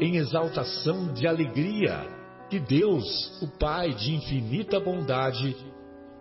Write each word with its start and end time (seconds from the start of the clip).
em 0.00 0.16
exaltação 0.16 1.12
de 1.12 1.26
alegria 1.26 2.08
que 2.48 2.58
Deus, 2.58 3.40
o 3.42 3.46
Pai 3.58 3.92
de 3.92 4.14
infinita 4.14 4.80
bondade, 4.80 5.54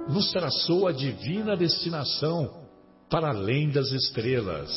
nos 0.08 0.32
traçou 0.32 0.88
a 0.88 0.92
divina 0.92 1.56
destinação 1.56 2.68
para 3.10 3.30
além 3.30 3.70
das 3.70 3.92
estrelas. 3.92 4.70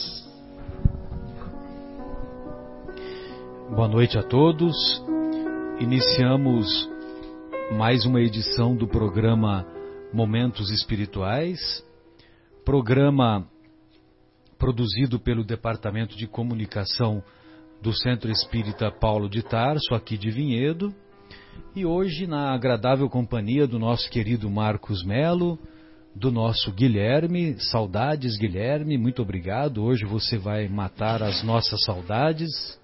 Boa 3.75 3.89
noite 3.89 4.17
a 4.17 4.23
todos. 4.23 4.75
Iniciamos 5.81 6.89
mais 7.77 8.05
uma 8.05 8.21
edição 8.21 8.77
do 8.77 8.87
programa 8.87 9.67
Momentos 10.13 10.71
Espirituais, 10.71 11.85
programa 12.65 13.47
produzido 14.59 15.19
pelo 15.19 15.43
Departamento 15.43 16.17
de 16.17 16.27
Comunicação 16.29 17.23
do 17.83 17.93
Centro 17.93 18.31
Espírita 18.31 18.93
Paulo 18.93 19.29
de 19.29 19.43
Tarso, 19.43 19.93
aqui 19.93 20.17
de 20.17 20.31
Vinhedo, 20.31 20.95
e 21.75 21.85
hoje 21.85 22.29
na 22.29 22.55
agradável 22.55 23.11
companhia 23.11 23.67
do 23.67 23.77
nosso 23.77 24.09
querido 24.09 24.49
Marcos 24.49 25.05
Melo, 25.05 25.59
do 26.15 26.31
nosso 26.31 26.71
Guilherme, 26.71 27.59
saudades 27.59 28.39
Guilherme, 28.39 28.97
muito 28.97 29.21
obrigado. 29.21 29.83
Hoje 29.83 30.05
você 30.05 30.39
vai 30.39 30.69
matar 30.69 31.25
as 31.25 31.43
nossas 31.43 31.83
saudades 31.85 32.79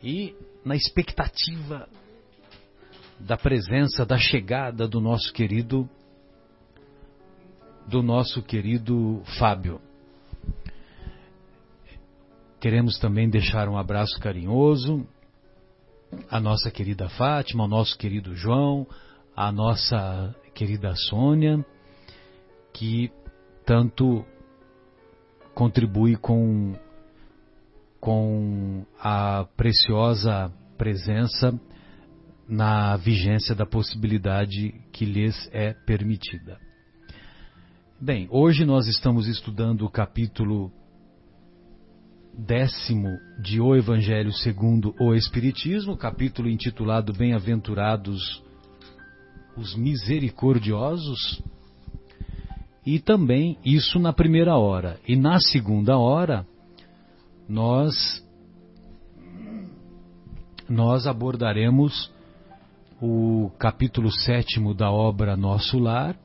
e 0.00 0.32
na 0.64 0.76
expectativa 0.76 1.88
da 3.18 3.36
presença, 3.36 4.06
da 4.06 4.16
chegada 4.16 4.86
do 4.86 5.00
nosso 5.00 5.32
querido 5.32 5.90
do 7.88 8.00
nosso 8.00 8.42
querido 8.42 9.22
Fábio. 9.38 9.80
Queremos 12.60 12.98
também 12.98 13.30
deixar 13.30 13.68
um 13.68 13.78
abraço 13.78 14.18
carinhoso 14.18 15.06
à 16.28 16.40
nossa 16.40 16.72
querida 16.72 17.08
Fátima, 17.08 17.62
ao 17.62 17.68
nosso 17.68 17.96
querido 17.96 18.34
João, 18.34 18.84
à 19.36 19.52
nossa 19.52 20.34
querida 20.54 20.92
Sônia, 20.96 21.64
que 22.72 23.12
tanto 23.64 24.24
contribui 25.54 26.16
com, 26.16 26.74
com 28.00 28.84
a 28.98 29.46
preciosa 29.56 30.52
presença 30.76 31.56
na 32.48 32.96
vigência 32.96 33.54
da 33.54 33.66
possibilidade 33.66 34.74
que 34.92 35.04
lhes 35.04 35.48
é 35.52 35.74
permitida. 35.74 36.58
Bem, 38.00 38.26
hoje 38.32 38.64
nós 38.64 38.88
estamos 38.88 39.28
estudando 39.28 39.82
o 39.82 39.90
capítulo 39.90 40.72
décimo 42.38 43.18
de 43.42 43.60
O 43.60 43.74
Evangelho 43.74 44.32
segundo 44.32 44.94
o 45.00 45.12
Espiritismo, 45.12 45.96
capítulo 45.96 46.48
intitulado 46.48 47.12
Bem-aventurados 47.12 48.40
os 49.56 49.74
misericordiosos, 49.74 51.42
e 52.86 53.00
também 53.00 53.58
isso 53.64 53.98
na 53.98 54.12
primeira 54.12 54.56
hora. 54.56 55.00
E 55.06 55.16
na 55.16 55.40
segunda 55.40 55.98
hora, 55.98 56.46
nós 57.48 58.24
nós 60.68 61.06
abordaremos 61.06 62.12
o 63.00 63.50
capítulo 63.58 64.12
sétimo 64.12 64.74
da 64.74 64.90
obra 64.90 65.36
Nosso 65.36 65.78
Lar, 65.78 66.16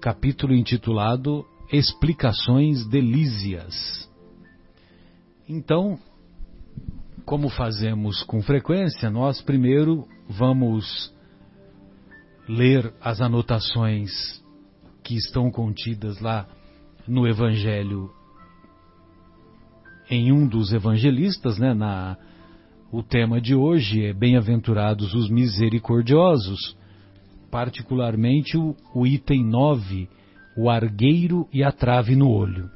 capítulo 0.00 0.54
intitulado 0.54 1.46
Explicações 1.72 2.86
Delísias. 2.86 4.03
Então, 5.48 5.98
como 7.24 7.48
fazemos 7.48 8.22
com 8.22 8.40
frequência, 8.42 9.10
nós 9.10 9.42
primeiro 9.42 10.08
vamos 10.28 11.12
ler 12.48 12.92
as 13.00 13.20
anotações 13.20 14.10
que 15.02 15.14
estão 15.14 15.50
contidas 15.50 16.18
lá 16.20 16.46
no 17.06 17.26
Evangelho 17.26 18.10
em 20.10 20.32
um 20.32 20.46
dos 20.46 20.72
evangelistas, 20.72 21.58
né, 21.58 21.72
na, 21.72 22.16
o 22.92 23.02
tema 23.02 23.40
de 23.40 23.54
hoje 23.54 24.04
é 24.04 24.12
Bem-aventurados 24.12 25.14
os 25.14 25.30
misericordiosos, 25.30 26.76
particularmente 27.50 28.56
o, 28.56 28.76
o 28.94 29.06
item 29.06 29.44
9, 29.44 30.08
o 30.56 30.68
argueiro 30.68 31.48
e 31.52 31.62
a 31.64 31.72
trave 31.72 32.14
no 32.14 32.30
olho. 32.30 32.70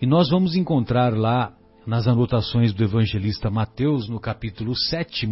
E 0.00 0.06
nós 0.06 0.30
vamos 0.30 0.54
encontrar 0.54 1.12
lá 1.12 1.52
nas 1.84 2.06
anotações 2.06 2.72
do 2.72 2.84
evangelista 2.84 3.50
Mateus, 3.50 4.08
no 4.08 4.20
capítulo 4.20 4.76
7, 4.76 5.28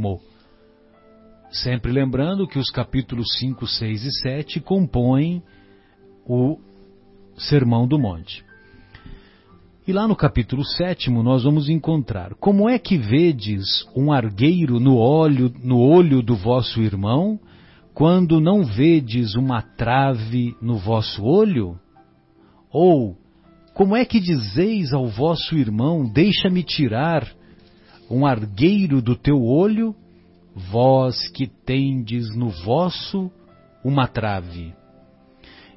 sempre 1.53 1.93
lembrando 1.93 2.49
que 2.49 2.59
os 2.59 2.69
capítulos 2.69 3.29
5, 3.39 3.65
6 3.65 4.05
e 4.05 4.11
7 4.23 4.61
compõem 4.61 5.41
o 6.27 6.59
Sermão 7.37 7.87
do 7.87 7.97
Monte. 7.97 8.45
E 9.87 9.93
lá 9.93 10.09
no 10.09 10.17
capítulo 10.17 10.65
7 10.65 11.13
nós 11.13 11.45
vamos 11.45 11.69
encontrar 11.69 12.35
como 12.35 12.69
é 12.69 12.77
que 12.77 12.99
vedes 12.99 13.87
um 13.95 14.11
argueiro 14.11 14.81
no 14.81 14.97
olho, 14.97 15.53
no 15.63 15.79
olho 15.79 16.21
do 16.21 16.35
vosso 16.35 16.83
irmão, 16.83 17.39
quando 17.95 18.41
não 18.41 18.65
vedes 18.65 19.37
uma 19.37 19.63
trave 19.63 20.57
no 20.61 20.77
vosso 20.77 21.23
olho? 21.23 21.79
Ou 22.69 23.17
como 23.77 23.95
é 23.95 24.07
que 24.07 24.19
dizeis 24.19 24.95
ao 24.95 25.07
vosso 25.07 25.55
irmão: 25.55 26.11
Deixa-me 26.11 26.63
tirar 26.63 27.31
um 28.11 28.25
argueiro 28.25 29.03
do 29.03 29.15
teu 29.15 29.45
olho, 29.45 29.95
vós 30.55 31.29
que 31.29 31.47
tendes 31.47 32.35
no 32.35 32.49
vosso 32.49 33.31
uma 33.85 34.09
trave? 34.09 34.73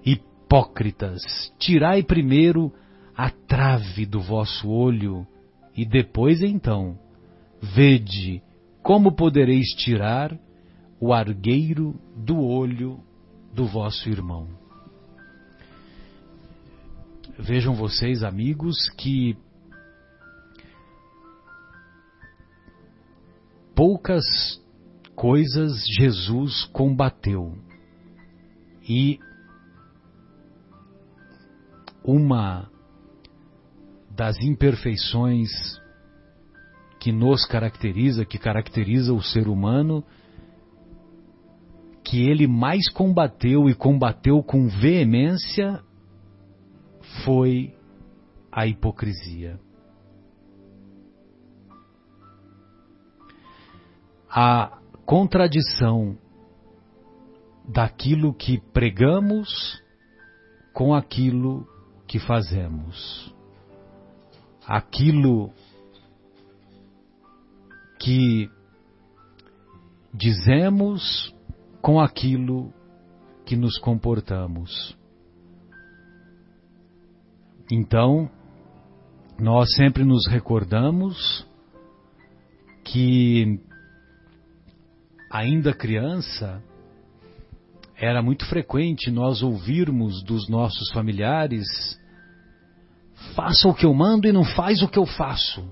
Hipócritas, 0.05 1.21
tirai 1.59 2.01
primeiro 2.01 2.71
a 3.13 3.29
trave 3.29 4.05
do 4.05 4.21
vosso 4.21 4.69
olho, 4.69 5.27
e 5.75 5.85
depois 5.85 6.41
então, 6.41 6.97
vede 7.61 8.41
como 8.81 9.13
podereis 9.13 9.67
tirar 9.75 10.39
o 11.01 11.11
argueiro 11.11 11.99
do 12.15 12.39
olho 12.39 13.01
do 13.53 13.65
vosso 13.65 14.07
irmão. 14.07 14.58
Vejam 17.41 17.73
vocês, 17.73 18.21
amigos, 18.21 18.75
que 18.97 19.37
poucas 23.73 24.25
coisas 25.15 25.81
Jesus 25.97 26.65
combateu. 26.65 27.57
E 28.83 29.19
uma 32.03 32.69
das 34.11 34.37
imperfeições 34.41 35.49
que 36.99 37.13
nos 37.13 37.45
caracteriza, 37.45 38.25
que 38.25 38.37
caracteriza 38.37 39.13
o 39.13 39.23
ser 39.23 39.47
humano, 39.47 40.03
que 42.03 42.29
ele 42.29 42.47
mais 42.47 42.91
combateu 42.91 43.69
e 43.69 43.73
combateu 43.73 44.43
com 44.43 44.67
veemência 44.67 45.81
foi 47.23 47.75
a 48.51 48.65
hipocrisia. 48.67 49.59
a 54.29 54.79
contradição 55.05 56.15
daquilo 57.67 58.33
que 58.33 58.59
pregamos 58.71 59.81
com 60.71 60.93
aquilo 60.93 61.67
que 62.07 62.19
fazemos. 62.19 63.33
Aquilo 64.67 65.51
que 67.99 68.49
dizemos 70.13 71.33
com 71.81 71.99
aquilo 71.99 72.71
que 73.45 73.55
nos 73.55 73.79
comportamos. 73.79 74.95
Então, 77.71 78.29
nós 79.39 79.73
sempre 79.75 80.03
nos 80.03 80.27
recordamos 80.27 81.47
que, 82.83 83.59
ainda 85.31 85.73
criança, 85.73 86.63
era 87.95 88.23
muito 88.23 88.45
frequente 88.47 89.11
nós 89.11 89.43
ouvirmos 89.43 90.23
dos 90.23 90.49
nossos 90.49 90.91
familiares: 90.91 91.65
faça 93.35 93.67
o 93.67 93.73
que 93.73 93.85
eu 93.85 93.93
mando 93.93 94.27
e 94.27 94.31
não 94.31 94.43
faz 94.43 94.81
o 94.81 94.87
que 94.87 94.97
eu 94.97 95.05
faço. 95.05 95.71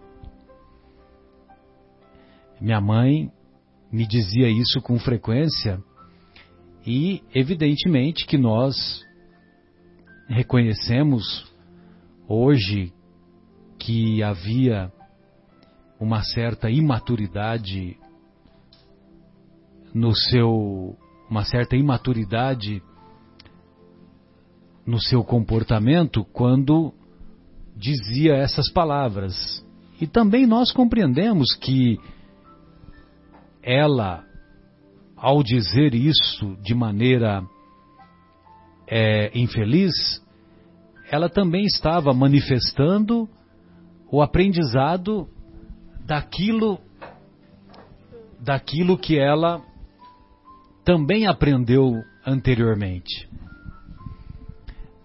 Minha 2.62 2.80
mãe 2.80 3.32
me 3.92 4.06
dizia 4.06 4.50
isso 4.50 4.82
com 4.82 5.00
frequência 5.00 5.82
e, 6.86 7.24
evidentemente, 7.34 8.26
que 8.26 8.38
nós 8.38 9.04
reconhecemos 10.28 11.46
hoje 12.28 12.94
que 13.80 14.22
havia 14.22 14.92
uma 16.00 16.22
certa 16.24 16.70
imaturidade 16.70 17.98
no 19.94 20.14
seu 20.14 20.96
uma 21.30 21.44
certa 21.44 21.76
imaturidade 21.76 22.82
no 24.86 25.02
seu 25.02 25.24
comportamento 25.24 26.24
quando 26.32 26.94
dizia 27.76 28.36
essas 28.36 28.72
palavras. 28.72 29.66
E 30.00 30.08
também 30.08 30.48
nós 30.48 30.72
compreendemos 30.72 31.54
que 31.56 32.00
ela, 33.62 34.24
ao 35.16 35.44
dizer 35.44 35.94
isso 35.94 36.56
de 36.62 36.74
maneira 36.74 37.44
é, 38.88 39.38
infeliz, 39.38 39.94
ela 41.10 41.30
também 41.30 41.66
estava 41.66 42.14
manifestando 42.14 43.30
o 44.12 44.22
aprendizado 44.22 45.28
daquilo 46.06 46.80
daquilo 48.40 48.98
que 48.98 49.18
ela 49.18 49.62
também 50.84 51.26
aprendeu 51.26 51.92
anteriormente. 52.26 53.28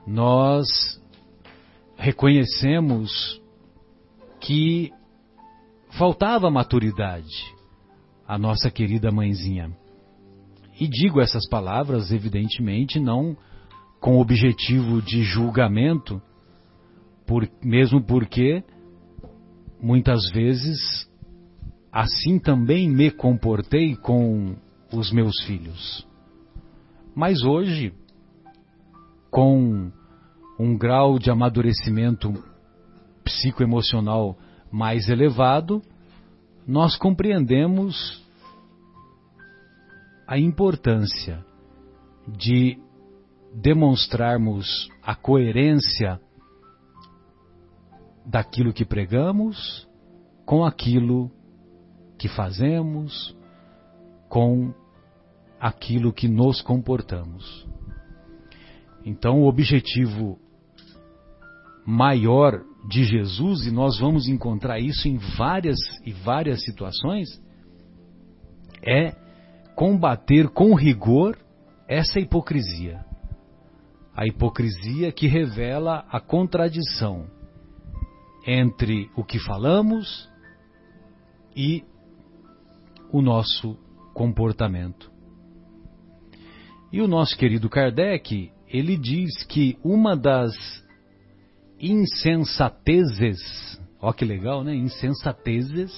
Nós 0.06 0.66
reconhecemos 1.96 3.40
que 4.40 4.92
faltava 5.90 6.50
maturidade 6.50 7.54
à 8.26 8.36
nossa 8.36 8.70
querida 8.70 9.10
mãezinha. 9.10 9.76
E 10.78 10.88
digo 10.88 11.20
essas 11.20 11.48
palavras, 11.48 12.10
evidentemente, 12.12 12.98
não 12.98 13.36
com 14.02 14.18
objetivo 14.18 15.00
de 15.00 15.22
julgamento, 15.22 16.20
por, 17.24 17.48
mesmo 17.62 18.02
porque 18.02 18.64
muitas 19.80 20.28
vezes 20.32 21.08
assim 21.92 22.36
também 22.40 22.90
me 22.90 23.12
comportei 23.12 23.94
com 23.94 24.56
os 24.92 25.12
meus 25.12 25.40
filhos. 25.44 26.04
Mas 27.14 27.44
hoje, 27.44 27.94
com 29.30 29.92
um 30.58 30.76
grau 30.76 31.16
de 31.16 31.30
amadurecimento 31.30 32.32
psicoemocional 33.22 34.36
mais 34.68 35.08
elevado, 35.08 35.80
nós 36.66 36.96
compreendemos 36.96 38.20
a 40.26 40.36
importância 40.36 41.44
de 42.26 42.82
demonstrarmos 43.54 44.88
a 45.02 45.14
coerência 45.14 46.20
daquilo 48.24 48.72
que 48.72 48.84
pregamos 48.84 49.88
com 50.44 50.64
aquilo 50.64 51.30
que 52.18 52.28
fazemos, 52.28 53.36
com 54.28 54.72
aquilo 55.60 56.12
que 56.12 56.28
nos 56.28 56.60
comportamos. 56.62 57.66
Então, 59.04 59.40
o 59.42 59.48
objetivo 59.48 60.38
maior 61.84 62.62
de 62.88 63.04
Jesus, 63.04 63.66
e 63.66 63.70
nós 63.70 63.98
vamos 63.98 64.28
encontrar 64.28 64.78
isso 64.80 65.08
em 65.08 65.18
várias 65.36 65.78
e 66.04 66.12
várias 66.12 66.64
situações, 66.64 67.28
é 68.84 69.14
combater 69.74 70.48
com 70.48 70.74
rigor 70.74 71.36
essa 71.88 72.20
hipocrisia. 72.20 73.11
A 74.14 74.26
hipocrisia 74.26 75.12
que 75.12 75.26
revela 75.26 76.04
a 76.10 76.20
contradição 76.20 77.26
entre 78.46 79.10
o 79.16 79.24
que 79.24 79.38
falamos 79.38 80.28
e 81.56 81.84
o 83.10 83.20
nosso 83.20 83.76
comportamento. 84.14 85.10
E 86.92 87.00
o 87.00 87.08
nosso 87.08 87.36
querido 87.36 87.70
Kardec, 87.70 88.52
ele 88.68 88.96
diz 88.96 89.44
que 89.44 89.78
uma 89.82 90.16
das 90.16 90.52
insensatezes, 91.80 93.80
ó 94.00 94.12
que 94.12 94.24
legal, 94.24 94.62
né? 94.62 94.74
Insensatezes, 94.74 95.92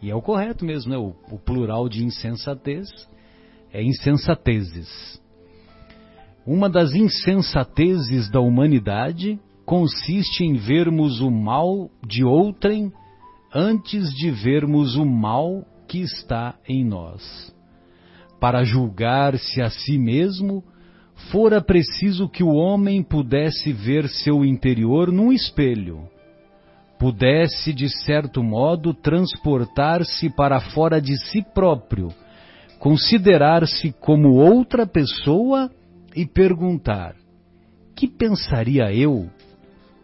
e 0.00 0.10
é 0.10 0.14
o 0.14 0.22
correto 0.22 0.64
mesmo, 0.64 0.90
né? 0.90 0.98
O, 0.98 1.14
o 1.30 1.38
plural 1.38 1.88
de 1.88 2.04
insensatez 2.04 2.88
é 3.72 3.82
insensatezes. 3.82 5.20
Uma 6.46 6.68
das 6.68 6.92
insensatezes 6.92 8.28
da 8.30 8.40
humanidade 8.40 9.38
consiste 9.64 10.42
em 10.42 10.54
vermos 10.54 11.20
o 11.20 11.30
mal 11.30 11.88
de 12.04 12.24
outrem 12.24 12.92
antes 13.54 14.12
de 14.12 14.30
vermos 14.30 14.96
o 14.96 15.04
mal 15.04 15.64
que 15.86 16.00
está 16.00 16.56
em 16.68 16.84
nós. 16.84 17.54
Para 18.40 18.64
julgar-se 18.64 19.62
a 19.62 19.70
si 19.70 19.96
mesmo, 19.96 20.64
fora 21.30 21.60
preciso 21.62 22.28
que 22.28 22.42
o 22.42 22.54
homem 22.54 23.04
pudesse 23.04 23.72
ver 23.72 24.08
seu 24.08 24.44
interior 24.44 25.12
num 25.12 25.32
espelho, 25.32 26.08
pudesse, 26.98 27.72
de 27.72 27.88
certo 28.04 28.42
modo, 28.42 28.92
transportar-se 28.92 30.28
para 30.30 30.58
fora 30.60 31.00
de 31.00 31.16
si 31.28 31.40
próprio, 31.40 32.08
considerar-se 32.80 33.92
como 34.00 34.30
outra 34.30 34.84
pessoa 34.86 35.70
e 36.14 36.26
perguntar: 36.26 37.14
que 37.96 38.06
pensaria 38.06 38.92
eu 38.92 39.30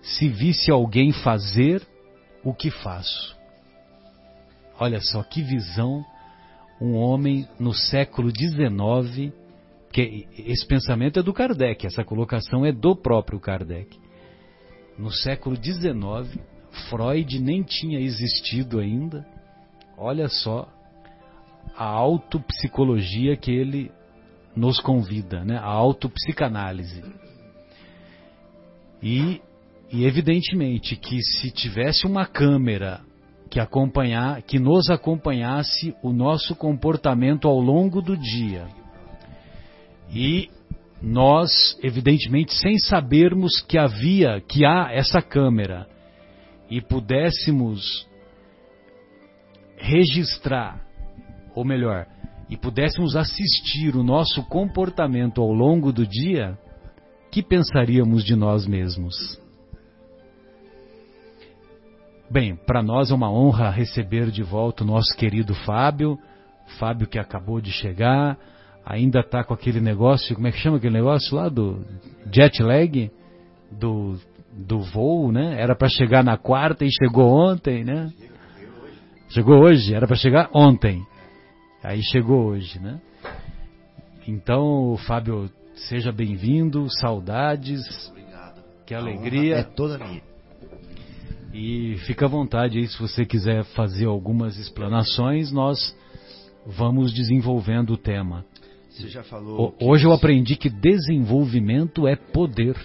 se 0.02 0.28
visse 0.28 0.70
alguém 0.70 1.12
fazer 1.12 1.86
o 2.44 2.54
que 2.54 2.70
faço? 2.70 3.36
Olha 4.78 5.00
só 5.00 5.22
que 5.22 5.42
visão 5.42 6.04
um 6.80 6.94
homem 6.94 7.48
no 7.58 7.74
século 7.74 8.30
XIX, 8.30 9.32
que 9.92 10.28
esse 10.38 10.66
pensamento 10.66 11.18
é 11.18 11.22
do 11.22 11.32
Kardec, 11.32 11.86
essa 11.86 12.04
colocação 12.04 12.64
é 12.64 12.72
do 12.72 12.94
próprio 12.94 13.40
Kardec. 13.40 13.98
No 14.96 15.10
século 15.10 15.56
XIX, 15.56 16.38
Freud 16.88 17.40
nem 17.40 17.62
tinha 17.62 17.98
existido 17.98 18.78
ainda. 18.78 19.26
Olha 19.96 20.28
só 20.28 20.68
a 21.76 21.84
autopsicologia 21.84 23.36
que 23.36 23.50
ele 23.50 23.90
nos 24.58 24.80
convida, 24.80 25.44
né? 25.44 25.56
a 25.56 25.66
autopsicanálise. 25.66 27.02
E, 29.02 29.40
e 29.92 30.04
evidentemente 30.04 30.96
que 30.96 31.22
se 31.22 31.50
tivesse 31.50 32.06
uma 32.06 32.26
câmera 32.26 33.00
que 33.48 33.60
acompanhar, 33.60 34.42
que 34.42 34.58
nos 34.58 34.90
acompanhasse 34.90 35.94
o 36.02 36.12
nosso 36.12 36.54
comportamento 36.54 37.46
ao 37.48 37.58
longo 37.58 38.02
do 38.02 38.16
dia. 38.16 38.66
E 40.10 40.50
nós, 41.00 41.78
evidentemente, 41.82 42.52
sem 42.54 42.78
sabermos 42.78 43.60
que 43.62 43.78
havia, 43.78 44.40
que 44.40 44.66
há 44.66 44.90
essa 44.92 45.22
câmera 45.22 45.86
e 46.68 46.82
pudéssemos 46.82 48.06
registrar, 49.78 50.84
ou 51.54 51.64
melhor, 51.64 52.06
e 52.48 52.56
pudéssemos 52.56 53.14
assistir 53.16 53.94
o 53.96 54.02
nosso 54.02 54.42
comportamento 54.44 55.40
ao 55.40 55.52
longo 55.52 55.92
do 55.92 56.06
dia, 56.06 56.58
que 57.30 57.42
pensaríamos 57.42 58.24
de 58.24 58.34
nós 58.34 58.66
mesmos? 58.66 59.38
Bem, 62.30 62.56
para 62.56 62.82
nós 62.82 63.10
é 63.10 63.14
uma 63.14 63.30
honra 63.30 63.70
receber 63.70 64.30
de 64.30 64.42
volta 64.42 64.84
o 64.84 64.86
nosso 64.86 65.16
querido 65.16 65.54
Fábio. 65.54 66.18
Fábio 66.78 67.06
que 67.06 67.18
acabou 67.18 67.62
de 67.62 67.70
chegar, 67.70 68.36
ainda 68.84 69.20
está 69.20 69.42
com 69.42 69.54
aquele 69.54 69.80
negócio, 69.80 70.34
como 70.34 70.46
é 70.46 70.52
que 70.52 70.58
chama 70.58 70.76
aquele 70.76 70.92
negócio 70.92 71.34
lá 71.34 71.48
do 71.48 71.82
jet 72.30 72.62
lag 72.62 73.10
do, 73.70 74.18
do 74.52 74.80
voo, 74.80 75.32
né? 75.32 75.58
Era 75.58 75.74
para 75.74 75.88
chegar 75.88 76.22
na 76.22 76.36
quarta 76.36 76.84
e 76.84 76.90
chegou 76.90 77.30
ontem, 77.30 77.84
né? 77.84 78.12
Chegou 79.30 79.62
hoje, 79.62 79.94
era 79.94 80.06
para 80.06 80.16
chegar 80.16 80.50
ontem. 80.52 81.06
Aí 81.82 82.02
chegou 82.02 82.46
hoje, 82.46 82.80
né? 82.80 83.00
Então, 84.26 84.96
Fábio, 85.06 85.48
seja 85.74 86.10
bem-vindo, 86.10 86.86
saudades. 87.00 88.08
Obrigado. 88.10 88.62
Que 88.84 88.94
alegria. 88.94 89.56
É 89.58 89.62
toda 89.62 89.96
minha. 89.96 90.22
E 91.54 91.96
fica 91.98 92.26
à 92.26 92.28
vontade 92.28 92.78
aí, 92.78 92.86
se 92.86 92.98
você 92.98 93.24
quiser 93.24 93.64
fazer 93.64 94.06
algumas 94.06 94.58
explanações, 94.58 95.52
nós 95.52 95.96
vamos 96.66 97.14
desenvolvendo 97.14 97.94
o 97.94 97.96
tema. 97.96 98.44
Você 98.90 99.08
já 99.08 99.22
falou. 99.22 99.74
Hoje 99.80 100.04
eu 100.04 100.12
aprendi 100.12 100.56
que 100.56 100.68
desenvolvimento 100.68 102.08
é 102.08 102.16
poder. 102.16 102.76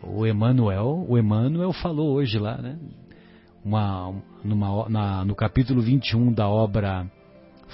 O 0.00 0.24
Emmanuel, 0.24 1.04
o 1.08 1.18
Emmanuel 1.18 1.72
falou 1.72 2.14
hoje 2.14 2.38
lá, 2.38 2.56
né? 2.56 2.78
Uma, 3.64 4.14
numa, 4.44 4.88
na, 4.88 5.24
no 5.24 5.34
capítulo 5.34 5.82
21 5.82 6.32
da 6.32 6.48
obra 6.48 7.10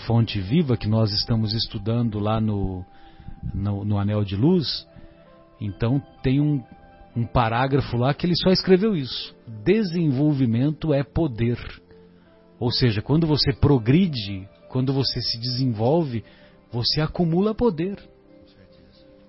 Fonte 0.06 0.40
Viva, 0.40 0.76
que 0.76 0.88
nós 0.88 1.12
estamos 1.12 1.54
estudando 1.54 2.18
lá 2.18 2.40
no, 2.40 2.84
no, 3.54 3.84
no 3.84 3.98
Anel 3.98 4.24
de 4.24 4.36
Luz, 4.36 4.86
então 5.60 6.02
tem 6.22 6.40
um, 6.40 6.62
um 7.16 7.24
parágrafo 7.24 7.96
lá 7.96 8.12
que 8.12 8.26
ele 8.26 8.36
só 8.36 8.50
escreveu 8.50 8.96
isso. 8.96 9.34
Desenvolvimento 9.64 10.92
é 10.92 11.02
poder. 11.02 11.58
Ou 12.58 12.70
seja, 12.70 13.00
quando 13.00 13.26
você 13.26 13.52
progride, 13.52 14.48
quando 14.68 14.92
você 14.92 15.20
se 15.20 15.38
desenvolve, 15.38 16.24
você 16.72 17.00
acumula 17.00 17.54
poder. 17.54 17.98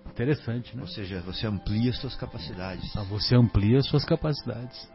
Interessante, 0.09 0.75
né? 0.75 0.81
Ou 0.81 0.87
seja, 0.87 1.21
você 1.21 1.45
amplia 1.45 1.91
suas 1.93 2.15
capacidades. 2.15 2.95
Ah, 2.95 3.03
você 3.03 3.35
amplia 3.35 3.81
suas 3.81 4.05
capacidades. 4.05 4.89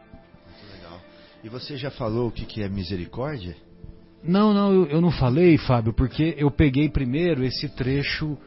Muito 0.45 0.73
legal. 0.75 0.99
E 1.43 1.49
você 1.49 1.77
já 1.77 1.91
falou 1.91 2.27
o 2.27 2.31
que, 2.31 2.45
que 2.45 2.63
é 2.63 2.67
misericórdia? 2.67 3.55
Não, 4.23 4.53
não, 4.53 4.73
eu, 4.73 4.85
eu 4.87 5.01
não 5.01 5.11
falei, 5.11 5.57
Fábio, 5.57 5.93
porque 5.93 6.35
eu 6.37 6.51
peguei 6.51 6.89
primeiro 6.89 7.43
esse 7.43 7.67
trecho, 7.69 8.37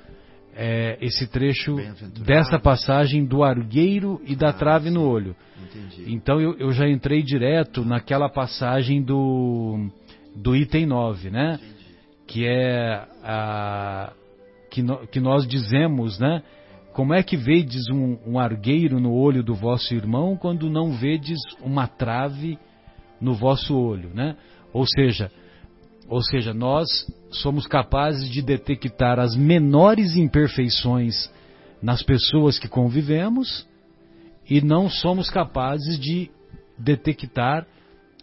é, 0.54 0.96
esse 1.00 1.26
trecho 1.26 1.76
dessa 2.24 2.58
passagem 2.58 3.24
do 3.24 3.42
argueiro 3.42 4.20
e 4.24 4.36
da 4.36 4.50
ah, 4.50 4.52
trave 4.52 4.88
sim. 4.88 4.94
no 4.94 5.02
olho. 5.02 5.34
Entendi. 5.64 6.14
Então 6.14 6.40
eu, 6.40 6.56
eu 6.58 6.72
já 6.72 6.88
entrei 6.88 7.22
direto 7.22 7.84
naquela 7.84 8.28
passagem 8.28 9.02
do, 9.02 9.88
do 10.36 10.54
item 10.54 10.86
9, 10.86 11.30
né? 11.30 11.54
Entendi. 11.54 11.74
Que 12.26 12.46
é 12.46 13.06
a, 13.24 14.12
que, 14.70 14.82
no, 14.82 15.06
que 15.08 15.20
nós 15.20 15.46
dizemos, 15.46 16.18
né? 16.18 16.42
Como 16.92 17.12
é 17.12 17.24
que 17.24 17.36
vedes 17.36 17.88
um, 17.90 18.16
um 18.24 18.38
argueiro 18.38 19.00
no 19.00 19.12
olho 19.12 19.42
do 19.42 19.54
vosso 19.54 19.92
irmão 19.92 20.36
quando 20.36 20.70
não 20.70 20.92
vedes 20.92 21.40
uma 21.60 21.88
trave 21.88 22.56
no 23.20 23.34
vosso 23.34 23.76
olho, 23.76 24.10
né? 24.14 24.36
Ou 24.72 24.86
seja, 24.86 25.30
ou 26.08 26.22
seja, 26.22 26.52
nós 26.52 26.88
somos 27.30 27.66
capazes 27.66 28.28
de 28.28 28.42
detectar 28.42 29.18
as 29.18 29.34
menores 29.34 30.16
imperfeições 30.16 31.30
nas 31.82 32.02
pessoas 32.02 32.58
que 32.58 32.68
convivemos 32.68 33.66
e 34.48 34.60
não 34.60 34.88
somos 34.88 35.30
capazes 35.30 35.98
de 35.98 36.30
detectar 36.78 37.66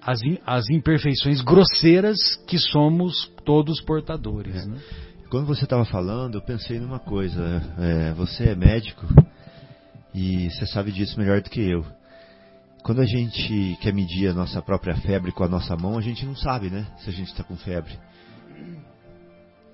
as, 0.01 0.19
as 0.45 0.69
imperfeições 0.69 1.41
grosseiras 1.41 2.17
que 2.47 2.57
somos 2.57 3.31
todos 3.45 3.81
portadores. 3.81 4.55
É. 4.55 4.65
Né? 4.65 4.79
Quando 5.29 5.45
você 5.45 5.63
estava 5.63 5.85
falando, 5.85 6.35
eu 6.35 6.41
pensei 6.41 6.79
numa 6.79 6.99
coisa. 6.99 7.61
É, 7.79 8.13
você 8.13 8.49
é 8.49 8.55
médico 8.55 9.05
e 10.13 10.49
você 10.49 10.65
sabe 10.65 10.91
disso 10.91 11.17
melhor 11.19 11.41
do 11.41 11.49
que 11.49 11.61
eu. 11.61 11.85
Quando 12.83 13.01
a 13.01 13.05
gente 13.05 13.77
quer 13.81 13.93
medir 13.93 14.29
a 14.29 14.33
nossa 14.33 14.61
própria 14.61 14.95
febre 14.95 15.31
com 15.31 15.43
a 15.43 15.47
nossa 15.47 15.75
mão, 15.75 15.97
a 15.97 16.01
gente 16.01 16.25
não 16.25 16.35
sabe, 16.35 16.69
né? 16.69 16.87
Se 16.99 17.09
a 17.09 17.13
gente 17.13 17.27
está 17.27 17.43
com 17.43 17.55
febre. 17.55 17.97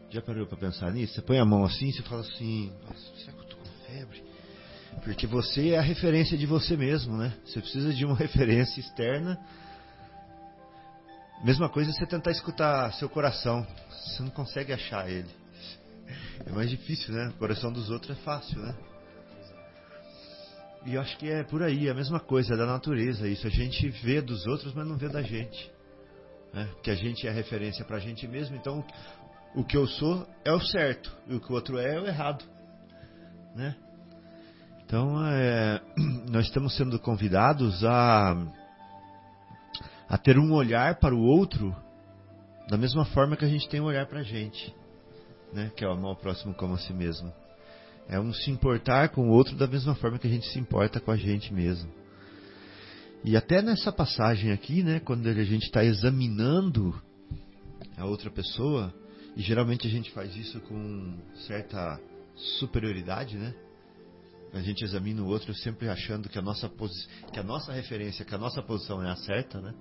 Já 0.10 0.22
parou 0.22 0.46
para 0.46 0.58
pensar 0.58 0.92
nisso? 0.92 1.14
Você 1.14 1.22
põe 1.22 1.40
a 1.40 1.46
mão 1.46 1.64
assim 1.64 1.88
e 1.88 1.94
você 1.94 2.02
fala 2.04 2.22
assim: 2.22 2.72
Nossa, 2.84 3.16
será 3.18 3.32
que 3.32 3.40
eu 3.40 3.44
estou 3.44 3.60
com 3.60 3.92
febre? 3.92 4.24
Porque 5.04 5.28
você 5.28 5.70
é 5.70 5.78
a 5.78 5.82
referência 5.82 6.38
de 6.38 6.46
você 6.46 6.76
mesmo, 6.76 7.18
né? 7.18 7.34
Você 7.46 7.62
precisa 7.62 7.94
de 7.94 8.06
uma 8.06 8.16
referência 8.18 8.80
externa. 8.80 9.40
Mesma 11.44 11.70
coisa 11.70 11.92
você 11.94 12.06
tentar 12.06 12.32
escutar 12.32 12.92
seu 12.94 13.08
coração. 13.08 13.66
Você 13.90 14.24
não 14.24 14.32
consegue 14.32 14.74
achar 14.74 15.10
ele. 15.10 15.30
É 16.46 16.52
mais 16.52 16.70
difícil, 16.70 17.14
né? 17.14 17.30
O 17.30 17.34
coração 17.34 17.72
dos 17.72 17.90
outros 17.90 18.18
é 18.18 18.22
fácil, 18.22 18.60
né? 18.60 18.76
E 20.88 20.94
eu 20.94 21.02
acho 21.02 21.18
que 21.18 21.30
é 21.30 21.44
por 21.44 21.62
aí, 21.62 21.90
a 21.90 21.94
mesma 21.94 22.18
coisa, 22.18 22.54
é 22.54 22.58
da 22.58 22.66
natureza 22.66 23.28
isso. 23.28 23.46
A 23.46 23.50
gente 23.50 23.90
vê 23.90 24.22
dos 24.22 24.48
outros, 24.48 24.74
mas 24.74 24.88
não 24.88 24.96
vê 24.96 25.10
da 25.10 25.22
gente. 25.22 25.70
Né? 26.54 26.66
Que 26.82 26.90
a 26.90 26.96
gente 26.96 27.28
é 27.28 27.32
referência 27.32 27.84
para 27.84 27.98
a 27.98 28.00
gente 28.00 28.26
mesmo, 28.26 28.56
então 28.56 28.86
o 29.54 29.66
que 29.66 29.76
eu 29.76 29.86
sou 29.86 30.26
é 30.46 30.54
o 30.54 30.62
certo, 30.62 31.14
e 31.28 31.36
o 31.36 31.42
que 31.42 31.52
o 31.52 31.56
outro 31.56 31.78
é 31.78 31.96
é 31.96 32.00
o 32.00 32.08
errado. 32.08 32.46
Né? 33.54 33.76
Então, 34.86 35.22
é, 35.26 35.82
nós 36.32 36.46
estamos 36.46 36.74
sendo 36.78 36.98
convidados 36.98 37.84
a, 37.84 38.34
a 40.08 40.18
ter 40.18 40.40
um 40.40 40.54
olhar 40.54 41.00
para 41.00 41.14
o 41.14 41.20
outro 41.20 41.76
da 42.70 42.78
mesma 42.78 43.04
forma 43.04 43.36
que 43.36 43.44
a 43.44 43.50
gente 43.50 43.68
tem 43.68 43.82
um 43.82 43.86
olhar 43.86 44.06
para 44.06 44.22
a 44.22 44.24
gente, 44.24 44.74
né? 45.52 45.70
que 45.76 45.84
é 45.84 45.88
o 45.90 45.92
amar 45.92 46.14
o 46.14 46.16
próximo 46.16 46.54
como 46.54 46.76
a 46.76 46.78
si 46.78 46.94
mesmo. 46.94 47.30
É 48.10 48.20
um 48.20 48.34
se 48.34 48.50
importar 48.50 49.10
com 49.10 49.30
o 49.30 49.32
outro 49.32 49.56
da 49.56 49.68
mesma 49.68 49.94
forma 49.96 50.18
que 50.18 50.28
a 50.28 50.30
gente 50.30 50.48
se 50.48 50.60
importa 50.60 51.00
com 51.00 51.12
a 51.12 51.18
gente 51.18 51.54
mesmo. 51.54 51.92
E 53.24 53.36
até 53.36 53.62
nessa 53.62 53.92
passagem 53.92 54.52
aqui, 54.52 54.82
né, 54.82 55.00
quando 55.02 55.28
a 55.28 55.44
gente 55.44 55.64
está 55.64 55.84
examinando 55.84 56.96
a 57.98 58.06
outra 58.06 58.30
pessoa, 58.32 58.94
e 59.36 59.42
geralmente 59.42 59.88
a 59.88 59.90
gente 59.90 60.12
faz 60.12 60.36
isso 60.36 60.60
com 60.62 61.18
certa 61.48 62.00
superioridade, 62.60 63.38
né? 63.38 63.54
A 64.54 64.62
gente 64.62 64.84
examina 64.84 65.22
o 65.22 65.28
outro 65.28 65.54
sempre 65.54 65.90
achando 65.90 66.30
que 66.30 66.40
a 66.40 66.42
nossa 66.42 66.72
que 67.34 67.40
a 67.40 67.44
nossa 67.44 67.74
referência, 67.74 68.24
que 68.24 68.34
a 68.34 68.38
nossa 68.38 68.62
posição 68.62 69.04
é 69.04 69.12
a 69.12 69.16
certa, 69.18 69.60
né? 69.60 69.74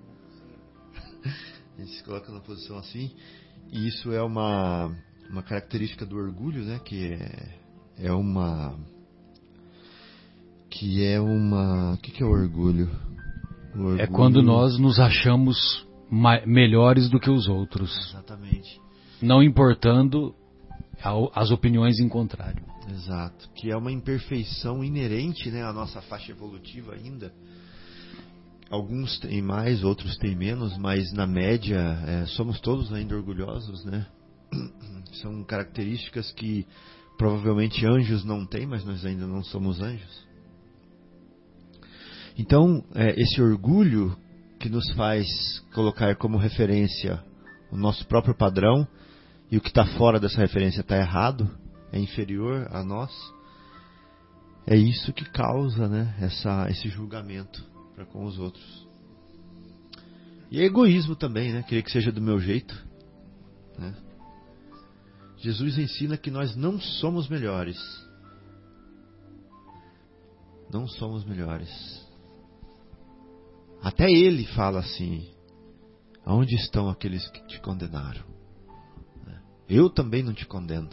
A 1.76 1.80
gente 1.80 1.92
se 1.92 2.02
coloca 2.02 2.28
numa 2.30 2.40
posição 2.40 2.78
assim, 2.78 3.14
e 3.71 3.87
isso 3.87 4.12
é 4.12 4.23
uma 4.23 4.90
uma 5.30 5.42
característica 5.42 6.06
do 6.06 6.16
orgulho, 6.16 6.64
né, 6.64 6.80
que 6.85 7.12
é 7.12 7.65
é 7.99 8.12
uma 8.12 8.75
que 10.71 11.05
é 11.05 11.21
uma 11.21 11.95
o 11.95 11.99
que, 11.99 12.12
que 12.12 12.23
é 12.23 12.26
o 12.26 12.31
orgulho? 12.31 12.91
o 13.75 13.79
orgulho? 13.79 14.00
É 14.00 14.07
quando 14.07 14.43
nós 14.43 14.79
nos 14.79 14.99
achamos 14.99 15.87
melhores 16.47 17.09
do 17.09 17.19
que 17.19 17.31
os 17.31 17.49
outros. 17.49 17.91
Exatamente. 18.11 18.81
Não 19.21 19.43
importando 19.43 20.35
as 21.35 21.50
opiniões 21.50 21.99
em 21.99 22.09
contrário. 22.09 22.65
Exato. 22.91 23.49
Que 23.55 23.71
é 23.71 23.76
uma 23.76 23.91
imperfeição 23.91 24.85
inerente 24.85 25.50
né, 25.50 25.62
à 25.62 25.73
nossa 25.73 26.00
faixa 26.03 26.33
evolutiva 26.33 26.95
ainda. 26.95 27.33
Alguns 28.71 29.19
têm 29.21 29.41
mais, 29.43 29.85
outros 29.85 30.17
têm 30.19 30.35
menos, 30.35 30.76
mas 30.79 31.12
na 31.12 31.26
média 31.26 31.79
é, 32.07 32.26
somos 32.26 32.61
todos 32.61 32.93
ainda 32.93 33.15
orgulhosos, 33.15 33.85
né? 33.85 34.07
São 35.23 35.45
características 35.45 36.33
que 36.33 36.67
Provavelmente 37.16 37.87
anjos 37.87 38.25
não 38.25 38.44
têm, 38.44 38.66
mas 38.66 38.85
nós 38.85 39.04
ainda 39.04 39.26
não 39.26 39.42
somos 39.42 39.80
anjos. 39.80 40.26
Então, 42.38 42.85
é, 42.94 43.18
esse 43.20 43.40
orgulho 43.40 44.16
que 44.58 44.68
nos 44.68 44.90
faz 44.92 45.26
colocar 45.75 46.16
como 46.16 46.37
referência 46.37 47.23
o 47.70 47.76
nosso 47.76 48.06
próprio 48.06 48.35
padrão 48.35 48.87
e 49.50 49.56
o 49.56 49.61
que 49.61 49.68
está 49.68 49.87
fora 49.87 50.20
dessa 50.20 50.38
referência 50.38 50.80
está 50.80 50.96
errado, 50.96 51.49
é 51.92 51.99
inferior 51.99 52.68
a 52.70 52.82
nós, 52.82 53.11
é 54.66 54.76
isso 54.76 55.12
que 55.12 55.25
causa 55.25 55.88
né, 55.88 56.14
essa, 56.20 56.66
esse 56.68 56.88
julgamento 56.88 57.64
para 57.94 58.04
com 58.04 58.25
os 58.25 58.38
outros. 58.38 58.87
E 60.50 60.61
egoísmo 60.61 61.16
também, 61.16 61.52
né? 61.52 61.62
Querer 61.62 61.82
que 61.82 61.90
seja 61.90 62.12
do 62.12 62.20
meu 62.20 62.38
jeito. 62.38 62.75
Né? 63.78 63.94
Jesus 65.38 65.78
ensina 65.78 66.16
que 66.16 66.31
nós 66.31 66.57
não 66.57 66.81
somos 66.81 67.28
melhores. 67.28 67.78
Não 70.73 70.88
somos 70.88 71.25
melhores. 71.25 71.71
Até 73.83 74.11
ele 74.11 74.45
fala 74.47 74.81
assim: 74.81 75.28
Aonde 76.25 76.57
estão 76.57 76.88
aqueles 76.88 77.28
que 77.31 77.47
te 77.47 77.61
condenaram? 77.61 78.25
Eu 79.69 79.90
também 79.90 80.23
não 80.23 80.33
te 80.33 80.47
condeno. 80.47 80.90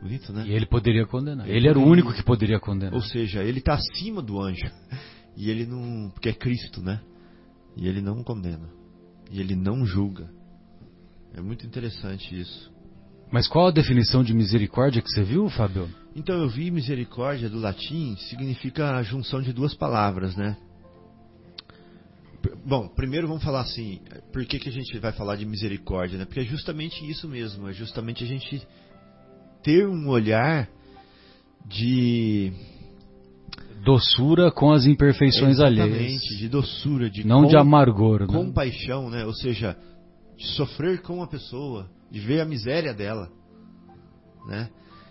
Bonito, 0.00 0.32
né? 0.32 0.44
E 0.46 0.52
ele 0.52 0.66
poderia 0.66 1.06
condenar. 1.06 1.48
Ele, 1.48 1.58
ele 1.58 1.68
era 1.68 1.78
o 1.78 1.84
único 1.84 2.12
que 2.12 2.22
poderia 2.22 2.60
condenar. 2.60 2.94
Ou 2.94 3.02
seja, 3.02 3.42
ele 3.42 3.58
está 3.58 3.74
acima 3.74 4.22
do 4.22 4.40
anjo. 4.40 4.66
E 5.38 5.50
ele 5.50 5.66
não. 5.66 6.08
Porque 6.08 6.30
é 6.30 6.32
Cristo, 6.32 6.80
né? 6.80 6.98
E 7.76 7.86
ele 7.86 8.00
não 8.00 8.24
condena. 8.24 8.70
E 9.30 9.38
ele 9.38 9.54
não 9.54 9.84
julga. 9.84 10.30
É 11.34 11.42
muito 11.42 11.66
interessante 11.66 12.40
isso. 12.40 12.72
Mas 13.30 13.48
qual 13.48 13.68
a 13.68 13.70
definição 13.72 14.22
de 14.22 14.32
misericórdia 14.32 15.02
que 15.02 15.08
você 15.08 15.22
viu, 15.22 15.48
Fábio? 15.48 15.88
Então 16.14 16.36
eu 16.36 16.48
vi 16.48 16.70
misericórdia 16.70 17.48
do 17.48 17.58
latim 17.58 18.16
significa 18.16 18.96
a 18.96 19.02
junção 19.02 19.42
de 19.42 19.52
duas 19.52 19.74
palavras, 19.74 20.36
né? 20.36 20.56
Bom, 22.64 22.88
primeiro 22.88 23.26
vamos 23.26 23.42
falar 23.42 23.60
assim, 23.60 24.00
por 24.32 24.44
que, 24.44 24.58
que 24.58 24.68
a 24.68 24.72
gente 24.72 24.98
vai 24.98 25.12
falar 25.12 25.36
de 25.36 25.44
misericórdia, 25.44 26.18
né? 26.18 26.24
Porque 26.24 26.40
é 26.40 26.44
justamente 26.44 27.08
isso 27.08 27.28
mesmo, 27.28 27.68
é 27.68 27.72
justamente 27.72 28.22
a 28.22 28.26
gente 28.26 28.66
ter 29.62 29.86
um 29.86 30.08
olhar 30.08 30.68
de 31.66 32.52
doçura 33.84 34.50
com 34.50 34.72
as 34.72 34.86
imperfeições 34.86 35.58
Exatamente, 35.58 35.82
alheias. 35.82 36.22
de 36.22 36.48
doçura, 36.48 37.10
de 37.10 37.26
não 37.26 37.42
com, 37.42 37.48
de 37.48 37.56
amargor, 37.56 38.20
né? 38.20 38.26
compaixão, 38.26 39.10
né? 39.10 39.24
Ou 39.24 39.34
seja, 39.34 39.76
de 40.36 40.46
sofrer 40.46 41.02
com 41.02 41.22
a 41.22 41.26
pessoa, 41.26 41.88
de 42.10 42.20
ver 42.20 42.40
a 42.40 42.44
miséria 42.44 42.94
dela, 42.94 43.30
né? 44.46 44.70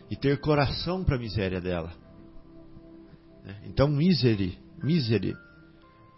E 0.10 0.16
ter 0.16 0.40
coração 0.40 1.04
para 1.04 1.16
a 1.16 1.20
miséria 1.20 1.60
dela. 1.60 1.92
né? 3.44 3.56
Então, 3.66 3.88
misere, 3.88 4.58
misere, 4.84 5.36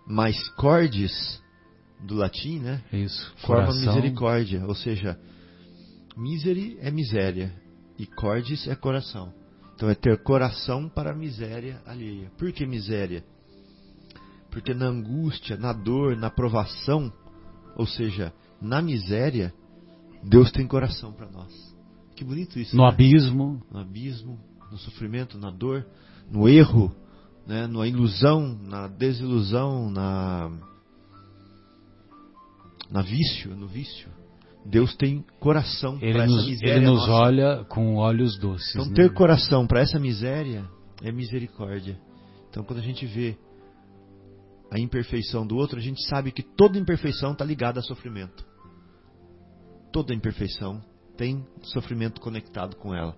mais 0.05 0.37
cordis 0.55 1.41
do 2.05 2.15
latim, 2.15 2.59
né? 2.59 2.83
Isso. 2.91 3.33
Forma 3.37 3.67
Coração. 3.67 3.95
misericórdia, 3.95 4.65
ou 4.65 4.75
seja, 4.75 5.19
misere 6.15 6.77
é 6.81 6.91
miséria 6.91 7.53
e 7.97 8.05
cordis 8.05 8.67
é 8.67 8.75
coração. 8.75 9.33
Então 9.75 9.89
é 9.89 9.95
ter 9.95 10.21
coração 10.23 10.89
para 10.89 11.11
a 11.11 11.15
miséria 11.15 11.81
alheia. 11.85 12.31
Por 12.37 12.51
que 12.51 12.65
miséria? 12.65 13.23
Porque 14.49 14.73
na 14.73 14.87
angústia, 14.87 15.55
na 15.55 15.71
dor, 15.71 16.17
na 16.17 16.29
provação, 16.31 17.11
ou 17.75 17.85
seja, 17.85 18.33
na 18.61 18.81
miséria, 18.81 19.53
Deus 20.23 20.51
tem 20.51 20.67
coração 20.67 21.11
para 21.11 21.29
nós. 21.29 21.51
Que 22.15 22.23
bonito 22.23 22.59
isso. 22.59 22.75
No 22.75 22.83
né? 22.83 22.89
abismo. 22.89 23.61
no 23.71 23.79
abismo, 23.79 24.39
no 24.71 24.77
sofrimento, 24.77 25.37
na 25.37 25.51
dor, 25.51 25.85
no 26.31 26.49
erro, 26.49 26.93
né, 27.45 27.67
na 27.67 27.87
ilusão, 27.87 28.57
na 28.63 28.87
desilusão, 28.87 29.89
na 29.89 30.51
na 32.89 33.01
vício, 33.01 33.55
no 33.55 33.67
vício. 33.67 34.09
Deus 34.65 34.95
tem 34.95 35.23
coração 35.39 35.97
para 35.97 36.25
essa 36.25 36.43
miséria 36.43 36.75
ele 36.75 36.85
nos 36.85 36.99
nossa. 36.99 37.11
olha 37.11 37.65
com 37.65 37.95
olhos 37.95 38.37
doces. 38.37 38.75
Então 38.75 38.85
né? 38.85 38.93
ter 38.95 39.13
coração 39.13 39.65
para 39.65 39.79
essa 39.79 39.99
miséria 39.99 40.65
é 41.01 41.11
misericórdia. 41.11 41.97
Então 42.49 42.63
quando 42.63 42.79
a 42.79 42.83
gente 42.83 43.05
vê 43.05 43.37
a 44.69 44.77
imperfeição 44.77 45.47
do 45.47 45.55
outro, 45.55 45.77
a 45.77 45.81
gente 45.81 46.05
sabe 46.07 46.31
que 46.31 46.43
toda 46.43 46.77
imperfeição 46.77 47.31
está 47.31 47.45
ligada 47.45 47.79
a 47.79 47.83
sofrimento. 47.83 48.45
Toda 49.91 50.13
imperfeição 50.13 50.81
tem 51.17 51.45
sofrimento 51.63 52.21
conectado 52.21 52.75
com 52.75 52.93
ela. 52.93 53.15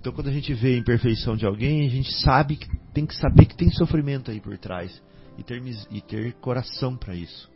Então 0.00 0.12
quando 0.12 0.28
a 0.28 0.32
gente 0.32 0.52
vê 0.54 0.74
a 0.74 0.78
imperfeição 0.78 1.36
de 1.36 1.44
alguém, 1.44 1.86
a 1.86 1.90
gente 1.90 2.12
sabe 2.22 2.56
que 2.56 2.68
tem 2.94 3.04
que 3.04 3.14
saber 3.16 3.46
que 3.46 3.56
tem 3.56 3.70
sofrimento 3.70 4.30
aí 4.30 4.40
por 4.40 4.56
trás 4.58 5.02
e 5.36 5.42
ter, 5.42 5.62
e 5.90 6.00
ter 6.00 6.32
coração 6.34 6.96
para 6.96 7.14
isso. 7.14 7.50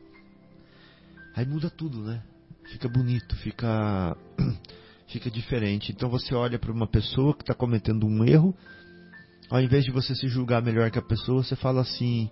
Aí 1.34 1.46
muda 1.46 1.70
tudo, 1.70 2.02
né? 2.02 2.22
Fica 2.70 2.88
bonito, 2.88 3.34
fica 3.36 4.16
fica 5.08 5.30
diferente. 5.30 5.92
Então 5.92 6.08
você 6.08 6.34
olha 6.34 6.58
para 6.58 6.72
uma 6.72 6.86
pessoa 6.86 7.34
que 7.34 7.42
está 7.42 7.54
cometendo 7.54 8.06
um 8.06 8.24
erro, 8.24 8.54
ao 9.50 9.60
invés 9.60 9.84
de 9.84 9.90
você 9.90 10.14
se 10.14 10.28
julgar 10.28 10.62
melhor 10.62 10.90
que 10.90 10.98
a 10.98 11.02
pessoa, 11.02 11.42
você 11.42 11.56
fala 11.56 11.80
assim: 11.82 12.30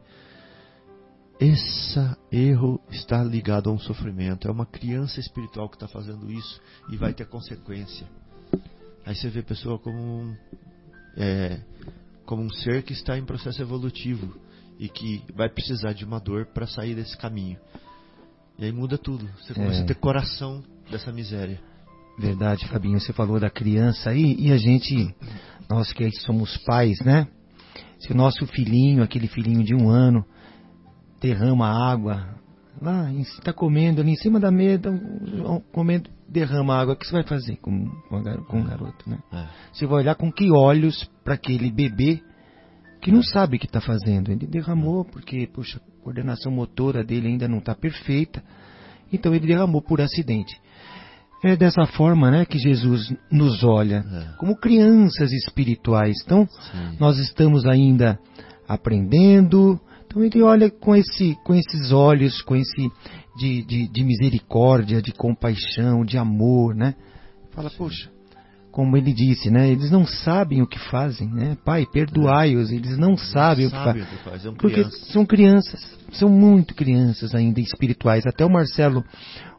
esse 1.40 1.98
erro 2.30 2.80
está 2.90 3.24
ligado 3.24 3.70
a 3.70 3.72
um 3.72 3.78
sofrimento. 3.78 4.46
É 4.46 4.50
uma 4.50 4.66
criança 4.66 5.18
espiritual 5.18 5.68
que 5.68 5.76
está 5.76 5.88
fazendo 5.88 6.30
isso 6.30 6.60
e 6.90 6.96
vai 6.96 7.14
ter 7.14 7.26
consequência. 7.26 8.06
Aí 9.06 9.14
você 9.16 9.28
vê 9.30 9.40
a 9.40 9.44
pessoa 9.44 9.78
como 9.78 9.98
um, 9.98 10.36
é, 11.16 11.60
como 12.26 12.42
um 12.42 12.50
ser 12.50 12.82
que 12.82 12.92
está 12.92 13.16
em 13.18 13.24
processo 13.24 13.62
evolutivo 13.62 14.36
e 14.78 14.88
que 14.88 15.24
vai 15.34 15.48
precisar 15.48 15.94
de 15.94 16.04
uma 16.04 16.20
dor 16.20 16.46
para 16.46 16.66
sair 16.66 16.94
desse 16.94 17.16
caminho. 17.16 17.58
E 18.58 18.64
aí 18.66 18.72
muda 18.72 18.98
tudo. 18.98 19.26
Você 19.40 19.54
começa 19.54 19.80
É. 19.80 19.82
a 19.82 19.86
ter 19.86 19.94
coração 19.94 20.62
dessa 20.90 21.10
miséria. 21.10 21.58
Verdade, 22.18 22.68
Fabinho, 22.68 23.00
você 23.00 23.14
falou 23.14 23.40
da 23.40 23.48
criança 23.48 24.10
aí, 24.10 24.36
e 24.38 24.52
a 24.52 24.58
gente, 24.58 25.14
nós 25.70 25.90
que 25.92 26.10
somos 26.20 26.58
pais, 26.58 27.00
né? 27.00 27.26
Se 27.98 28.12
o 28.12 28.14
nosso 28.14 28.46
filhinho, 28.46 29.02
aquele 29.02 29.26
filhinho 29.26 29.64
de 29.64 29.74
um 29.74 29.88
ano, 29.88 30.24
derrama 31.20 31.68
água, 31.68 32.34
lá, 32.80 33.12
está 33.12 33.52
comendo 33.52 34.00
ali 34.00 34.12
em 34.12 34.16
cima 34.16 34.40
da 34.40 34.50
mesa, 34.50 34.90
um, 34.90 35.60
comendo, 35.72 36.08
derrama 36.28 36.76
água, 36.76 36.94
o 36.94 36.96
que 36.96 37.06
você 37.06 37.12
vai 37.12 37.24
fazer 37.24 37.56
com, 37.56 37.86
com, 38.08 38.60
o 38.60 38.64
garoto, 38.64 39.08
né? 39.08 39.18
É. 39.32 39.46
Você 39.72 39.86
vai 39.86 40.02
olhar 40.02 40.14
com 40.14 40.32
que 40.32 40.50
olhos 40.50 41.04
para 41.24 41.34
aquele 41.34 41.70
bebê 41.70 42.22
que 43.00 43.10
não 43.10 43.22
sabe 43.22 43.56
o 43.56 43.60
que 43.60 43.66
está 43.66 43.80
fazendo. 43.80 44.30
Ele 44.30 44.46
derramou 44.46 45.04
porque, 45.04 45.46
puxa, 45.46 45.78
a 45.78 46.04
coordenação 46.04 46.52
motora 46.52 47.02
dele 47.02 47.28
ainda 47.28 47.48
não 47.48 47.58
está 47.58 47.74
perfeita. 47.74 48.42
Então 49.12 49.34
ele 49.34 49.46
derramou 49.46 49.82
por 49.82 50.00
acidente. 50.00 50.54
É 51.42 51.56
dessa 51.56 51.86
forma 51.86 52.30
né, 52.30 52.44
que 52.44 52.58
Jesus 52.58 53.14
nos 53.32 53.64
olha, 53.64 54.04
É. 54.12 54.36
como 54.36 54.54
crianças 54.54 55.32
espirituais. 55.32 56.16
Então, 56.24 56.46
Sim. 56.46 56.96
nós 57.00 57.18
estamos 57.18 57.64
ainda 57.64 58.18
aprendendo. 58.68 59.80
Então 60.10 60.24
ele 60.24 60.42
olha 60.42 60.68
com, 60.68 60.96
esse, 60.96 61.36
com 61.44 61.54
esses 61.54 61.92
olhos, 61.92 62.42
com 62.42 62.56
esse 62.56 62.90
de, 63.38 63.62
de, 63.62 63.88
de 63.88 64.04
misericórdia, 64.04 65.00
de 65.00 65.12
compaixão, 65.12 66.04
de 66.04 66.18
amor, 66.18 66.74
né? 66.74 66.96
Fala, 67.52 67.70
poxa, 67.70 68.10
como 68.72 68.96
ele 68.96 69.12
disse, 69.12 69.52
né? 69.52 69.70
Eles 69.70 69.88
não 69.88 70.04
sabem 70.04 70.62
o 70.62 70.66
que 70.66 70.80
fazem, 70.80 71.28
né? 71.32 71.56
Pai, 71.64 71.86
perdoai-os, 71.86 72.72
eles 72.72 72.98
não 72.98 73.16
sabem 73.16 73.66
o 73.66 73.70
que 73.70 73.76
Sabe 73.76 74.00
fazem. 74.00 74.18
que 74.18 74.24
faz, 74.24 74.42
são 74.42 74.54
Porque 74.54 74.74
crianças. 74.74 75.06
são 75.12 75.24
crianças, 75.26 75.98
são 76.10 76.28
muito 76.28 76.74
crianças 76.74 77.32
ainda 77.32 77.60
espirituais. 77.60 78.26
Até 78.26 78.44
o 78.44 78.50
Marcelo, 78.50 79.04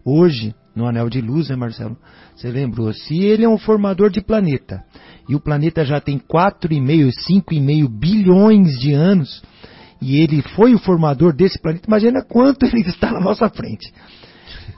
hoje, 0.03 0.53
no 0.75 0.85
Anel 0.85 1.09
de 1.09 1.21
Luz, 1.21 1.47
né, 1.47 1.55
Marcelo? 1.55 1.97
Você 2.35 2.51
lembrou? 2.51 2.91
Se 2.91 3.17
ele 3.23 3.45
é 3.45 3.49
um 3.49 3.57
formador 3.57 4.09
de 4.09 4.19
planeta, 4.19 4.83
e 5.29 5.35
o 5.35 5.39
planeta 5.39 5.85
já 5.85 6.01
tem 6.01 6.19
4,5, 6.19 7.09
5,5 7.29 7.87
bilhões 7.87 8.77
de 8.79 8.91
anos, 8.91 9.41
e 10.01 10.17
ele 10.17 10.41
foi 10.41 10.73
o 10.73 10.79
formador 10.79 11.33
desse 11.33 11.61
planeta, 11.61 11.87
imagina 11.87 12.23
quanto 12.23 12.65
ele 12.75 12.81
está 12.81 13.11
na 13.11 13.19
nossa 13.19 13.47
frente. 13.49 13.93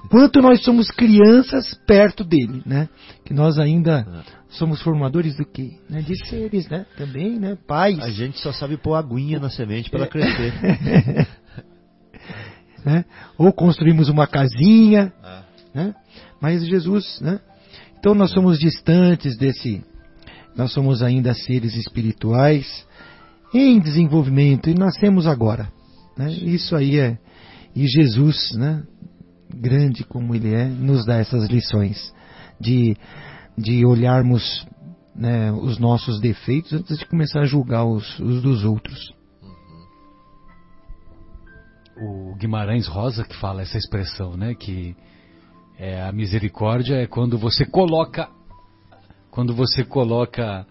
Quanto 0.10 0.42
nós 0.42 0.62
somos 0.64 0.92
crianças 0.92 1.74
perto 1.88 2.24
dele, 2.24 2.62
né? 2.66 2.90
Que 3.26 3.34
nós 3.34 3.58
ainda 3.58 4.06
somos 4.50 4.82
formadores 4.82 5.36
do 5.38 5.46
quê? 5.46 5.80
Né? 5.90 6.02
De 6.02 6.16
seres, 6.28 6.68
né? 6.70 6.86
Também, 6.98 7.40
né? 7.40 7.58
Pais. 7.66 8.00
A 8.00 8.10
gente 8.10 8.38
só 8.40 8.52
sabe 8.52 8.78
pôr 8.78 8.96
aguinha 8.96 9.40
na 9.40 9.50
semente 9.50 9.90
para 9.90 10.02
ela 10.02 10.08
crescer. 10.08 10.54
né? 12.86 13.06
Ou 13.38 13.52
construímos 13.54 14.10
uma 14.10 14.28
casinha, 14.28 15.12
Ah, 15.24 15.44
né? 15.74 15.96
Mas 16.40 16.64
Jesus, 16.66 17.20
né? 17.22 17.40
Então 17.98 18.14
nós 18.14 18.32
somos 18.32 18.60
distantes 18.60 19.38
desse, 19.38 19.84
nós 20.56 20.74
somos 20.74 21.02
ainda 21.02 21.34
seres 21.34 21.76
espirituais 21.76 22.86
em 23.54 23.80
desenvolvimento 23.80 24.70
e 24.70 24.74
nascemos 24.74 25.28
agora, 25.28 25.72
né? 26.18 26.32
Isso 26.32 26.76
aí 26.76 27.00
é 27.00 27.18
e 27.76 27.88
Jesus, 27.88 28.52
né? 28.56 28.84
Grande 29.54 30.04
como 30.04 30.34
ele 30.34 30.54
é, 30.54 30.66
nos 30.66 31.06
dá 31.06 31.18
essas 31.18 31.48
lições 31.50 32.14
de 32.60 32.98
de 33.56 33.86
olharmos 33.86 34.66
né, 35.16 35.52
os 35.52 35.78
nossos 35.78 36.20
defeitos 36.20 36.74
antes 36.74 36.98
de 36.98 37.06
começar 37.06 37.42
a 37.42 37.46
julgar 37.46 37.86
os, 37.86 38.20
os 38.20 38.42
dos 38.42 38.64
outros. 38.64 39.14
O 41.96 42.36
Guimarães 42.36 42.88
Rosa 42.88 43.24
que 43.24 43.36
fala 43.38 43.62
essa 43.62 43.78
expressão, 43.78 44.36
né? 44.36 44.56
Que 44.56 44.96
é, 45.78 46.02
a 46.02 46.12
misericórdia 46.12 46.96
é 46.96 47.08
quando 47.08 47.38
você 47.38 47.66
coloca 47.66 48.28
quando 49.30 49.56
você 49.56 49.84
coloca 49.84 50.66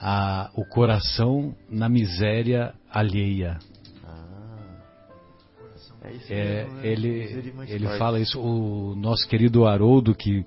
a- 0.00 0.50
o 0.54 0.64
coração 0.64 1.54
na 1.68 1.88
miséria 1.88 2.74
alheia. 2.90 3.58
é 6.02 6.12
isso 6.12 6.32
É, 6.32 6.64
mesmo, 6.64 6.74
né? 6.76 6.86
ele 6.86 7.08
ele 7.68 7.88
fala 7.98 8.20
isso 8.20 8.40
o 8.40 8.94
nosso 8.94 9.28
querido 9.28 9.66
Haroldo 9.66 10.14
que 10.14 10.44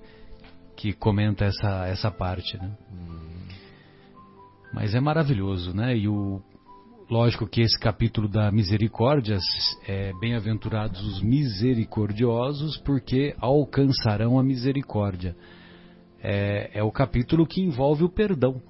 que 0.76 0.94
comenta 0.94 1.46
essa 1.46 1.86
essa 1.88 2.10
parte, 2.10 2.58
né? 2.58 2.72
Mas 4.74 4.96
é 4.96 5.00
maravilhoso, 5.02 5.74
né? 5.76 5.96
E 5.96 6.08
o 6.08 6.42
lógico 7.10 7.46
que 7.46 7.62
esse 7.62 7.78
capítulo 7.78 8.28
da 8.30 8.50
misericórdia 8.52 9.38
é 9.86 10.14
bem-aventurados 10.20 11.02
os 11.06 11.22
misericordiosos 11.22 12.78
porque 12.78 13.36
alcançarão 13.40 14.40
a 14.40 14.44
misericórdia. 14.44 15.36
É, 16.24 16.72
é 16.74 16.82
o 16.84 16.92
capítulo 16.92 17.46
que 17.46 17.62
envolve 17.62 18.04
o 18.06 18.10
perdão. 18.10 18.62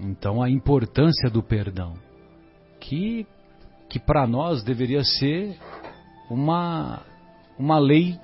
Então 0.00 0.42
a 0.42 0.50
importância 0.50 1.30
do 1.30 1.42
perdão, 1.42 1.94
que 2.80 3.26
que 3.88 4.00
para 4.00 4.26
nós 4.26 4.64
deveria 4.64 5.04
ser 5.04 5.56
uma 6.28 7.02
uma 7.58 7.78
lei 7.78 8.18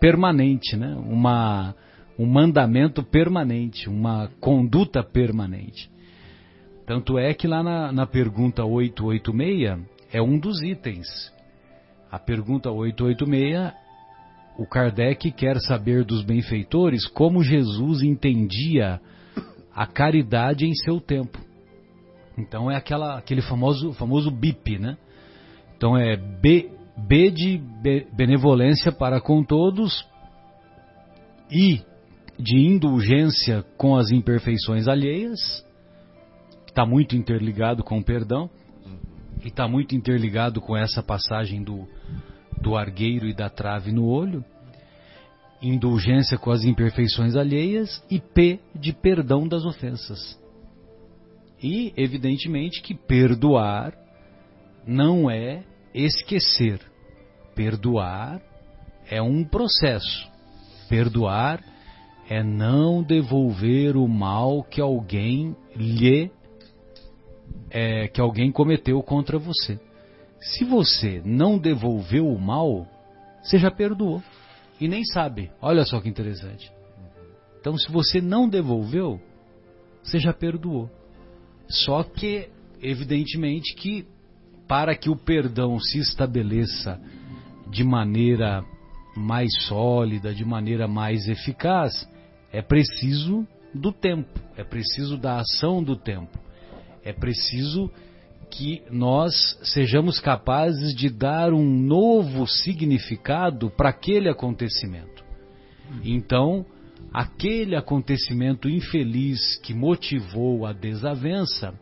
permanente, 0.00 0.76
né? 0.76 0.94
Uma, 0.96 1.74
um 2.18 2.26
mandamento 2.26 3.02
permanente, 3.02 3.88
uma 3.88 4.30
conduta 4.40 5.02
permanente. 5.02 5.90
Tanto 6.86 7.18
é 7.18 7.34
que 7.34 7.46
lá 7.46 7.62
na, 7.62 7.92
na 7.92 8.06
pergunta 8.06 8.64
886 8.64 9.86
é 10.12 10.20
um 10.20 10.38
dos 10.38 10.62
itens. 10.62 11.06
A 12.10 12.18
pergunta 12.18 12.70
886, 12.70 13.72
o 14.58 14.66
Kardec 14.66 15.30
quer 15.32 15.60
saber 15.60 16.04
dos 16.04 16.24
benfeitores 16.24 17.06
como 17.06 17.44
Jesus 17.44 18.02
entendia 18.02 19.00
a 19.80 19.86
caridade 19.86 20.66
em 20.66 20.74
seu 20.74 21.00
tempo. 21.00 21.38
Então 22.36 22.70
é 22.70 22.76
aquela, 22.76 23.16
aquele 23.16 23.40
famoso, 23.40 23.94
famoso 23.94 24.30
BIP, 24.30 24.78
né? 24.78 24.98
Então 25.74 25.96
é 25.96 26.18
B, 26.18 26.70
B 26.98 27.30
de 27.30 27.58
benevolência 28.12 28.92
para 28.92 29.22
com 29.22 29.42
todos 29.42 30.06
e 31.50 31.80
de 32.38 32.58
indulgência 32.58 33.64
com 33.78 33.96
as 33.96 34.10
imperfeições 34.10 34.86
alheias, 34.86 35.64
que 36.66 36.72
está 36.72 36.84
muito 36.84 37.16
interligado 37.16 37.82
com 37.82 38.00
o 38.00 38.04
perdão, 38.04 38.50
e 39.42 39.48
está 39.48 39.66
muito 39.66 39.96
interligado 39.96 40.60
com 40.60 40.76
essa 40.76 41.02
passagem 41.02 41.62
do, 41.62 41.88
do 42.60 42.76
argueiro 42.76 43.26
e 43.26 43.32
da 43.32 43.48
trave 43.48 43.92
no 43.92 44.04
olho, 44.04 44.44
indulgência 45.62 46.38
com 46.38 46.50
as 46.50 46.64
imperfeições 46.64 47.36
alheias 47.36 48.02
e 48.10 48.18
P 48.18 48.60
de 48.74 48.92
perdão 48.92 49.46
das 49.46 49.64
ofensas. 49.64 50.38
E, 51.62 51.92
evidentemente, 51.96 52.80
que 52.80 52.94
perdoar 52.94 53.92
não 54.86 55.30
é 55.30 55.62
esquecer. 55.94 56.80
Perdoar 57.54 58.40
é 59.08 59.20
um 59.20 59.44
processo. 59.44 60.30
Perdoar 60.88 61.62
é 62.28 62.42
não 62.42 63.02
devolver 63.02 63.96
o 63.96 64.08
mal 64.08 64.62
que 64.62 64.80
alguém 64.80 65.54
lhe 65.76 66.30
é, 67.70 68.08
que 68.08 68.20
alguém 68.20 68.50
cometeu 68.50 69.02
contra 69.02 69.38
você. 69.38 69.78
Se 70.40 70.64
você 70.64 71.20
não 71.24 71.58
devolveu 71.58 72.26
o 72.26 72.40
mal, 72.40 72.86
você 73.42 73.58
já 73.58 73.70
perdoou 73.70 74.22
e 74.80 74.88
nem 74.88 75.04
sabe. 75.04 75.50
Olha 75.60 75.84
só 75.84 76.00
que 76.00 76.08
interessante. 76.08 76.72
Então, 77.60 77.76
se 77.76 77.90
você 77.92 78.20
não 78.20 78.48
devolveu, 78.48 79.20
você 80.02 80.18
já 80.18 80.32
perdoou. 80.32 80.90
Só 81.68 82.02
que, 82.02 82.48
evidentemente, 82.80 83.74
que 83.74 84.06
para 84.66 84.96
que 84.96 85.10
o 85.10 85.16
perdão 85.16 85.78
se 85.78 85.98
estabeleça 85.98 87.00
de 87.68 87.84
maneira 87.84 88.64
mais 89.16 89.50
sólida, 89.66 90.32
de 90.32 90.44
maneira 90.44 90.88
mais 90.88 91.28
eficaz, 91.28 92.08
é 92.52 92.62
preciso 92.62 93.46
do 93.74 93.92
tempo, 93.92 94.40
é 94.56 94.64
preciso 94.64 95.16
da 95.16 95.40
ação 95.40 95.82
do 95.82 95.96
tempo. 95.96 96.38
É 97.04 97.12
preciso 97.12 97.90
que 98.50 98.82
nós 98.90 99.32
sejamos 99.62 100.18
capazes 100.18 100.94
de 100.94 101.08
dar 101.08 101.52
um 101.52 101.64
novo 101.64 102.46
significado 102.46 103.70
para 103.70 103.90
aquele 103.90 104.28
acontecimento. 104.28 105.24
Então, 106.04 106.66
aquele 107.12 107.76
acontecimento 107.76 108.68
infeliz 108.68 109.56
que 109.62 109.72
motivou 109.72 110.66
a 110.66 110.72
desavença, 110.72 111.74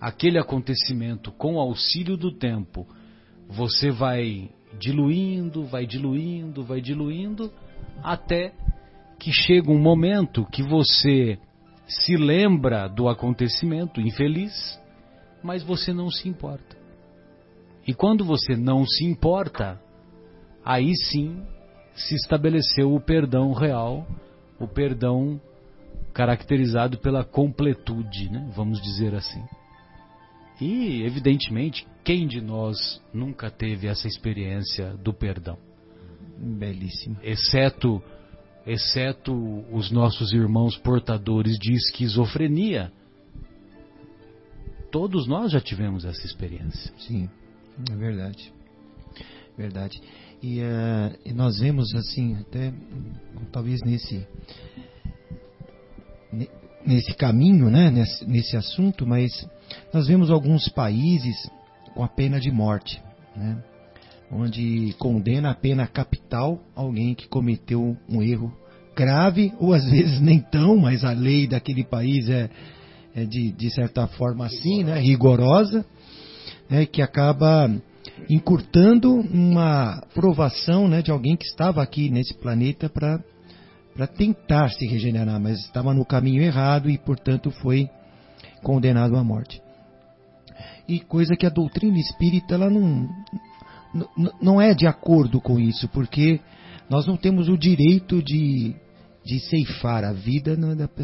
aquele 0.00 0.38
acontecimento 0.38 1.30
com 1.32 1.58
auxílio 1.58 2.16
do 2.16 2.32
tempo, 2.32 2.86
você 3.48 3.90
vai 3.90 4.50
diluindo, 4.78 5.64
vai 5.64 5.86
diluindo, 5.86 6.64
vai 6.64 6.80
diluindo, 6.80 7.52
até 8.02 8.52
que 9.18 9.32
chega 9.32 9.70
um 9.70 9.78
momento 9.78 10.46
que 10.46 10.62
você 10.62 11.38
se 11.86 12.16
lembra 12.16 12.88
do 12.88 13.08
acontecimento 13.08 14.00
infeliz, 14.00 14.79
mas 15.42 15.62
você 15.62 15.92
não 15.92 16.10
se 16.10 16.28
importa. 16.28 16.76
E 17.86 17.94
quando 17.94 18.24
você 18.24 18.56
não 18.56 18.84
se 18.86 19.04
importa, 19.04 19.80
aí 20.64 20.94
sim 20.94 21.42
se 21.94 22.14
estabeleceu 22.14 22.94
o 22.94 23.00
perdão 23.00 23.52
real, 23.52 24.06
o 24.58 24.66
perdão 24.68 25.40
caracterizado 26.12 26.98
pela 26.98 27.24
completude, 27.24 28.30
né? 28.30 28.50
vamos 28.54 28.80
dizer 28.80 29.14
assim. 29.14 29.42
E, 30.60 31.02
evidentemente, 31.02 31.86
quem 32.04 32.26
de 32.26 32.40
nós 32.40 33.02
nunca 33.14 33.50
teve 33.50 33.86
essa 33.86 34.06
experiência 34.06 34.94
do 34.98 35.12
perdão? 35.12 35.56
Belíssimo. 36.38 37.16
Exceto 37.22 38.02
exceto 38.66 39.32
os 39.72 39.90
nossos 39.90 40.32
irmãos 40.32 40.76
portadores 40.76 41.58
de 41.58 41.72
esquizofrenia. 41.72 42.92
Todos 44.90 45.26
nós 45.26 45.52
já 45.52 45.60
tivemos 45.60 46.04
essa 46.04 46.24
experiência. 46.26 46.92
Sim, 46.98 47.28
é 47.90 47.96
verdade. 47.96 48.52
Verdade. 49.56 50.00
E, 50.42 50.60
uh, 50.60 51.18
e 51.24 51.32
nós 51.32 51.60
vemos 51.60 51.94
assim, 51.94 52.36
até 52.36 52.72
talvez 53.52 53.82
nesse 53.82 54.26
nesse 56.86 57.12
caminho, 57.14 57.70
né, 57.70 57.90
nesse, 57.90 58.24
nesse 58.24 58.56
assunto, 58.56 59.06
mas 59.06 59.30
nós 59.92 60.06
vemos 60.06 60.30
alguns 60.30 60.68
países 60.68 61.36
com 61.94 62.02
a 62.02 62.08
pena 62.08 62.40
de 62.40 62.50
morte, 62.50 63.02
né? 63.36 63.62
onde 64.32 64.94
condena 64.98 65.50
a 65.50 65.54
pena 65.54 65.86
capital 65.86 66.60
alguém 66.74 67.14
que 67.14 67.28
cometeu 67.28 67.96
um 68.08 68.22
erro 68.22 68.52
grave, 68.96 69.52
ou 69.58 69.72
às 69.72 69.84
vezes 69.90 70.20
nem 70.20 70.40
tão, 70.40 70.76
mas 70.76 71.04
a 71.04 71.12
lei 71.12 71.46
daquele 71.46 71.84
país 71.84 72.28
é, 72.28 72.48
é 73.14 73.24
de, 73.24 73.52
de 73.52 73.70
certa 73.70 74.06
forma 74.06 74.46
assim, 74.46 74.84
né, 74.84 74.98
rigorosa, 75.00 75.84
né, 76.68 76.86
que 76.86 77.02
acaba 77.02 77.70
encurtando 78.28 79.12
uma 79.12 80.02
provação 80.14 80.88
né, 80.88 81.02
de 81.02 81.10
alguém 81.10 81.36
que 81.36 81.44
estava 81.44 81.82
aqui 81.82 82.10
nesse 82.10 82.34
planeta 82.34 82.88
para 82.88 83.20
para 83.94 84.06
tentar 84.06 84.70
se 84.70 84.86
regenerar, 84.86 85.38
mas 85.40 85.58
estava 85.58 85.92
no 85.92 86.06
caminho 86.06 86.42
errado 86.42 86.88
e, 86.88 86.96
portanto, 86.96 87.50
foi 87.50 87.90
condenado 88.62 89.16
à 89.16 89.22
morte. 89.22 89.60
E 90.88 91.00
coisa 91.00 91.36
que 91.36 91.44
a 91.44 91.50
doutrina 91.50 91.98
espírita 91.98 92.54
ela 92.54 92.70
não, 92.70 93.08
não 94.40 94.60
é 94.60 94.74
de 94.74 94.86
acordo 94.86 95.40
com 95.40 95.58
isso, 95.58 95.88
porque 95.88 96.40
nós 96.88 97.06
não 97.06 97.16
temos 97.16 97.48
o 97.48 97.58
direito 97.58 98.22
de, 98.22 98.74
de 99.24 99.38
ceifar 99.40 100.04
a 100.04 100.12
vida 100.12 100.56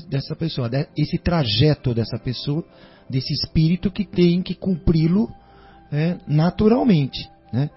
dessa 0.08 0.34
pessoa, 0.34 0.70
esse 0.96 1.18
trajeto 1.18 1.94
dessa 1.94 2.18
pessoa, 2.18 2.64
desse 3.08 3.32
espírito 3.32 3.90
que 3.90 4.04
tem 4.04 4.42
que 4.42 4.54
cumpri-lo 4.54 5.30
é, 5.92 6.16
naturalmente. 6.26 7.28
Né? 7.52 7.70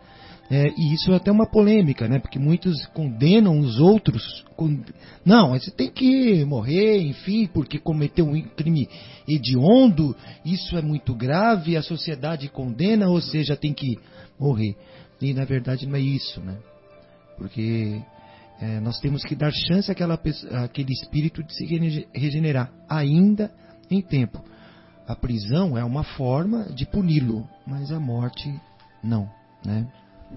É, 0.51 0.67
e 0.75 0.93
isso 0.93 1.11
é 1.11 1.15
até 1.15 1.31
uma 1.31 1.45
polêmica, 1.45 2.07
né? 2.07 2.17
Porque 2.17 2.39
muitos 2.39 2.83
condenam 2.87 3.59
os 3.59 3.79
outros. 3.79 4.43
Com... 4.55 4.81
Não, 5.23 5.51
você 5.51 5.69
tem 5.69 5.91
que 5.91 6.43
morrer, 6.43 7.01
enfim, 7.01 7.45
porque 7.45 7.77
cometeu 7.77 8.25
um 8.25 8.41
crime 8.41 8.89
hediondo, 9.27 10.15
isso 10.43 10.75
é 10.75 10.81
muito 10.81 11.13
grave, 11.13 11.77
a 11.77 11.83
sociedade 11.83 12.49
condena, 12.49 13.07
ou 13.09 13.21
seja, 13.21 13.55
tem 13.55 13.73
que 13.73 13.99
morrer. 14.39 14.75
E 15.21 15.33
na 15.35 15.45
verdade 15.45 15.85
não 15.85 15.95
é 15.95 15.99
isso, 15.99 16.41
né? 16.41 16.57
Porque 17.37 18.01
é, 18.61 18.79
nós 18.79 18.99
temos 18.99 19.23
que 19.23 19.35
dar 19.35 19.51
chance 19.51 19.89
àquela 19.91 20.17
pessoa, 20.17 20.65
àquele 20.65 20.91
espírito 20.91 21.41
de 21.43 21.53
se 21.53 21.65
regenerar, 22.13 22.71
ainda 22.89 23.51
em 23.89 24.01
tempo. 24.01 24.43
A 25.07 25.15
prisão 25.15 25.77
é 25.77 25.83
uma 25.83 26.03
forma 26.03 26.65
de 26.65 26.85
puni-lo, 26.85 27.47
mas 27.65 27.91
a 27.91 27.99
morte 27.99 28.53
não, 29.03 29.29
né? 29.65 29.87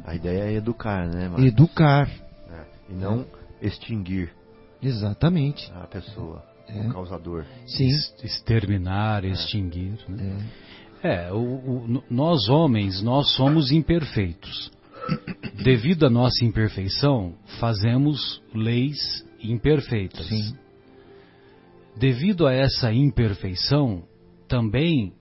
A 0.04 0.14
ideia 0.14 0.44
é 0.44 0.52
educar, 0.54 1.06
né? 1.06 1.28
Mas... 1.28 1.44
Educar. 1.44 2.08
É, 2.48 2.64
e 2.90 2.94
não 2.94 3.26
é. 3.60 3.66
extinguir. 3.66 4.32
Exatamente. 4.80 5.70
A 5.74 5.86
pessoa, 5.86 6.42
é. 6.68 6.80
o 6.80 6.92
causador. 6.92 7.44
Sim. 7.66 7.88
Exterminar, 8.22 9.24
extinguir. 9.24 9.98
Né? 10.08 10.48
É, 11.02 11.32
o, 11.32 11.36
o, 11.36 12.04
nós 12.08 12.48
homens, 12.48 13.02
nós 13.02 13.34
somos 13.34 13.72
imperfeitos. 13.72 14.70
Devido 15.62 16.06
à 16.06 16.10
nossa 16.10 16.44
imperfeição, 16.44 17.34
fazemos 17.60 18.42
leis 18.54 19.26
imperfeitas. 19.40 20.26
Sim. 20.26 20.56
Devido 21.96 22.46
a 22.46 22.52
essa 22.52 22.92
imperfeição, 22.92 24.02
também 24.48 25.12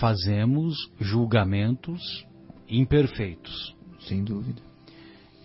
fazemos 0.00 0.76
julgamentos 0.98 2.26
imperfeitos. 2.68 3.74
Sem 4.00 4.24
dúvida. 4.24 4.62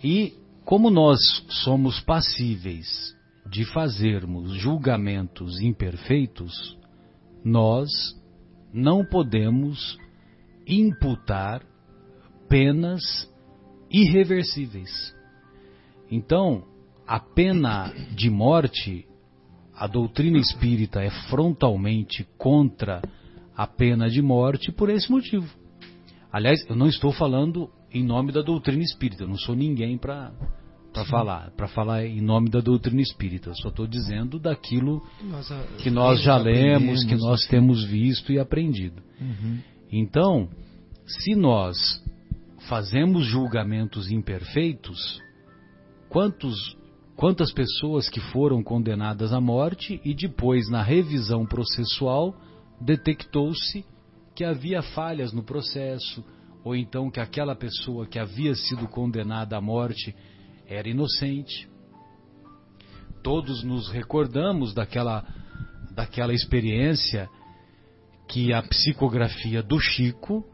E 0.02 0.34
como 0.64 0.90
nós 0.90 1.18
somos 1.64 2.00
passíveis 2.00 3.14
de 3.48 3.64
fazermos 3.64 4.52
julgamentos 4.54 5.60
imperfeitos, 5.60 6.76
nós 7.44 7.90
não 8.72 9.04
podemos 9.04 9.98
imputar 10.66 11.62
penas 12.48 13.30
irreversíveis. 13.96 15.14
Então, 16.10 16.64
a 17.06 17.18
pena 17.18 17.92
de 18.14 18.28
morte, 18.28 19.06
a 19.74 19.86
doutrina 19.86 20.38
espírita 20.38 21.02
é 21.02 21.10
frontalmente 21.28 22.26
contra 22.36 23.00
a 23.56 23.66
pena 23.66 24.08
de 24.08 24.20
morte 24.20 24.70
por 24.70 24.90
esse 24.90 25.10
motivo. 25.10 25.48
Aliás, 26.30 26.64
eu 26.68 26.76
não 26.76 26.86
estou 26.86 27.10
falando 27.12 27.70
em 27.90 28.04
nome 28.04 28.32
da 28.32 28.42
doutrina 28.42 28.82
espírita, 28.82 29.24
eu 29.24 29.28
não 29.28 29.38
sou 29.38 29.54
ninguém 29.54 29.96
para 29.96 30.32
para 30.92 31.04
falar, 31.04 31.50
para 31.50 31.68
falar 31.68 32.06
em 32.06 32.22
nome 32.22 32.48
da 32.48 32.60
doutrina 32.60 33.02
espírita. 33.02 33.50
Eu 33.50 33.54
só 33.56 33.68
estou 33.68 33.86
dizendo 33.86 34.38
daquilo 34.38 35.02
nós, 35.22 35.52
que 35.82 35.90
nós 35.90 36.22
já 36.22 36.38
lemos, 36.38 37.04
que 37.04 37.16
nós 37.16 37.46
temos 37.48 37.84
visto 37.84 38.32
e 38.32 38.38
aprendido. 38.38 39.02
Uhum. 39.20 39.58
Então, 39.92 40.48
se 41.06 41.34
nós 41.34 41.76
fazemos 42.68 43.26
julgamentos 43.26 44.10
imperfeitos, 44.10 45.20
quantos, 46.08 46.76
quantas 47.16 47.52
pessoas 47.52 48.08
que 48.08 48.20
foram 48.20 48.62
condenadas 48.62 49.32
à 49.32 49.40
morte 49.40 50.00
e 50.04 50.14
depois, 50.14 50.68
na 50.68 50.82
revisão 50.82 51.46
processual, 51.46 52.34
detectou-se 52.80 53.84
que 54.34 54.44
havia 54.44 54.82
falhas 54.82 55.32
no 55.32 55.42
processo, 55.42 56.24
ou 56.64 56.74
então 56.74 57.10
que 57.10 57.20
aquela 57.20 57.54
pessoa 57.54 58.06
que 58.06 58.18
havia 58.18 58.54
sido 58.54 58.88
condenada 58.88 59.56
à 59.56 59.60
morte 59.60 60.14
era 60.66 60.88
inocente. 60.88 61.68
Todos 63.22 63.62
nos 63.62 63.88
recordamos 63.88 64.74
daquela, 64.74 65.24
daquela 65.94 66.34
experiência 66.34 67.28
que 68.28 68.52
a 68.52 68.60
psicografia 68.62 69.62
do 69.62 69.78
Chico, 69.78 70.44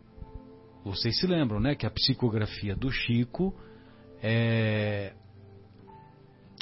vocês 0.91 1.19
se 1.19 1.27
lembram, 1.27 1.61
né? 1.61 1.75
Que 1.75 1.87
a 1.87 1.91
psicografia 1.91 2.75
do 2.75 2.91
Chico 2.91 3.55
é. 4.23 5.13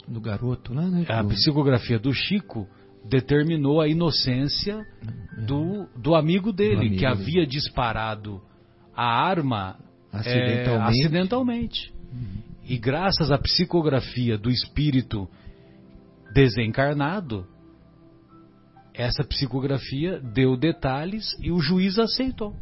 Do 0.06 0.20
garoto 0.20 0.74
lá, 0.74 0.88
né? 0.88 1.04
A 1.08 1.22
psicografia 1.24 1.98
do 1.98 2.12
Chico 2.12 2.68
determinou 3.04 3.80
a 3.80 3.88
inocência 3.88 4.84
do, 5.46 5.86
do 5.96 6.14
amigo 6.14 6.52
dele, 6.52 6.74
do 6.74 6.80
amigo 6.80 6.96
que 6.96 7.06
havia 7.06 7.46
disparado 7.46 8.42
a 8.94 9.04
arma 9.04 9.78
acidentalmente. 10.12 10.68
É, 10.68 11.04
acidentalmente. 11.04 11.94
Uhum. 12.12 12.42
E 12.64 12.78
graças 12.78 13.30
à 13.30 13.38
psicografia 13.38 14.36
do 14.36 14.50
espírito 14.50 15.28
desencarnado, 16.32 17.46
essa 18.94 19.24
psicografia 19.24 20.20
deu 20.20 20.56
detalhes 20.56 21.24
e 21.40 21.50
o 21.50 21.60
juiz 21.60 21.98
aceitou. 21.98 22.54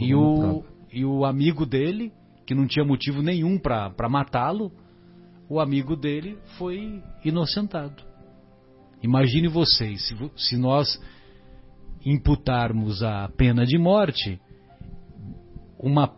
E, 0.00 0.14
o, 0.14 0.64
e 0.92 1.04
o 1.04 1.24
amigo 1.24 1.64
dele, 1.64 2.12
que 2.46 2.54
não 2.54 2.66
tinha 2.66 2.84
motivo 2.84 3.22
nenhum 3.22 3.58
para 3.58 4.08
matá-lo, 4.08 4.72
o 5.48 5.60
amigo 5.60 5.96
dele 5.96 6.38
foi 6.58 7.02
inocentado. 7.24 8.02
Imagine 9.02 9.48
vocês, 9.48 10.06
se, 10.06 10.14
se 10.36 10.56
nós 10.56 11.00
imputarmos 12.04 13.02
a 13.02 13.28
pena 13.36 13.64
de 13.64 13.78
morte, 13.78 14.40
uma, 15.78 16.14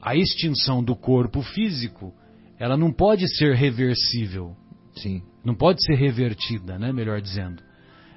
a 0.00 0.14
extinção 0.14 0.82
do 0.82 0.94
corpo 0.94 1.42
físico 1.42 2.12
ela 2.62 2.76
não 2.76 2.92
pode 2.92 3.26
ser 3.36 3.56
reversível. 3.56 4.54
Sim. 4.94 5.20
Não 5.44 5.52
pode 5.52 5.84
ser 5.84 5.94
revertida, 5.94 6.78
né? 6.78 6.92
Melhor 6.92 7.20
dizendo. 7.20 7.60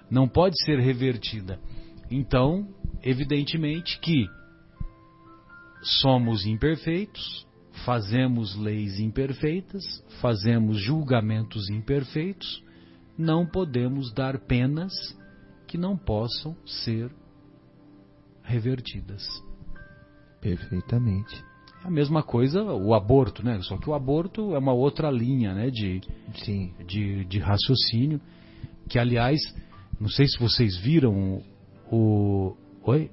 Não 0.07 0.27
pode 0.27 0.55
ser 0.63 0.77
revertida. 0.79 1.59
Então, 2.11 2.67
evidentemente 3.01 3.99
que 3.99 4.27
somos 5.85 6.45
imperfeitos, 6.45 7.45
fazemos 7.85 8.55
leis 8.55 8.99
imperfeitas, 8.99 9.83
fazemos 10.19 10.77
julgamentos 10.79 11.69
imperfeitos, 11.69 12.63
não 13.17 13.45
podemos 13.45 14.11
dar 14.11 14.39
penas 14.39 14.93
que 15.67 15.77
não 15.77 15.95
possam 15.95 16.55
ser 16.65 17.11
revertidas. 18.43 19.23
Perfeitamente. 20.41 21.43
A 21.83 21.89
mesma 21.89 22.23
coisa 22.23 22.63
o 22.63 22.95
aborto, 22.95 23.45
né? 23.45 23.61
Só 23.61 23.77
que 23.77 23.89
o 23.89 23.93
aborto 23.93 24.55
é 24.55 24.57
uma 24.57 24.73
outra 24.73 25.11
linha, 25.11 25.53
né? 25.53 25.69
De, 25.69 26.01
Sim. 26.43 26.73
de, 26.85 27.25
de 27.25 27.39
raciocínio. 27.39 28.19
Que, 28.89 28.97
aliás, 28.97 29.39
não 29.99 30.09
sei 30.09 30.27
se 30.27 30.39
vocês 30.39 30.77
viram 30.77 31.43
o. 31.91 32.55
Oi? 32.83 33.11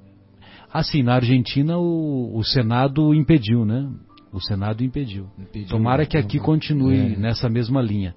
Assim, 0.72 1.02
na 1.02 1.14
Argentina 1.14 1.76
o, 1.76 2.34
o 2.34 2.42
Senado 2.42 3.14
impediu, 3.14 3.64
né? 3.64 3.88
O 4.32 4.40
Senado 4.40 4.82
impediu. 4.82 5.28
impediu 5.38 5.68
Tomara 5.68 6.06
que 6.06 6.16
aqui 6.16 6.38
continue 6.38 7.12
é. 7.12 7.16
nessa 7.16 7.48
mesma 7.48 7.82
linha. 7.82 8.14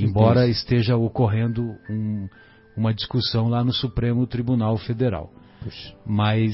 Embora 0.00 0.46
esteja 0.46 0.96
ocorrendo 0.96 1.74
um, 1.90 2.28
uma 2.76 2.94
discussão 2.94 3.48
lá 3.48 3.64
no 3.64 3.72
Supremo 3.72 4.26
Tribunal 4.26 4.76
Federal. 4.76 5.32
Puxa. 5.60 5.94
Mas 6.06 6.52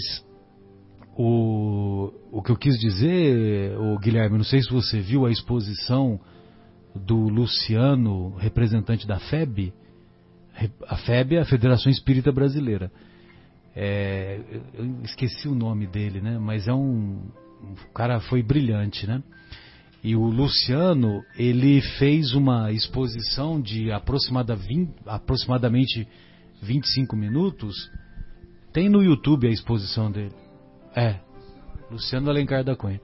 o, 1.16 2.12
o 2.32 2.42
que 2.42 2.50
eu 2.50 2.56
quis 2.56 2.78
dizer, 2.78 3.76
o 3.78 3.98
Guilherme, 3.98 4.38
não 4.38 4.44
sei 4.44 4.62
se 4.62 4.70
você 4.70 5.00
viu 5.00 5.26
a 5.26 5.30
exposição 5.30 6.18
do 6.94 7.28
Luciano, 7.28 8.34
representante 8.36 9.06
da 9.06 9.18
FEB. 9.18 9.72
A 10.88 10.96
FEB 10.96 11.36
é 11.36 11.40
a 11.40 11.44
Federação 11.44 11.90
Espírita 11.90 12.32
Brasileira. 12.32 12.90
É, 13.76 14.40
eu 14.74 15.02
esqueci 15.02 15.48
o 15.48 15.54
nome 15.54 15.86
dele, 15.86 16.20
né? 16.20 16.38
Mas 16.38 16.68
é 16.68 16.72
um, 16.72 17.22
o 17.62 17.92
cara 17.92 18.20
foi 18.20 18.42
brilhante, 18.42 19.06
né? 19.06 19.22
E 20.02 20.14
o 20.14 20.24
Luciano, 20.24 21.24
ele 21.36 21.80
fez 21.98 22.34
uma 22.34 22.70
exposição 22.70 23.60
de 23.60 23.90
aproximada 23.90 24.54
20, 24.54 24.92
aproximadamente 25.06 26.06
25 26.62 27.16
minutos. 27.16 27.90
Tem 28.72 28.88
no 28.88 29.02
YouTube 29.02 29.46
a 29.46 29.50
exposição 29.50 30.10
dele. 30.10 30.34
É, 30.94 31.20
Luciano 31.90 32.28
Alencar 32.28 32.62
da 32.62 32.76
Cunha. 32.76 33.00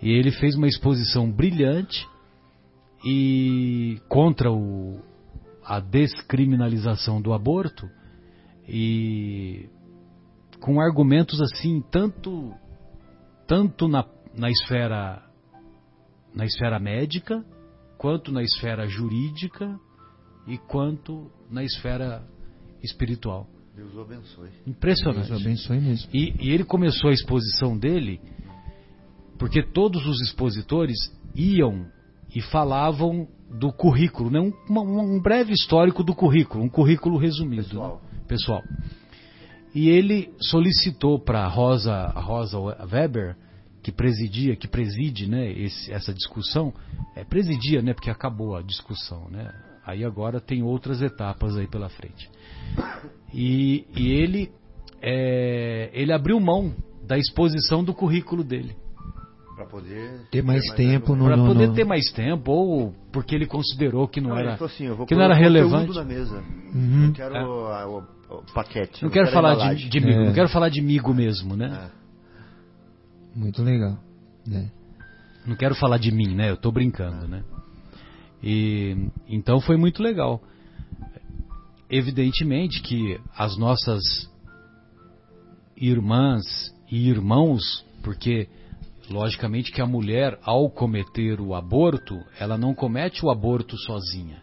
E 0.00 0.10
ele 0.10 0.30
fez 0.30 0.54
uma 0.54 0.68
exposição 0.68 1.30
brilhante 1.30 2.06
e 3.04 4.00
contra 4.08 4.50
o, 4.50 5.00
a 5.64 5.80
descriminalização 5.80 7.20
do 7.20 7.32
aborto 7.32 7.88
e 8.68 9.68
com 10.62 10.80
argumentos 10.80 11.40
assim 11.42 11.82
tanto 11.90 12.54
tanto 13.46 13.88
na, 13.88 14.06
na 14.34 14.48
esfera 14.48 15.22
na 16.34 16.46
esfera 16.46 16.78
médica 16.78 17.44
quanto 17.98 18.32
na 18.32 18.42
esfera 18.42 18.86
jurídica 18.86 19.78
e 20.46 20.56
quanto 20.58 21.30
na 21.50 21.62
esfera 21.62 22.24
espiritual. 22.82 23.46
Deus 23.76 23.94
o 23.94 24.00
abençoe. 24.00 24.48
Impressionante. 24.66 25.28
Deus 25.28 25.40
o 25.40 25.44
abençoe 25.44 25.80
mesmo. 25.80 26.10
E, 26.12 26.34
e 26.40 26.50
ele 26.50 26.64
começou 26.64 27.10
a 27.10 27.12
exposição 27.12 27.78
dele 27.78 28.20
porque 29.38 29.62
todos 29.62 30.06
os 30.06 30.20
expositores 30.20 30.96
iam 31.34 31.86
e 32.34 32.40
falavam 32.40 33.28
do 33.50 33.72
currículo, 33.72 34.30
né? 34.30 34.40
um, 34.40 34.52
um, 34.70 35.20
breve 35.20 35.52
histórico 35.52 36.02
do 36.02 36.14
currículo, 36.14 36.64
um 36.64 36.68
currículo 36.68 37.18
resumido. 37.18 37.64
Pessoal. 37.64 38.02
Né? 38.12 38.20
Pessoal. 38.26 38.62
E 39.74 39.88
ele 39.88 40.32
solicitou 40.38 41.18
para 41.18 41.46
Rosa, 41.46 42.08
Rosa 42.08 42.58
Weber, 42.58 43.36
que 43.82 43.90
presidia, 43.90 44.54
que 44.54 44.68
preside 44.68 45.28
né, 45.28 45.50
esse, 45.50 45.92
essa 45.92 46.12
discussão, 46.12 46.72
é, 47.16 47.24
presidia, 47.24 47.82
né, 47.82 47.92
porque 47.94 48.10
acabou 48.10 48.54
a 48.54 48.62
discussão, 48.62 49.28
né? 49.30 49.52
Aí 49.84 50.04
agora 50.04 50.40
tem 50.40 50.62
outras 50.62 51.02
etapas 51.02 51.56
aí 51.56 51.66
pela 51.66 51.88
frente. 51.88 52.30
E, 53.34 53.84
e 53.96 54.12
ele, 54.12 54.52
é, 55.00 55.90
ele 55.92 56.12
abriu 56.12 56.38
mão 56.38 56.72
da 57.04 57.18
exposição 57.18 57.82
do 57.82 57.92
currículo 57.92 58.44
dele. 58.44 58.76
Para 59.56 59.66
poder 59.66 60.28
ter 60.30 60.42
mais, 60.42 60.64
mais 60.66 60.76
tempo 60.76 61.16
no 61.16 61.24
Para 61.24 61.36
poder 61.36 61.68
no... 61.68 61.74
ter 61.74 61.84
mais 61.84 62.10
tempo, 62.12 62.52
ou 62.52 62.94
porque 63.12 63.34
ele 63.34 63.46
considerou 63.46 64.06
que 64.06 64.20
não, 64.20 64.30
não 64.30 64.38
era, 64.38 64.54
assim, 64.54 64.88
que 65.06 65.14
não 65.14 65.22
era 65.22 65.34
relevante. 65.34 65.92
Na 65.94 66.04
mesa. 66.04 66.42
Uhum. 66.72 67.06
Eu 67.08 67.12
quero 67.12 67.36
é. 67.36 67.86
o, 67.86 68.02
o, 68.32 68.52
paquete. 68.52 69.02
Não, 69.02 69.10
quero, 69.10 69.26
quero 69.26 69.30
falar 69.30 69.74
de, 69.74 69.88
de 69.88 69.98
é. 69.98 70.24
não 70.26 70.32
quero 70.32 70.48
falar 70.48 70.68
de 70.68 70.80
migo 70.80 71.12
mesmo, 71.12 71.56
né? 71.56 71.90
É. 71.90 73.38
Muito 73.38 73.62
legal. 73.62 73.98
Né? 74.46 74.70
Não 75.46 75.56
quero 75.56 75.74
falar 75.74 75.98
de 75.98 76.10
mim, 76.10 76.34
né? 76.34 76.50
Eu 76.50 76.54
estou 76.54 76.72
brincando, 76.72 77.26
né? 77.26 77.42
E 78.42 79.08
então 79.28 79.60
foi 79.60 79.76
muito 79.76 80.02
legal. 80.02 80.42
Evidentemente 81.88 82.80
que 82.82 83.20
as 83.36 83.56
nossas 83.56 84.02
irmãs 85.76 86.42
e 86.90 87.08
irmãos, 87.08 87.84
porque 88.02 88.48
logicamente 89.10 89.70
que 89.72 89.82
a 89.82 89.86
mulher 89.86 90.38
ao 90.42 90.70
cometer 90.70 91.40
o 91.40 91.54
aborto, 91.54 92.18
ela 92.38 92.56
não 92.56 92.74
comete 92.74 93.24
o 93.24 93.30
aborto 93.30 93.76
sozinha. 93.76 94.42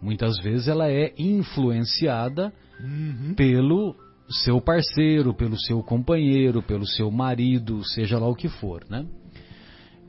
Muitas 0.00 0.36
vezes 0.38 0.66
ela 0.66 0.90
é 0.90 1.12
influenciada 1.16 2.52
uhum. 2.82 3.34
pelo 3.34 3.94
seu 4.28 4.60
parceiro, 4.60 5.34
pelo 5.34 5.58
seu 5.58 5.82
companheiro, 5.82 6.62
pelo 6.62 6.86
seu 6.86 7.10
marido, 7.10 7.84
seja 7.84 8.18
lá 8.18 8.28
o 8.28 8.34
que 8.34 8.48
for, 8.48 8.84
né? 8.88 9.06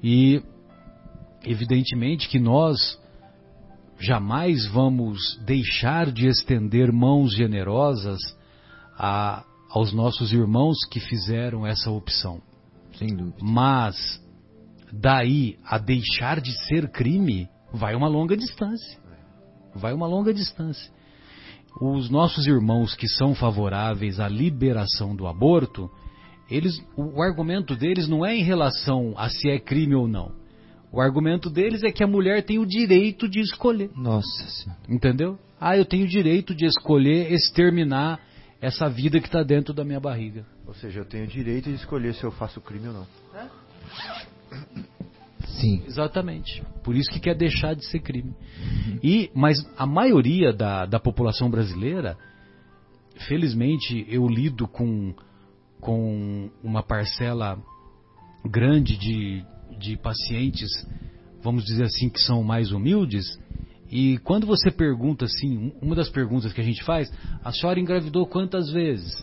E 0.02 0.42
evidentemente 1.44 2.28
que 2.30 2.40
nós 2.40 3.00
jamais 4.00 4.66
vamos 4.68 5.40
deixar 5.46 6.12
de 6.12 6.28
estender 6.28 6.92
mãos 6.92 7.34
generosas 7.34 8.20
a, 8.98 9.44
aos 9.70 9.94
nossos 9.94 10.32
irmãos 10.34 10.86
que 10.90 11.00
fizeram 11.00 11.66
essa 11.66 11.90
opção. 11.90 12.42
Sem 12.98 13.16
dúvida. 13.16 13.38
Mas 13.42 14.22
daí 14.92 15.58
a 15.66 15.78
deixar 15.78 16.40
de 16.40 16.52
ser 16.68 16.92
crime, 16.92 17.50
vai 17.74 17.96
uma 17.96 18.08
longa 18.08 18.38
distância. 18.38 19.00
Vai 19.74 19.94
uma 19.94 20.06
longa 20.06 20.34
distância. 20.34 20.93
Os 21.80 22.10
nossos 22.10 22.46
irmãos 22.48 22.96
que 22.96 23.08
são 23.08 23.34
favoráveis 23.34 24.20
à 24.20 24.28
liberação 24.28 25.16
do 25.16 25.28
aborto, 25.28 25.90
eles, 26.50 26.74
o 26.96 27.22
argumento 27.22 27.76
deles 27.76 28.08
não 28.08 28.26
é 28.26 28.36
em 28.36 28.44
relação 28.44 29.14
a 29.18 29.30
se 29.30 29.50
é 29.50 29.60
crime 29.60 29.96
ou 29.96 30.08
não. 30.08 30.32
O 30.92 31.02
argumento 31.02 31.50
deles 31.50 31.84
é 31.84 31.92
que 31.92 32.04
a 32.04 32.08
mulher 32.08 32.44
tem 32.44 32.60
o 32.60 32.66
direito 32.68 33.28
de 33.28 33.40
escolher. 33.40 33.90
Nossa 33.96 34.44
Senhora. 34.48 34.80
Entendeu? 34.88 35.40
Ah, 35.60 35.76
eu 35.76 35.86
tenho 35.86 36.06
o 36.06 36.08
direito 36.08 36.54
de 36.54 36.66
escolher 36.66 37.32
exterminar 37.32 38.20
essa 38.62 38.88
vida 38.88 39.20
que 39.20 39.28
está 39.28 39.42
dentro 39.42 39.74
da 39.74 39.84
minha 39.84 40.00
barriga. 40.00 40.46
Ou 40.68 40.74
seja, 40.74 41.00
eu 41.00 41.06
tenho 41.06 41.24
o 41.24 41.28
direito 41.28 41.70
de 41.70 41.76
escolher 41.76 42.14
se 42.14 42.24
eu 42.24 42.32
faço 42.32 42.62
crime 42.62 42.88
ou 42.90 42.94
não. 42.94 43.08
Sim. 45.60 45.84
Exatamente. 45.86 46.64
Por 46.84 46.96
isso 46.96 47.10
que 47.12 47.20
quer 47.20 47.36
deixar 47.36 47.76
de 47.76 47.86
ser 47.86 48.00
crime. 48.00 48.34
E, 49.04 49.30
mas 49.34 49.58
a 49.78 49.86
maioria 49.86 50.52
da, 50.52 50.86
da 50.86 51.00
população 51.00 51.50
brasileira, 51.50 52.18
felizmente, 53.28 54.06
eu 54.10 54.28
lido 54.28 54.68
com, 54.68 55.14
com 55.80 56.50
uma 56.64 56.82
parcela 56.82 57.58
grande 58.46 58.98
de, 58.98 59.44
de 59.80 59.98
pacientes, 59.98 60.70
vamos 61.42 61.64
dizer 61.64 61.84
assim, 61.84 62.10
que 62.10 62.20
são 62.20 62.44
mais 62.44 62.72
humildes. 62.72 63.26
E 63.92 64.18
quando 64.20 64.48
você 64.48 64.72
pergunta 64.72 65.26
assim, 65.26 65.58
um- 65.58 65.72
uma 65.88 65.96
das 65.96 66.10
perguntas 66.10 66.52
que 66.52 66.60
a 66.62 66.64
gente 66.64 66.84
faz, 66.84 67.12
a 67.44 67.52
senhora 67.52 67.80
engravidou 67.80 68.26
quantas 68.26 68.70
vezes? 68.72 69.14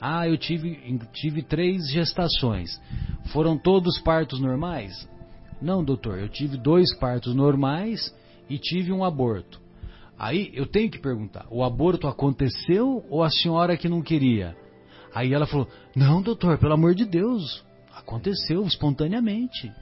Ah, 0.00 0.28
eu 0.28 0.36
tive, 0.36 0.76
tive 1.14 1.42
três 1.42 1.88
gestações. 1.90 2.78
Foram 3.32 3.56
todos 3.56 3.98
partos 4.00 4.40
normais? 4.40 5.08
Não, 5.66 5.82
doutor, 5.82 6.16
eu 6.20 6.28
tive 6.28 6.56
dois 6.56 6.96
partos 6.96 7.34
normais 7.34 8.14
e 8.48 8.56
tive 8.56 8.92
um 8.92 9.02
aborto. 9.02 9.60
Aí 10.16 10.52
eu 10.54 10.64
tenho 10.64 10.88
que 10.88 10.98
perguntar: 10.98 11.44
o 11.50 11.64
aborto 11.64 12.06
aconteceu 12.06 13.04
ou 13.10 13.24
a 13.24 13.28
senhora 13.28 13.76
que 13.76 13.88
não 13.88 14.00
queria? 14.00 14.56
Aí 15.12 15.34
ela 15.34 15.44
falou: 15.44 15.66
não, 15.94 16.22
doutor, 16.22 16.56
pelo 16.56 16.74
amor 16.74 16.94
de 16.94 17.04
Deus, 17.04 17.64
aconteceu 17.92 18.62
espontaneamente. 18.64 19.72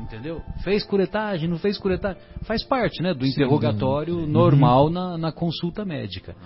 Entendeu? 0.00 0.40
Fez 0.62 0.84
curetagem, 0.84 1.48
não 1.48 1.58
fez 1.58 1.76
curetagem. 1.76 2.22
Faz 2.42 2.62
parte 2.62 3.02
né, 3.02 3.12
do 3.12 3.24
Sim, 3.24 3.32
interrogatório 3.32 4.18
uhum. 4.18 4.26
normal 4.28 4.88
na, 4.88 5.18
na 5.18 5.32
consulta 5.32 5.84
médica. 5.84 6.36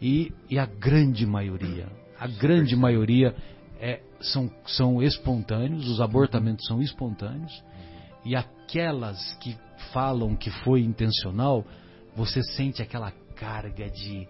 E, 0.00 0.32
e 0.48 0.60
a 0.60 0.66
grande 0.66 1.26
maioria, 1.26 1.88
a 2.18 2.28
grande 2.28 2.76
maioria 2.76 3.34
é, 3.80 4.00
são, 4.20 4.48
são 4.64 5.02
espontâneos, 5.02 5.88
os 5.88 6.00
abortamentos 6.00 6.64
são 6.66 6.80
espontâneos. 6.80 7.52
E 8.24 8.34
aquelas 8.36 9.34
que 9.40 9.56
falam 9.92 10.36
que 10.36 10.50
foi 10.50 10.80
intencional, 10.82 11.64
você 12.14 12.42
sente 12.42 12.80
aquela 12.82 13.10
carga 13.34 13.88
de, 13.90 14.26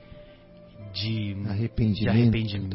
de, 0.94 1.35
de 1.35 1.48
Arrependimento, 1.48 2.09
arrependimento, 2.11 2.70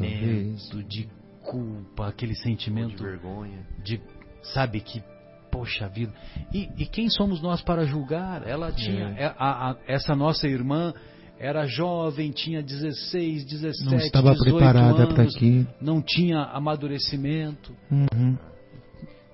talvez. 0.72 0.88
de 0.88 1.08
culpa, 1.42 2.08
aquele 2.08 2.32
Ou 2.32 2.36
de 2.36 2.42
sentimento 2.42 3.02
vergonha. 3.02 3.66
de 3.82 4.00
sabe 4.42 4.80
que 4.80 5.02
poxa 5.50 5.88
vida 5.88 6.12
e, 6.52 6.68
e 6.76 6.86
quem 6.86 7.08
somos 7.08 7.40
nós 7.42 7.62
para 7.62 7.84
julgar 7.86 8.46
ela 8.46 8.70
tinha 8.70 9.08
É. 9.16 9.22
é, 9.24 9.34
a- 9.38 9.70
a- 9.70 9.76
essa 9.86 10.14
nossa 10.14 10.46
irmã 10.46 10.92
era 11.38 11.64
jovem 11.66 12.30
tinha 12.30 12.62
16 12.62 13.44
17 13.46 13.84
Não 13.90 13.96
estava 13.98 14.32
18 14.32 14.56
preparada 14.56 15.06
para 15.06 15.22
aquilo. 15.24 15.66
não 15.80 16.02
tinha 16.02 16.42
amadurecimento 16.52 17.74
Uhum. 17.90 18.36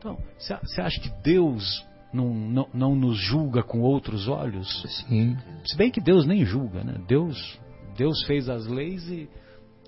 Então 0.04 0.18
você 0.62 0.82
acha 0.82 1.00
que 1.00 1.10
Deus 1.22 1.84
não, 2.12 2.34
não, 2.34 2.68
não 2.74 2.94
nos 2.94 3.16
julga 3.16 3.62
com 3.62 3.80
outros 3.80 4.28
olhos 4.28 4.82
Sim. 5.08 5.36
se 5.64 5.76
bem 5.76 5.90
que 5.90 6.00
Deus 6.00 6.26
nem 6.26 6.44
julga 6.44 6.84
né 6.84 6.96
Deus 7.08 7.58
Deus 7.96 8.22
fez 8.26 8.48
as 8.48 8.66
leis 8.66 9.08
e 9.08 9.28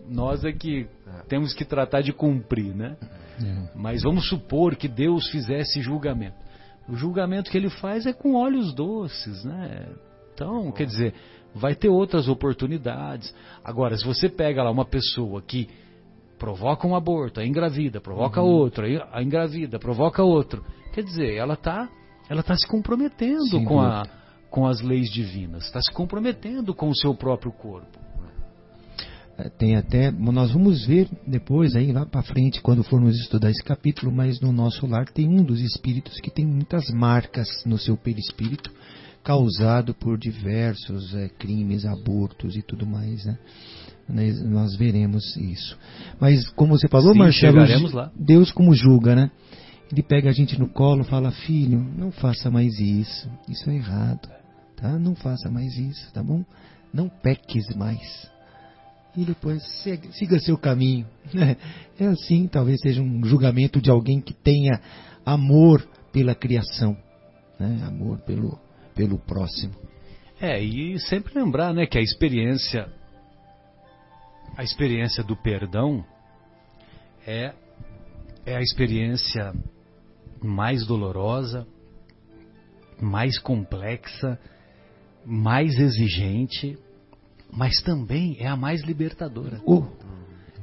nós 0.08 0.44
é 0.44 0.52
que 0.52 0.86
temos 1.28 1.52
que 1.52 1.64
tratar 1.64 2.00
de 2.00 2.12
cumprir 2.12 2.74
né 2.74 2.96
É. 3.44 3.68
mas 3.74 4.02
vamos 4.02 4.28
supor 4.28 4.76
que 4.76 4.88
Deus 4.88 5.28
fizesse 5.28 5.82
julgamento. 5.82 6.36
O 6.88 6.94
julgamento 6.96 7.50
que 7.50 7.56
ele 7.58 7.68
faz 7.68 8.06
é 8.06 8.12
com 8.12 8.34
olhos 8.34 8.72
doces, 8.74 9.44
né? 9.44 9.88
Então, 10.32 10.70
quer 10.72 10.86
dizer, 10.86 11.14
vai 11.54 11.74
ter 11.74 11.88
outras 11.88 12.28
oportunidades. 12.28 13.34
Agora, 13.64 13.96
se 13.96 14.06
você 14.06 14.28
pega 14.28 14.62
lá 14.62 14.70
uma 14.70 14.84
pessoa 14.84 15.42
que 15.42 15.68
provoca 16.38 16.86
um 16.86 16.94
aborto, 16.94 17.40
aí 17.40 17.48
engravida, 17.48 18.00
provoca 18.00 18.40
outro, 18.40 18.84
aí 18.84 19.00
aí 19.12 19.24
engravida, 19.24 19.78
provoca 19.78 20.22
outro, 20.22 20.64
quer 20.92 21.02
dizer, 21.02 21.34
ela 21.34 21.54
está 21.54 21.88
ela 22.28 22.42
tá 22.42 22.56
se 22.56 22.66
comprometendo 22.66 23.62
com, 23.64 23.80
a, 23.80 24.04
com 24.50 24.66
as 24.66 24.80
leis 24.80 25.08
divinas, 25.10 25.64
está 25.64 25.80
se 25.80 25.92
comprometendo 25.92 26.74
com 26.74 26.88
o 26.88 26.96
seu 26.96 27.14
próprio 27.14 27.52
corpo. 27.52 27.98
É, 29.38 29.50
Tem 29.50 29.76
até, 29.76 30.10
nós 30.10 30.50
vamos 30.50 30.86
ver 30.86 31.08
depois 31.26 31.76
aí 31.76 31.92
lá 31.92 32.06
para 32.06 32.22
frente 32.22 32.60
quando 32.62 32.82
formos 32.82 33.16
estudar 33.20 33.50
esse 33.50 33.62
capítulo, 33.62 34.10
mas 34.10 34.40
no 34.40 34.50
nosso 34.50 34.86
lar 34.86 35.06
tem 35.06 35.28
um 35.28 35.44
dos 35.44 35.60
espíritos 35.60 36.18
que 36.20 36.30
tem 36.30 36.46
muitas 36.46 36.88
marcas 36.90 37.46
no 37.64 37.78
seu 37.78 37.96
perispírito 37.96 38.72
causado 39.22 39.92
por 39.92 40.16
diversos 40.16 41.14
é, 41.14 41.28
crimes, 41.28 41.84
abortos 41.84 42.56
e 42.56 42.62
tudo 42.62 42.86
mais, 42.86 43.24
né? 43.24 43.38
Nós, 44.08 44.42
nós 44.42 44.76
veremos 44.76 45.36
isso. 45.36 45.76
Mas 46.20 46.48
como 46.50 46.78
você 46.78 46.88
falou, 46.88 47.12
Sim, 47.12 47.18
Marcelo. 47.18 48.10
Deus 48.14 48.52
como 48.52 48.74
julga, 48.74 49.14
né? 49.14 49.30
Ele 49.90 50.02
pega 50.02 50.30
a 50.30 50.32
gente 50.32 50.58
no 50.58 50.68
colo, 50.68 51.04
fala: 51.04 51.30
"Filho, 51.30 51.78
não 51.96 52.10
faça 52.10 52.50
mais 52.50 52.78
isso. 52.78 53.28
Isso 53.48 53.68
é 53.70 53.74
errado, 53.74 54.28
tá? 54.76 54.98
Não 54.98 55.14
faça 55.14 55.50
mais 55.50 55.76
isso, 55.76 56.12
tá 56.12 56.22
bom? 56.22 56.44
Não 56.92 57.08
peques 57.08 57.74
mais." 57.74 58.30
e 59.16 59.24
depois 59.24 59.62
siga, 59.82 60.12
siga 60.12 60.38
seu 60.38 60.58
caminho. 60.58 61.06
né? 61.32 61.56
É 61.98 62.06
assim, 62.06 62.46
talvez 62.46 62.78
seja 62.80 63.00
um 63.00 63.24
julgamento 63.24 63.80
de 63.80 63.90
alguém 63.90 64.20
que 64.20 64.34
tenha 64.34 64.80
amor 65.24 65.86
pela 66.12 66.34
criação, 66.34 66.96
né? 67.58 67.82
amor 67.86 68.18
pelo, 68.20 68.58
pelo 68.94 69.18
próximo. 69.18 69.74
É, 70.40 70.62
e 70.62 70.98
sempre 71.00 71.32
lembrar, 71.34 71.72
né, 71.72 71.86
que 71.86 71.96
a 71.96 72.02
experiência 72.02 72.86
a 74.56 74.64
experiência 74.64 75.22
do 75.22 75.36
perdão 75.36 76.04
é 77.26 77.52
é 78.44 78.56
a 78.56 78.60
experiência 78.60 79.52
mais 80.40 80.86
dolorosa, 80.86 81.66
mais 83.00 83.38
complexa, 83.40 84.38
mais 85.24 85.76
exigente, 85.76 86.78
mas 87.52 87.82
também 87.82 88.36
é 88.38 88.46
a 88.46 88.56
mais 88.56 88.82
libertadora. 88.84 89.60
Oh, 89.66 89.82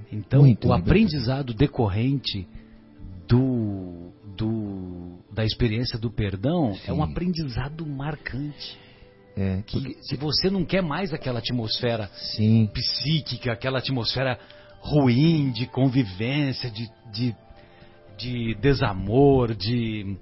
Então, 0.10 0.44
Muito 0.44 0.70
o 0.70 0.74
aprendizado 0.74 1.54
decorrente 1.54 2.48
do, 3.28 4.12
do 4.38 5.20
da 5.32 5.44
experiência 5.44 6.00
do 6.00 6.10
perdão 6.10 6.70
é 6.86 6.94
um 6.94 7.04
Sim. 7.06 7.12
aprendizado 7.12 7.86
marcante. 7.86 8.80
É, 9.36 9.62
Que 9.66 9.80
porque- 9.80 9.98
se 10.04 10.16
você 10.16 10.50
não 10.50 10.64
quer 10.64 10.82
mais 10.84 11.14
aquela 11.14 11.40
atmosfera 11.40 12.10
sim, 12.36 12.70
psíquica, 12.74 13.52
aquela 13.54 13.80
atmosfera 13.80 14.38
ruim 14.80 15.52
de 15.52 15.66
convivência, 15.66 16.70
de, 16.70 16.88
de, 17.12 17.36
de 18.18 18.56
desamor, 18.62 19.56
de, 19.56 20.16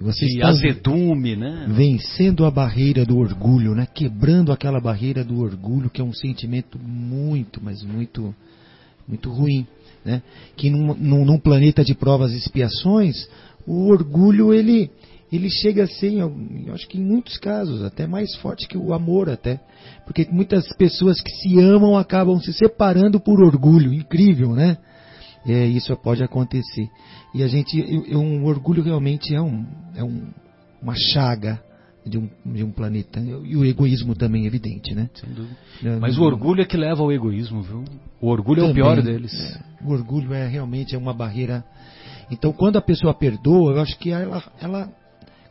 você 0.00 0.26
de 0.26 0.42
azedume, 0.42 1.34
né? 1.36 1.66
vencendo 1.70 2.44
a 2.44 2.50
barreira 2.50 3.04
do 3.04 3.18
orgulho, 3.18 3.74
né? 3.74 3.86
Quebrando 3.92 4.52
aquela 4.52 4.80
barreira 4.80 5.24
do 5.24 5.40
orgulho, 5.40 5.90
que 5.90 6.00
é 6.00 6.04
um 6.04 6.12
sentimento 6.12 6.78
muito, 6.78 7.60
mas 7.62 7.82
muito, 7.82 8.34
muito 9.08 9.30
ruim, 9.30 9.66
né? 10.04 10.22
Que 10.56 10.70
num, 10.70 10.94
num, 10.94 11.24
num 11.24 11.38
planeta 11.40 11.82
de 11.82 11.94
provas 11.94 12.32
e 12.32 12.36
expiações, 12.36 13.28
o 13.66 13.88
orgulho 13.88 14.54
ele, 14.54 14.90
ele 15.30 15.48
chega 15.50 15.84
a 15.84 15.86
ser, 15.86 16.14
eu 16.14 16.34
eu 16.66 16.74
acho 16.74 16.86
que 16.88 16.98
em 16.98 17.04
muitos 17.04 17.36
casos, 17.38 17.82
até 17.82 18.06
mais 18.06 18.34
forte 18.36 18.66
que 18.68 18.76
o 18.78 18.92
amor 18.92 19.28
até, 19.28 19.60
porque 20.04 20.26
muitas 20.30 20.66
pessoas 20.76 21.20
que 21.20 21.30
se 21.30 21.58
amam 21.60 21.96
acabam 21.96 22.38
se 22.40 22.52
separando 22.52 23.20
por 23.20 23.40
orgulho, 23.42 23.92
incrível, 23.92 24.52
né? 24.54 24.78
É, 25.46 25.66
isso 25.66 25.94
pode 25.96 26.22
acontecer. 26.22 26.88
E 27.34 27.42
a 27.42 27.48
gente, 27.48 27.78
eu- 27.78 28.04
eu- 28.06 28.20
um 28.20 28.44
orgulho 28.44 28.82
realmente 28.82 29.34
é, 29.34 29.40
um, 29.40 29.64
é 29.94 30.02
um, 30.04 30.28
uma 30.82 30.94
chaga 30.94 31.62
de 32.04 32.18
um, 32.18 32.28
de 32.44 32.64
um 32.64 32.70
planeta. 32.70 33.20
E 33.20 33.56
o 33.56 33.64
egoísmo 33.64 34.14
também 34.14 34.44
é 34.44 34.46
evidente, 34.46 34.94
né? 34.94 35.08
Sem 35.14 35.30
dúvida. 35.30 35.56
É, 35.84 35.96
Mas 35.98 36.18
o 36.18 36.22
orgulho 36.22 36.60
é 36.62 36.64
que 36.64 36.76
leva 36.76 37.02
ao 37.02 37.12
egoísmo, 37.12 37.62
viu? 37.62 37.84
O 38.20 38.28
orgulho 38.28 38.60
é 38.60 38.64
o 38.64 38.68
também, 38.68 38.82
pior 38.82 39.02
deles. 39.02 39.32
é, 39.34 39.84
o 39.84 39.92
orgulho 39.92 40.32
é 40.34 40.46
realmente 40.46 40.94
é 40.94 40.98
uma 40.98 41.14
barreira. 41.14 41.64
Então, 42.30 42.52
quando 42.52 42.76
a 42.76 42.82
pessoa 42.82 43.14
perdoa, 43.14 43.72
eu 43.72 43.80
acho 43.80 43.98
que 43.98 44.10
ela, 44.10 44.42
ela 44.60 44.90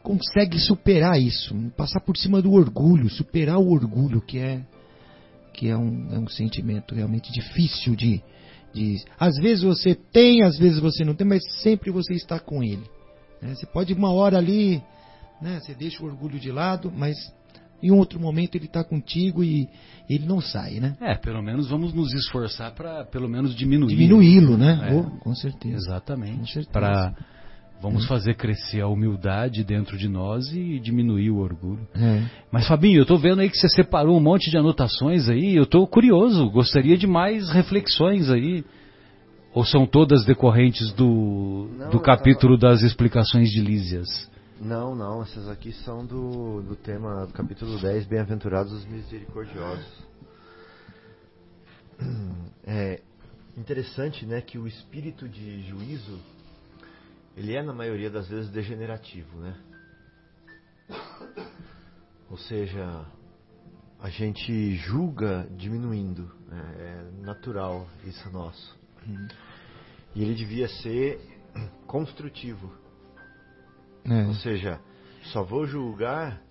consegue 0.07 0.57
superar 0.57 1.21
isso, 1.21 1.53
passar 1.75 1.99
por 1.99 2.15
cima 2.15 2.41
do 2.41 2.53
orgulho, 2.53 3.09
superar 3.09 3.57
o 3.57 3.69
orgulho, 3.69 4.21
que 4.21 4.39
é 4.39 4.61
que 5.53 5.67
é 5.67 5.75
um, 5.75 6.13
é 6.13 6.19
um 6.19 6.27
sentimento 6.29 6.95
realmente 6.95 7.29
difícil 7.33 7.93
de, 7.93 8.21
de. 8.73 9.03
Às 9.19 9.35
vezes 9.37 9.63
você 9.63 9.95
tem, 9.95 10.43
às 10.43 10.57
vezes 10.57 10.79
você 10.79 11.03
não 11.03 11.13
tem, 11.13 11.27
mas 11.27 11.43
sempre 11.61 11.91
você 11.91 12.13
está 12.13 12.39
com 12.39 12.63
ele. 12.63 12.83
né? 13.41 13.53
Você 13.53 13.65
pode 13.65 13.91
uma 13.93 14.11
hora 14.13 14.37
ali, 14.37 14.81
né? 15.41 15.59
Você 15.59 15.73
deixa 15.73 16.01
o 16.01 16.05
orgulho 16.05 16.39
de 16.39 16.51
lado, 16.51 16.89
mas 16.95 17.17
em 17.83 17.91
outro 17.91 18.17
momento 18.19 18.55
ele 18.55 18.65
está 18.65 18.83
contigo 18.83 19.43
e 19.43 19.67
ele 20.09 20.25
não 20.25 20.39
sai, 20.39 20.79
né? 20.79 20.95
É, 21.01 21.15
pelo 21.15 21.41
menos 21.41 21.67
vamos 21.67 21.91
nos 21.93 22.13
esforçar 22.13 22.73
para 22.73 23.03
pelo 23.05 23.27
menos 23.27 23.53
diminuir. 23.55 23.89
Diminuí-lo, 23.89 24.57
né? 24.57 24.89
É. 24.89 24.95
Oh, 24.95 25.03
com 25.19 25.35
certeza. 25.35 25.75
Exatamente. 25.75 26.65
Para 26.71 27.13
vamos 27.82 28.05
Hum. 28.05 28.07
fazer 28.07 28.36
crescer 28.36 28.82
a 28.82 28.88
humildade 28.88 29.63
dentro 29.63 29.97
de 29.97 30.07
nós 30.07 30.51
e 30.51 30.80
diminuir 30.80 31.30
o 31.32 31.38
orgulho. 31.38 31.88
É. 31.95 32.23
Mas 32.51 32.67
Fabinho, 32.67 32.99
eu 33.01 33.05
tô 33.05 33.17
vendo 33.17 33.39
aí 33.41 33.49
que 33.49 33.57
você 33.57 33.69
separou 33.69 34.17
um 34.17 34.21
monte 34.21 34.49
de 34.49 34.57
anotações 34.57 35.30
aí, 35.30 35.55
eu 35.55 35.65
tô 35.65 35.86
curioso, 35.88 36.49
gostaria 36.49 36.97
de 36.97 37.07
mais 37.07 37.49
reflexões 37.49 38.30
aí. 38.30 38.63
Ou 39.53 39.63
são 39.65 39.88
todas 39.88 40.23
decorrentes 40.23 40.91
do, 40.93 41.67
Não, 41.78 41.89
do 41.89 41.99
capítulo 41.99 42.57
das 42.57 42.84
explicações 42.84 43.49
de 43.49 43.59
Lísias? 43.59 44.07
Não, 44.61 44.93
não, 44.95 45.21
essas 45.23 45.47
aqui 45.49 45.71
são 45.71 46.05
do, 46.05 46.61
do 46.61 46.75
tema 46.75 47.25
do 47.25 47.34
capítulo 47.34 47.80
10, 47.80 48.05
Bem-aventurados 48.05 48.71
os 48.73 48.86
misericordiosos. 48.86 50.05
É 52.65 52.99
interessante, 53.57 54.25
né, 54.25 54.41
que 54.41 54.57
o 54.57 54.67
espírito 54.67 55.28
de 55.28 55.63
juízo, 55.63 56.19
ele 57.38 57.55
é 57.55 57.61
na 57.61 57.71
maioria 57.71 58.09
das 58.09 58.27
vezes 58.27 58.49
degenerativo, 58.49 59.38
né? 59.38 59.55
Ou 62.31 62.38
seja, 62.38 63.05
a 63.99 64.09
gente 64.09 64.75
julga 64.75 65.47
diminuindo, 65.55 66.31
né? 66.47 66.75
é 66.79 67.23
natural 67.23 67.88
isso 68.03 68.27
nosso. 68.31 68.75
E 70.15 70.23
ele 70.23 70.33
devia 70.33 70.67
ser 70.67 71.21
construtivo. 71.85 72.73
É. 74.03 74.25
Ou 74.25 74.33
seja, 74.33 74.81
só 75.25 75.43
vou 75.43 75.67
julgar 75.67 76.41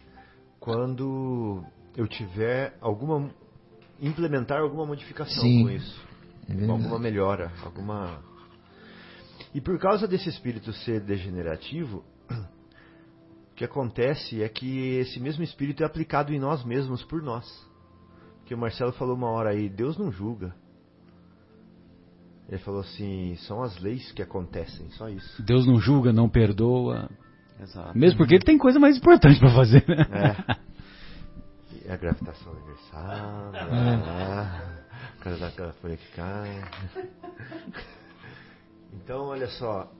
quando 0.60 1.64
eu 1.96 2.06
tiver 2.06 2.76
alguma 2.80 3.28
implementar 4.00 4.60
alguma 4.60 4.86
modificação 4.86 5.42
Sim, 5.42 5.64
com 5.64 5.70
isso, 5.70 6.06
é 6.48 6.70
alguma 6.70 6.98
melhora, 6.98 7.50
alguma 7.64 8.22
E 9.56 9.60
por 9.62 9.78
causa 9.78 10.06
desse 10.06 10.28
espírito 10.28 10.70
ser 10.70 11.00
degenerativo, 11.00 12.04
o 12.30 13.54
que 13.54 13.64
acontece 13.64 14.42
é 14.42 14.48
que 14.50 14.98
esse 14.98 15.18
mesmo 15.18 15.42
espírito 15.42 15.82
é 15.82 15.86
aplicado 15.86 16.30
em 16.30 16.38
nós 16.38 16.62
mesmos 16.62 17.02
por 17.02 17.22
nós. 17.22 17.46
Que 18.44 18.54
o 18.54 18.58
Marcelo 18.58 18.92
falou 18.92 19.16
uma 19.16 19.30
hora 19.30 19.52
aí, 19.52 19.70
Deus 19.70 19.96
não 19.96 20.12
julga. 20.12 20.54
Ele 22.50 22.58
falou 22.58 22.80
assim, 22.80 23.34
são 23.46 23.62
as 23.62 23.80
leis 23.80 24.12
que 24.12 24.20
acontecem, 24.20 24.90
só 24.90 25.08
isso. 25.08 25.42
Deus 25.42 25.66
não 25.66 25.80
julga, 25.80 26.12
não 26.12 26.28
perdoa. 26.28 27.08
Exato. 27.58 27.96
Mesmo 27.96 28.18
porque 28.18 28.34
ele 28.34 28.44
tem 28.44 28.58
coisa 28.58 28.78
mais 28.78 28.98
importante 28.98 29.40
para 29.40 29.54
fazer, 29.54 29.82
né? 29.88 30.06
É. 30.12 30.66
E 31.84 31.88
a 31.88 31.96
gravitação 31.96 32.52
universal, 32.52 33.52
né? 33.52 34.82
por 35.18 35.24
causa 35.24 35.38
daquela 35.38 35.72
folha 35.74 35.96
que 35.96 36.08
cai. 36.16 36.64
Então, 38.96 39.26
olha 39.26 39.48
só. 39.48 39.90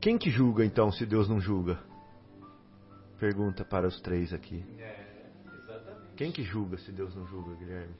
Quem 0.00 0.16
que 0.16 0.30
julga 0.30 0.64
então 0.64 0.90
se 0.90 1.04
Deus 1.04 1.28
não 1.28 1.40
julga? 1.40 1.78
Pergunta 3.18 3.64
para 3.64 3.86
os 3.86 4.00
três 4.00 4.32
aqui. 4.32 4.64
Quem 6.16 6.32
que 6.32 6.42
julga 6.42 6.78
se 6.78 6.90
Deus 6.92 7.14
não 7.14 7.26
julga, 7.26 7.54
Guilherme? 7.56 7.94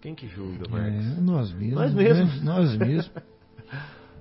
Quem 0.00 0.14
que 0.14 0.28
julga, 0.28 0.68
Marcos? 0.68 1.18
É, 1.18 1.20
nós 1.20 1.52
mesmos. 1.52 1.74
Nós 1.74 1.94
mesmos. 1.94 2.36
né? 2.36 2.44
Nós 2.44 2.76
mesmos. 2.76 3.10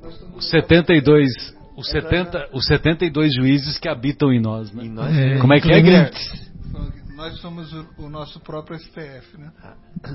Os 0.36 0.50
72, 0.52 1.32
os 1.76 1.90
70, 1.90 2.50
os 2.54 2.68
72 2.68 3.34
juízes 3.34 3.80
que 3.80 3.90
habitam 3.90 4.32
em 4.32 4.40
nós, 4.40 4.72
né? 4.72 4.84
Nós 4.84 5.16
É, 5.16 5.40
Como 5.40 5.54
é 5.54 5.60
que 5.60 5.72
é, 5.72 5.82
Clementes. 5.82 6.47
Nós 7.18 7.42
somos 7.42 7.74
o, 7.74 7.88
o 7.98 8.10
nosso 8.12 8.40
próprio 8.42 8.78
STF, 8.78 9.38
né? 9.40 9.52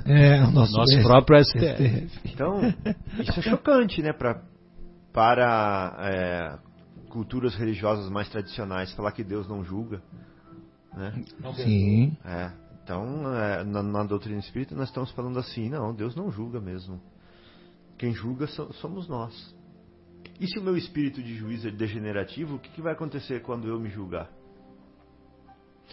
É, 0.07 0.41
o 0.45 0.53
nosso, 0.53 0.73
Nosso 0.73 1.03
próprio 1.03 1.45
STF. 1.45 2.21
Então, 2.33 2.61
isso 3.19 3.41
é 3.41 3.43
chocante, 3.43 4.01
né, 4.01 4.13
pra, 4.13 4.41
para 5.13 5.97
é, 5.99 6.59
culturas 7.11 7.57
religiosas 7.57 8.09
mais 8.09 8.29
tradicionais, 8.29 8.93
falar 8.93 9.11
que 9.11 9.25
Deus 9.25 9.49
não 9.49 9.65
julga. 9.65 10.01
Né? 10.95 11.25
Sim. 11.57 12.17
É, 12.25 12.53
então, 12.85 13.37
é, 13.37 13.65
na, 13.65 13.83
na 13.83 14.05
doutrina 14.05 14.39
espírita, 14.39 14.77
nós 14.77 14.87
estamos 14.87 15.11
falando 15.11 15.41
assim: 15.41 15.69
não, 15.69 15.93
Deus 15.93 16.15
não 16.15 16.31
julga 16.31 16.61
mesmo. 16.61 17.01
Quem 17.99 18.13
julga 18.13 18.47
so- 18.47 18.73
somos 18.75 19.09
nós. 19.09 19.35
E 20.39 20.47
se 20.47 20.57
o 20.57 20.63
meu 20.63 20.77
espírito 20.77 21.21
de 21.21 21.35
juízo 21.35 21.67
é 21.67 21.73
degenerativo, 21.73 22.55
o 22.55 22.59
que, 22.61 22.71
que 22.71 22.81
vai 22.81 22.93
acontecer 22.93 23.43
quando 23.43 23.67
eu 23.67 23.81
me 23.81 23.91
julgar? 23.91 24.31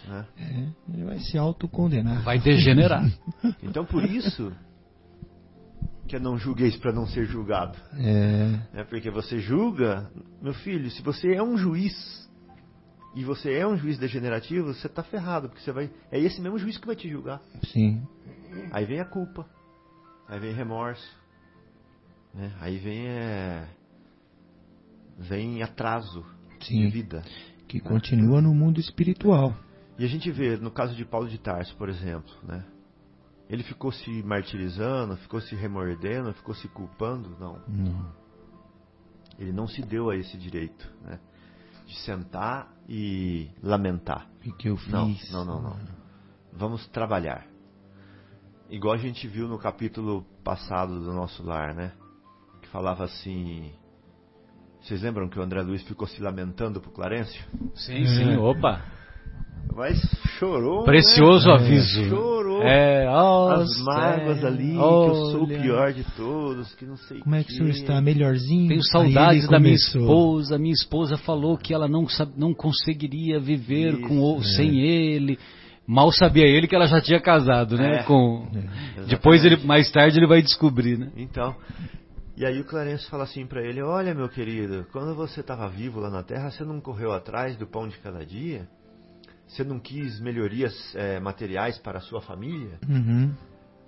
Né? 0.08 0.26
É, 0.38 0.92
ele 0.94 1.04
vai 1.04 1.18
se 1.18 1.36
autocondenar. 1.38 2.22
Vai 2.22 2.38
degenerar. 2.38 3.04
Então, 3.62 3.84
por 3.84 4.04
isso 4.04 4.52
que 6.08 6.16
eu 6.16 6.20
não 6.20 6.36
julgueis 6.36 6.76
para 6.76 6.92
não 6.92 7.06
ser 7.06 7.26
julgado. 7.26 7.78
É, 7.94 8.80
É 8.80 8.84
porque 8.84 9.10
você 9.10 9.38
julga, 9.38 10.10
meu 10.42 10.52
filho, 10.54 10.90
se 10.90 11.02
você 11.02 11.34
é 11.34 11.42
um 11.42 11.56
juiz 11.56 12.28
e 13.14 13.24
você 13.24 13.52
é 13.52 13.66
um 13.66 13.76
juiz 13.76 13.98
degenerativo, 13.98 14.74
você 14.74 14.88
tá 14.88 15.02
ferrado, 15.02 15.48
porque 15.48 15.62
você 15.62 15.72
vai. 15.72 15.90
É 16.10 16.18
esse 16.18 16.40
mesmo 16.40 16.58
juiz 16.58 16.76
que 16.78 16.86
vai 16.86 16.96
te 16.96 17.08
julgar. 17.08 17.40
sim. 17.64 18.02
Aí 18.72 18.84
vem 18.84 18.98
a 18.98 19.04
culpa, 19.04 19.46
aí 20.28 20.40
vem 20.40 20.52
remorso, 20.52 21.08
né? 22.34 22.52
aí 22.60 22.78
vem 22.78 23.06
é, 23.06 23.68
vem 25.16 25.62
atraso 25.62 26.24
Sim. 26.60 26.80
de 26.80 26.90
vida. 26.90 27.22
Que 27.68 27.78
continua 27.78 28.42
no 28.42 28.52
mundo 28.52 28.80
espiritual. 28.80 29.54
E 30.00 30.04
a 30.04 30.08
gente 30.08 30.30
vê 30.30 30.56
no 30.56 30.70
caso 30.70 30.96
de 30.96 31.04
Paulo 31.04 31.28
de 31.28 31.36
Tarso, 31.36 31.76
por 31.76 31.90
exemplo, 31.90 32.32
né? 32.42 32.64
Ele 33.50 33.62
ficou 33.62 33.92
se 33.92 34.22
martirizando, 34.22 35.14
ficou 35.18 35.42
se 35.42 35.54
remordendo, 35.54 36.32
ficou 36.32 36.54
se 36.54 36.66
culpando? 36.68 37.36
Não. 37.38 37.60
Não. 37.68 38.10
Ele 39.38 39.52
não 39.52 39.66
se 39.66 39.82
deu 39.82 40.08
a 40.08 40.16
esse 40.16 40.38
direito, 40.38 40.90
né? 41.02 41.20
De 41.86 41.94
sentar 41.98 42.74
e 42.88 43.50
lamentar. 43.62 44.26
O 44.46 44.56
que 44.56 44.70
eu 44.70 44.78
fiz? 44.78 44.90
Não, 44.90 45.44
não, 45.44 45.60
não, 45.60 45.74
não. 45.74 45.78
Vamos 46.50 46.88
trabalhar. 46.88 47.46
Igual 48.70 48.94
a 48.94 48.98
gente 48.98 49.28
viu 49.28 49.46
no 49.46 49.58
capítulo 49.58 50.24
passado 50.42 50.98
do 50.98 51.12
nosso 51.12 51.42
lar, 51.42 51.74
né? 51.74 51.92
Que 52.62 52.68
falava 52.68 53.04
assim. 53.04 53.70
Vocês 54.80 55.02
lembram 55.02 55.28
que 55.28 55.38
o 55.38 55.42
André 55.42 55.60
Luiz 55.60 55.82
ficou 55.82 56.08
se 56.08 56.22
lamentando 56.22 56.80
pro 56.80 56.90
Clarencio? 56.90 57.44
Sim, 57.74 58.06
sim, 58.06 58.36
opa. 58.38 58.98
Mas 59.74 59.98
chorou. 60.38 60.84
Precioso 60.84 61.48
né? 61.48 61.54
aviso. 61.54 62.08
Chorou. 62.08 62.62
É, 62.62 63.08
ó, 63.08 63.52
As 63.52 63.82
mágoas 63.82 64.42
é, 64.42 64.46
ali, 64.46 64.72
que 64.72 64.76
eu 64.76 65.14
sou 65.32 65.42
o 65.44 65.48
pior 65.48 65.92
de 65.92 66.04
todos, 66.16 66.74
que 66.74 66.84
não 66.84 66.96
sei 66.96 67.20
Como 67.20 67.34
é 67.34 67.42
que 67.42 67.52
o 67.52 67.56
senhor 67.56 67.70
está? 67.70 68.00
Melhorzinho? 68.00 68.68
Tenho 68.68 68.82
saudades 68.84 69.48
da 69.48 69.58
minha 69.58 69.74
esposa. 69.74 70.58
Minha 70.58 70.74
esposa 70.74 71.16
falou 71.16 71.56
que 71.56 71.72
ela 71.72 71.88
não, 71.88 72.06
não 72.36 72.52
conseguiria 72.52 73.40
viver 73.40 73.94
Isso, 73.94 74.08
com 74.08 74.20
o, 74.20 74.40
é. 74.40 74.44
sem 74.44 74.80
ele. 74.80 75.38
Mal 75.86 76.12
sabia 76.12 76.46
ele 76.46 76.68
que 76.68 76.74
ela 76.74 76.86
já 76.86 77.00
tinha 77.00 77.20
casado, 77.20 77.76
né? 77.76 78.00
É. 78.00 78.02
Com... 78.02 78.46
Exatamente. 78.52 79.08
Depois 79.08 79.44
ele, 79.44 79.56
mais 79.64 79.90
tarde 79.90 80.18
ele 80.18 80.26
vai 80.26 80.42
descobrir, 80.42 80.98
né? 80.98 81.10
Então, 81.16 81.56
e 82.36 82.46
aí 82.46 82.60
o 82.60 82.64
Clarence 82.64 83.08
fala 83.10 83.24
assim 83.24 83.44
pra 83.44 83.62
ele: 83.62 83.82
Olha, 83.82 84.14
meu 84.14 84.28
querido, 84.28 84.86
quando 84.92 85.14
você 85.14 85.40
estava 85.40 85.68
vivo 85.68 86.00
lá 86.00 86.08
na 86.08 86.22
Terra, 86.22 86.50
você 86.50 86.64
não 86.64 86.80
correu 86.80 87.12
atrás 87.12 87.56
do 87.56 87.66
pão 87.66 87.88
de 87.88 87.98
cada 87.98 88.24
dia? 88.24 88.68
Você 89.50 89.64
não 89.64 89.80
quis 89.80 90.20
melhorias 90.20 90.94
eh, 90.94 91.18
materiais 91.18 91.76
para 91.76 91.98
a 91.98 92.00
sua 92.00 92.20
família? 92.20 92.78
Uhum. 92.88 93.34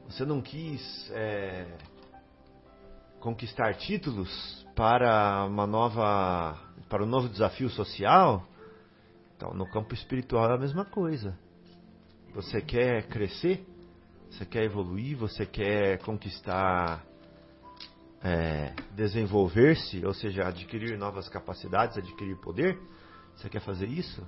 Você 0.09 0.25
não 0.25 0.43
quis 0.43 1.09
eh, 1.13 1.79
conquistar 3.21 3.73
títulos 3.75 4.67
para 4.75 5.45
uma 5.45 5.65
nova, 5.65 6.59
para 6.89 7.05
um 7.05 7.07
novo 7.07 7.29
desafio 7.29 7.71
social? 7.71 8.45
Então, 9.37 9.55
no 9.55 9.65
campo 9.71 9.95
espiritual 9.95 10.51
é 10.51 10.55
a 10.55 10.59
mesma 10.59 10.85
coisa. 10.85 11.39
Você 12.35 12.61
quer 12.61 13.07
crescer? 13.07 13.65
Você 14.31 14.45
quer 14.45 14.65
evoluir? 14.65 15.17
Você 15.17 15.47
quer 15.47 15.99
conquistar, 15.99 17.05
é, 18.21 18.75
desenvolver-se, 18.97 20.05
ou 20.05 20.13
seja, 20.13 20.49
adquirir 20.49 20.99
novas 20.99 21.29
capacidades, 21.29 21.97
adquirir 21.97 22.37
poder? 22.41 22.77
Você 23.37 23.49
quer 23.49 23.61
fazer 23.61 23.87
isso? 23.87 24.27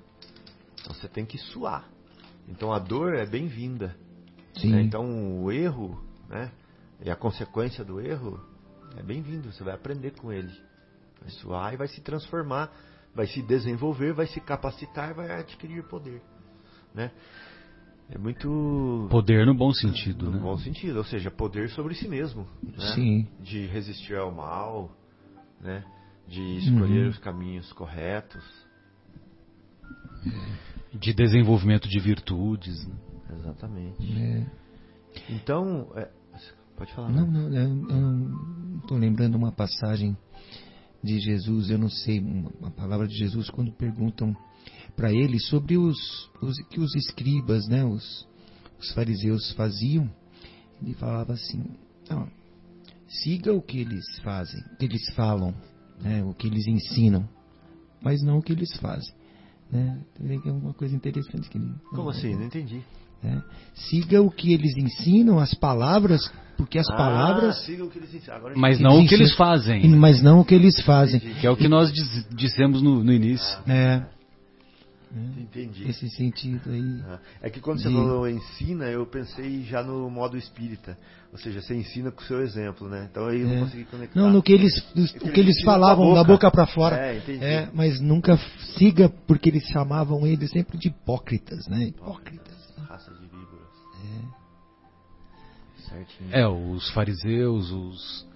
Então, 0.85 0.95
Você 0.95 1.07
tem 1.07 1.25
que 1.25 1.37
suar. 1.37 1.89
Então 2.47 2.71
a 2.71 2.77
dor 2.79 3.15
é 3.15 3.25
bem-vinda. 3.25 3.95
Né? 4.63 4.83
Então 4.83 5.43
o 5.43 5.51
erro, 5.51 5.99
né? 6.29 6.51
E 7.03 7.09
a 7.09 7.15
consequência 7.15 7.83
do 7.83 7.99
erro 7.99 8.39
é 8.95 9.01
bem-vindo. 9.01 9.51
Você 9.51 9.63
vai 9.63 9.73
aprender 9.73 10.11
com 10.11 10.31
ele. 10.31 10.53
Vai 11.19 11.29
suar 11.31 11.73
e 11.73 11.77
vai 11.77 11.87
se 11.87 12.01
transformar, 12.01 12.71
vai 13.15 13.25
se 13.25 13.41
desenvolver, 13.41 14.13
vai 14.13 14.27
se 14.27 14.39
capacitar, 14.39 15.13
vai 15.15 15.31
adquirir 15.31 15.83
poder. 15.87 16.21
Né? 16.93 17.11
É 18.09 18.17
muito. 18.19 19.07
Poder 19.09 19.45
no 19.47 19.55
bom 19.55 19.73
sentido, 19.73 20.25
no 20.25 20.31
né? 20.33 20.39
bom 20.39 20.57
sentido, 20.57 20.97
ou 20.97 21.03
seja, 21.03 21.31
poder 21.31 21.69
sobre 21.71 21.95
si 21.95 22.07
mesmo. 22.07 22.47
Né? 22.61 22.93
Sim. 22.93 23.27
De 23.39 23.65
resistir 23.65 24.15
ao 24.15 24.31
mal, 24.31 24.95
né? 25.59 25.83
de 26.27 26.41
escolher 26.57 27.03
Uhum. 27.05 27.09
os 27.09 27.17
caminhos 27.17 27.73
corretos. 27.73 28.43
De 30.99 31.13
desenvolvimento 31.13 31.87
de 31.87 31.99
virtudes. 31.99 32.85
né? 32.87 32.95
Exatamente. 33.37 34.21
É. 34.21 34.45
Então, 35.29 35.91
é, 35.95 36.09
pode 36.75 36.93
falar. 36.93 37.09
Não, 37.09 37.27
né? 37.49 37.67
não, 37.67 38.73
eu 38.73 38.77
estou 38.79 38.97
lembrando 38.97 39.35
uma 39.35 39.51
passagem 39.51 40.15
de 41.03 41.19
Jesus, 41.19 41.69
eu 41.69 41.77
não 41.77 41.89
sei, 41.89 42.19
uma, 42.19 42.71
palavra 42.71 43.07
de 43.07 43.15
Jesus, 43.15 43.49
quando 43.49 43.71
perguntam 43.71 44.35
para 44.95 45.11
ele 45.13 45.39
sobre 45.39 45.77
os, 45.77 45.97
os 46.41 46.57
que 46.69 46.79
os 46.79 46.95
escribas, 46.95 47.67
né, 47.67 47.85
os, 47.85 48.27
os 48.79 48.91
fariseus 48.93 49.51
faziam, 49.53 50.09
ele 50.81 50.93
falava 50.95 51.33
assim, 51.33 51.63
"Ó, 52.09 52.27
siga 53.07 53.53
o 53.53 53.61
que 53.61 53.79
eles 53.79 54.03
fazem, 54.23 54.59
o 54.73 54.77
que 54.77 54.85
eles 54.85 55.13
falam, 55.13 55.53
né, 56.01 56.23
o 56.23 56.33
que 56.33 56.47
eles 56.47 56.65
ensinam, 56.65 57.27
mas 58.01 58.21
não 58.23 58.39
o 58.39 58.41
que 58.41 58.53
eles 58.53 58.75
fazem. 58.77 59.13
Né? 59.71 59.99
É 60.45 60.51
uma 60.51 60.73
coisa 60.73 60.95
interessante 60.95 61.49
que 61.49 61.57
ele. 61.57 61.71
Como 61.89 62.09
assim? 62.09 62.35
Não 62.35 62.45
entendi. 62.45 62.81
né? 63.23 63.41
Siga 63.73 64.21
o 64.21 64.29
que 64.29 64.53
eles 64.53 64.75
ensinam, 64.77 65.39
as 65.39 65.53
palavras, 65.55 66.31
porque 66.57 66.77
as 66.77 66.87
Ah, 66.89 66.95
palavras 66.95 67.63
siga 67.65 67.83
o 67.83 67.89
que 67.89 67.97
eles 67.97 68.13
ensinam. 68.13 68.37
Agora 68.37 68.53
eu 68.53 68.59
Mas 68.59 68.79
não 68.79 68.99
o 69.01 69.07
que 69.07 69.15
eles 69.15 69.33
fazem. 69.35 69.87
mas 69.89 70.21
não 70.21 70.39
o 70.41 70.45
que 70.45 70.53
eles 70.55 70.79
fazem. 70.81 71.19
Que 71.19 71.47
é 71.47 71.49
o 71.49 71.57
que 71.57 71.67
nós 71.67 71.91
diz- 71.91 72.27
dissemos 72.35 72.81
no, 72.81 73.03
no 73.03 73.11
início. 73.11 73.57
É, 73.67 74.03
Entendi. 75.37 75.87
esse 75.89 76.09
sentido 76.09 76.69
aí. 76.71 77.01
Ah, 77.07 77.19
É 77.41 77.49
que 77.49 77.59
quando 77.61 77.81
você 77.81 77.87
De- 77.89 77.95
falou 77.95 78.27
ensina, 78.29 78.85
eu 78.85 79.05
pensei 79.05 79.63
já 79.63 79.81
no 79.83 80.09
modo 80.09 80.35
espírita. 80.37 80.97
Ou 81.31 81.37
seja, 81.37 81.61
você 81.61 81.75
ensina 81.75 82.11
com 82.11 82.21
o 82.21 82.25
seu 82.25 82.41
exemplo, 82.41 82.87
né? 82.89 83.07
Então 83.11 83.27
aí 83.27 83.41
eu 83.41 83.49
É. 83.49 83.53
não 83.55 83.63
consegui 83.65 83.85
conectar. 83.85 84.19
Não, 84.19 84.29
no 84.31 84.41
que 84.43 84.51
eles, 84.53 84.73
o 85.21 85.31
que 85.31 85.39
eles 85.39 85.55
ensinam 85.57 85.65
falavam 85.73 86.05
com 86.05 86.11
a 86.11 86.15
da 86.15 86.23
boca. 86.23 86.33
boca 86.47 86.51
para 86.51 86.67
fora. 86.67 86.97
É, 86.97 87.17
entendi. 87.17 87.43
É, 87.43 87.69
mas 87.73 87.99
nunca 88.01 88.37
siga 88.77 89.09
porque 89.27 89.49
eles 89.49 89.63
chamavam 89.67 90.25
eles 90.27 90.49
sempre 90.51 90.77
de 90.77 90.89
hipócritas, 90.89 91.67
né? 91.67 91.85
Hipócritas. 91.85 92.55
Raça 92.87 93.11
de 93.13 93.21
víboras. 93.21 93.65
Certinho. 95.89 96.29
É, 96.31 96.47
os 96.47 96.89
fariseus, 96.91 97.71
os, 97.71 98.27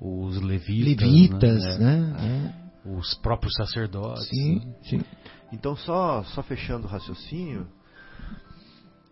os 0.00 0.40
levitas. 0.40 1.06
Levitas, 1.06 1.78
né? 1.78 1.96
né? 1.96 2.54
É, 2.84 2.88
Os 2.88 3.14
próprios 3.14 3.52
sacerdotes. 3.54 4.24
É. 4.26 4.28
Sim, 4.28 4.54
né? 4.64 4.74
sim. 4.82 5.00
Então, 5.52 5.76
só, 5.76 6.22
só 6.24 6.42
fechando 6.42 6.86
o 6.86 6.90
raciocínio, 6.90 7.68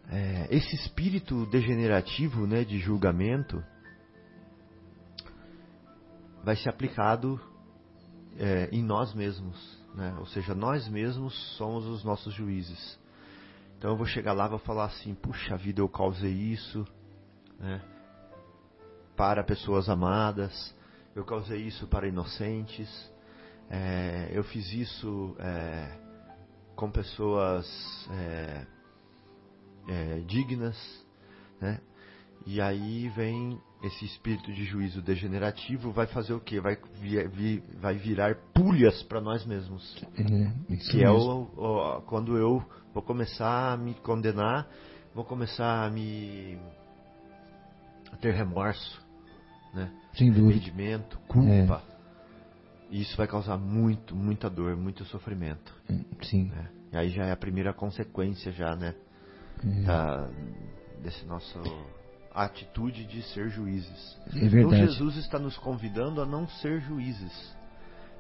é, 0.09 0.49
esse 0.51 0.75
espírito 0.75 1.47
degenerativo 1.47 2.47
né, 2.47 2.65
de 2.65 2.79
julgamento 2.79 3.63
vai 6.43 6.57
ser 6.57 6.69
aplicado 6.69 7.41
é, 8.39 8.69
em 8.71 8.83
nós 8.83 9.15
mesmos. 9.15 9.79
Né? 9.95 10.15
Ou 10.19 10.27
seja, 10.27 10.55
nós 10.55 10.89
mesmos 10.89 11.35
somos 11.57 11.87
os 11.87 12.05
nossos 12.05 12.35
juízes. 12.35 12.99
Então 13.79 13.93
eu 13.93 13.97
vou 13.97 14.07
chegar 14.07 14.33
lá 14.33 14.47
e 14.47 14.51
vou 14.51 14.59
falar 14.59 14.87
assim, 14.87 15.15
puxa 15.15 15.57
vida, 15.57 15.81
eu 15.81 15.89
causei 15.89 16.33
isso 16.33 16.87
né, 17.59 17.81
para 19.17 19.45
pessoas 19.45 19.89
amadas, 19.89 20.75
eu 21.15 21.25
causei 21.25 21.63
isso 21.63 21.87
para 21.87 22.09
inocentes, 22.09 22.89
é, 23.71 24.31
eu 24.33 24.43
fiz 24.45 24.73
isso 24.73 25.37
é, 25.39 26.04
com 26.77 26.91
pessoas 26.91 27.67
é, 28.11 28.67
é, 29.89 30.21
dignas, 30.27 30.77
né? 31.61 31.81
E 32.47 32.61
aí 32.61 33.09
vem 33.11 33.59
esse 33.83 34.05
espírito 34.05 34.53
de 34.53 34.65
juízo 34.65 35.01
degenerativo, 35.01 35.93
vai 35.93 36.07
fazer 36.07 36.35
o 36.35 36.41
quê? 36.41 36.61
Vai, 36.61 36.77
vi- 37.01 37.27
vi- 37.29 37.63
vai 37.81 37.95
virar 37.97 38.35
pulhas 38.53 39.03
para 39.05 39.21
nós 39.21 39.45
mesmos. 39.47 39.97
É, 40.19 40.91
Que 40.91 41.03
é 41.03 41.11
o, 41.11 41.43
o- 41.57 42.03
quando 42.03 42.37
eu 42.37 42.63
vou 42.93 43.03
começar 43.03 43.73
a 43.73 43.77
me 43.77 43.95
condenar, 43.95 44.69
vou 45.15 45.25
começar 45.25 45.87
a 45.87 45.91
me 45.91 46.59
a 48.13 48.17
ter 48.17 48.35
remorso, 48.35 49.01
né? 49.73 49.91
Sem 50.15 50.31
dúvida. 50.31 50.51
arrependimento, 50.51 51.19
culpa. 51.29 51.83
E 52.95 53.01
isso 53.01 53.17
vai 53.17 53.27
causar 53.27 53.59
muito, 53.59 54.15
muita 54.15 54.49
dor, 54.49 54.77
muito 54.77 55.05
sofrimento. 55.07 55.75
Sim. 56.23 56.45
né? 56.45 56.71
E 56.93 56.97
aí 56.97 57.11
já 57.11 57.25
é 57.25 57.33
a 57.33 57.37
primeira 57.37 57.73
consequência 57.73 58.53
já, 58.53 58.77
né? 58.77 58.95
É. 59.65 59.83
Da, 59.83 60.31
desse 61.03 61.27
nosso 61.27 61.59
atitude 62.33 63.05
de 63.05 63.21
ser 63.33 63.51
juízes. 63.51 64.17
É 64.33 64.37
Então 64.37 64.49
verdade. 64.49 64.87
Jesus 64.87 65.17
está 65.17 65.41
nos 65.41 65.57
convidando 65.57 66.23
a 66.23 66.25
não 66.25 66.47
ser 66.47 66.81
juízes. 66.83 67.57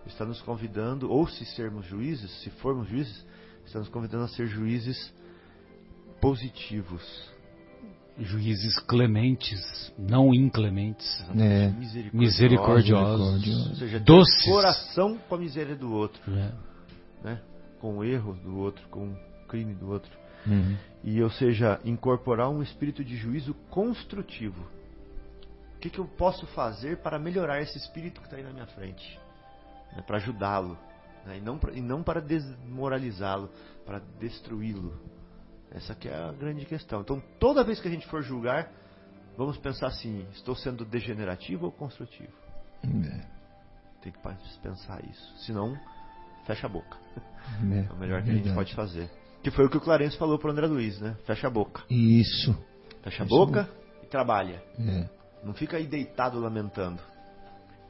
Está 0.07 0.25
nos 0.25 0.43
convidando, 0.43 1.09
ou 1.09 1.29
se 1.29 1.45
sermos 1.45 1.87
juízes, 1.87 2.29
se 2.43 2.51
formos 2.51 2.89
juízes, 2.89 3.25
está 3.64 3.79
nos 3.79 3.89
convidando 3.89 4.25
a 4.25 4.29
ser 4.29 4.49
juízes 4.49 5.14
positivos. 6.20 7.33
Juízes 8.17 8.79
clementes, 8.81 9.93
não 9.99 10.33
inclementes. 10.33 11.21
É. 11.37 11.69
Misericordiosos. 11.71 12.12
Misericordiosos. 12.12 13.41
Misericórdia. 13.41 13.71
Ou 13.71 13.75
seja, 13.77 14.01
Doces. 14.01 14.45
coração 14.45 15.19
com 15.29 15.35
a 15.35 15.39
miséria 15.39 15.75
do 15.75 15.93
outro, 15.93 16.21
né? 16.31 16.53
né? 17.25 17.41
com 17.81 17.99
o 17.99 18.05
erro 18.05 18.35
do 18.35 18.57
outro, 18.57 18.87
com 18.89 19.09
o 19.09 19.17
crime 19.49 19.75
do 19.75 19.91
outro. 19.91 20.11
Uhum. 20.47 20.77
E, 21.03 21.21
ou 21.23 21.31
seja, 21.31 21.81
incorporar 21.85 22.49
um 22.51 22.62
espírito 22.62 23.03
de 23.03 23.17
juízo 23.17 23.53
construtivo. 23.69 24.62
O 25.77 25.81
que, 25.81 25.91
que 25.91 25.99
eu 25.99 26.05
posso 26.07 26.47
fazer 26.47 26.99
para 26.99 27.19
melhorar 27.19 27.61
esse 27.62 27.77
espírito 27.77 28.21
que 28.21 28.27
está 28.29 28.37
aí 28.37 28.43
na 28.45 28.53
minha 28.53 28.67
frente? 28.67 29.19
Né, 29.95 30.03
para 30.07 30.19
ajudá-lo. 30.19 30.79
né, 31.27 31.39
e, 31.39 31.41
não, 31.41 31.59
pra- 31.59 31.73
e 31.73 31.81
não 31.81 32.03
para 32.03 32.21
desmoralizá-lo, 32.21 33.51
para 33.85 34.01
destruí-lo. 34.21 34.95
Essa 35.75 35.95
que 35.95 36.09
é 36.09 36.14
a 36.14 36.33
grande 36.33 36.64
questão. 36.64 37.01
Então, 37.01 37.20
toda 37.41 37.64
vez 37.64 37.81
que 37.81 37.89
a 37.89 37.91
gente 37.91 38.07
for 38.07 38.22
julgar, 38.22 38.70
vamos 39.37 39.59
pensar 39.59 39.89
assim: 39.89 40.25
estou 40.33 40.55
sendo 40.55 40.85
degenerativo 40.85 41.66
ou 41.66 41.72
construtivo? 41.72 42.33
É. 42.85 43.35
Tem 44.01 44.12
que 44.12 44.18
pensar 44.62 45.05
isso. 45.05 45.39
Senão, 45.45 45.77
fecha 46.47 46.66
a 46.66 46.70
boca. 46.70 46.97
É, 47.62 47.91
É 47.91 47.93
o 47.93 47.99
melhor 47.99 48.22
que 48.22 48.31
a 48.31 48.33
gente 48.33 48.45
verdade. 48.45 48.55
pode 48.55 48.75
fazer. 48.75 49.11
Que 49.43 49.51
foi 49.51 49.66
o 49.66 49.68
que 49.68 49.77
o 49.77 49.81
Clarence 49.81 50.16
falou 50.16 50.39
para 50.39 50.49
o 50.49 50.51
André 50.51 50.66
Luiz, 50.66 50.99
né? 50.99 51.14
Fecha 51.27 51.49
a 51.49 51.51
boca. 51.51 51.83
Isso. 51.91 52.55
Fecha 53.03 53.03
a 53.03 53.11
Fecha 53.11 53.22
a 53.22 53.27
boca 53.27 53.68
e 54.03 54.07
trabalha. 54.07 54.62
É. 54.79 55.11
Não 55.45 55.53
fica 55.53 55.77
aí 55.77 55.87
deitado 55.87 56.41
lamentando. 56.41 57.03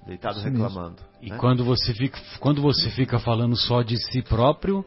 Deitado 0.05 0.39
Isso 0.39 0.49
reclamando. 0.49 1.01
E 1.23 1.31
né? 1.31 1.39
quando 1.39 1.65
você 1.65 1.95
fica, 1.95 2.19
quando 2.41 2.61
você 2.61 2.91
fica 2.91 3.21
falando 3.21 3.57
só 3.57 3.83
de 3.83 3.97
si 3.97 4.23
próprio, 4.23 4.85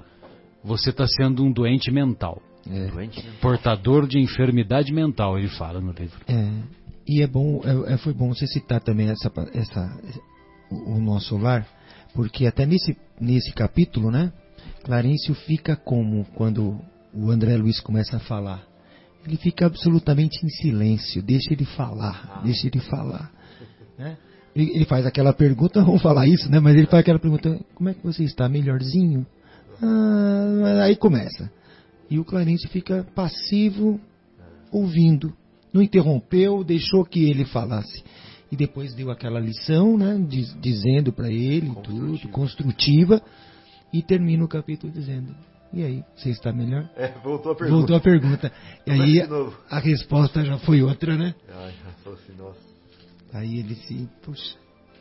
você 0.62 0.89
está 0.89 1.08
sendo 1.08 1.45
um 1.45 1.52
doente 1.52 1.89
mental. 1.89 2.41
É. 2.72 2.88
Doente, 2.88 3.26
né? 3.26 3.34
Portador 3.41 4.07
de 4.07 4.20
enfermidade 4.20 4.93
mental, 4.93 5.38
ele 5.38 5.47
fala 5.49 5.80
no 5.80 5.91
livro. 5.91 6.20
É, 6.28 6.49
e 7.07 7.22
é 7.22 7.28
bom, 7.28 7.61
é, 7.63 7.93
é- 7.93 7.97
foi 7.97 8.13
bom 8.13 8.34
você 8.34 8.45
citar 8.47 8.82
também 8.82 9.09
essa, 9.09 9.32
essa, 9.53 9.97
o, 10.70 10.99
nosso 10.99 11.38
lar, 11.38 11.65
porque 12.13 12.45
até 12.45 12.65
nesse, 12.65 12.97
nesse 13.20 13.53
capítulo, 13.53 14.11
né, 14.11 14.32
Clarencio 14.84 15.34
fica 15.34 15.76
como 15.76 16.26
quando 16.36 16.80
o 17.13 17.30
André 17.32 17.55
Luiz 17.57 17.80
começa 17.80 18.18
a 18.18 18.20
falar. 18.20 18.63
Ele 19.26 19.38
fica 19.38 19.65
absolutamente 19.65 20.45
em 20.45 20.49
silêncio, 20.49 21.22
deixa 21.22 21.51
ele 21.53 21.65
falar, 21.65 22.41
deixa 22.43 22.68
ele 22.68 22.80
falar. 22.80 23.32
né? 23.97 24.18
Ele, 24.55 24.72
ele 24.74 24.86
faz 24.86 25.05
aquela 25.05 25.34
pergunta, 25.34 25.82
vamos 25.84 26.01
falar 26.01 26.28
isso, 26.28 26.49
né? 26.49 26.59
Mas 26.59 26.76
ele 26.76 26.88
faz 26.88 27.01
aquela 27.01 27.20
pergunta, 27.20 27.59
como 27.76 27.89
é 27.89 27.93
que 27.93 28.03
você 28.03 28.24
está? 28.24 28.47
Melhorzinho? 28.49 29.26
Ah, 29.82 30.84
aí 30.84 30.95
começa. 30.95 31.51
E 32.10 32.20
o 32.20 32.26
Clarencio 32.26 32.70
fica 32.70 33.05
passivo, 33.16 33.99
ouvindo. 34.72 35.34
Não 35.74 35.82
interrompeu, 35.82 36.64
deixou 36.64 37.03
que 37.05 37.30
ele 37.30 37.45
falasse. 37.45 38.03
E 38.51 38.55
depois 38.55 38.93
deu 38.93 39.12
aquela 39.12 39.39
lição, 39.39 39.97
né? 39.97 40.18
diz- 40.28 40.55
dizendo 40.62 41.12
para 41.12 41.30
ele 41.30 41.68
tudo, 41.84 42.08
Construtiva. 42.08 42.32
construtiva. 42.34 43.22
E 43.93 44.01
termina 44.01 44.43
o 44.43 44.47
capítulo 44.47 44.91
dizendo: 44.91 45.36
E 45.74 45.84
aí, 45.84 46.03
você 46.16 46.30
está 46.30 46.53
melhor? 46.53 46.89
É, 46.95 47.10
voltou 47.24 47.51
a 47.51 47.55
pergunta. 47.55 47.78
Voltou 47.78 47.95
a 47.95 47.99
pergunta. 47.99 48.51
E 48.86 48.91
aí 48.91 49.28
novo. 49.28 49.58
a 49.70 49.80
resposta 49.80 50.43
já 50.45 50.58
foi 50.60 50.82
outra, 50.82 51.18
né? 51.18 51.36
Ai, 51.49 51.74
assim, 52.05 52.34
nossa. 52.38 52.60
Aí 53.34 53.60
ele 53.60 53.76
se, 53.76 54.08
puxa, 54.24 54.55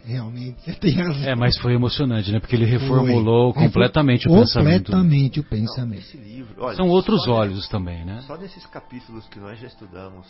realmente, 0.07 0.61
você 0.63 0.73
tem 0.75 0.93
razão. 0.95 1.25
É, 1.25 1.35
mas 1.35 1.59
foi 1.59 1.75
emocionante, 1.75 2.31
né? 2.31 2.39
Porque 2.39 2.55
ele 2.55 2.65
reformulou 2.65 3.53
Foi. 3.53 3.65
completamente 3.65 4.29
o 4.29 4.33
pensamento. 4.33 4.93
Completamente 4.93 5.41
o 5.41 5.43
Não, 5.43 5.51
pensamento. 5.51 6.01
esse 6.01 6.17
livro. 6.17 6.55
Olha, 6.63 6.77
São 6.77 6.89
outros 6.89 7.27
olhos 7.27 7.69
também, 7.69 8.05
né? 8.05 8.23
Só 8.27 8.37
nesses 8.37 8.65
capítulos 8.67 9.27
que 9.29 9.41
nós 9.41 9.59
já 9.61 9.67
estudamos, 9.67 10.27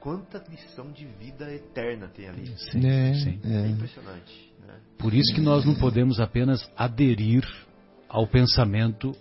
quanta 0.00 0.42
lição 0.48 0.92
de 0.92 1.04
vida 1.04 1.52
eterna 1.52 2.08
tem 2.08 2.28
ali. 2.28 2.46
Sim, 2.56 2.86
É, 2.86 3.14
sim. 3.14 3.40
É 3.44 3.66
é. 3.66 3.68
impressionante. 3.68 4.52
Né? 4.66 4.74
Por 4.98 5.12
isso 5.12 5.34
que 5.34 5.40
nós 5.40 5.64
não 5.64 5.74
podemos 5.74 6.20
apenas 6.20 6.60
aderir 6.76 7.44
ao 8.08 8.26
pensamento 8.28 9.12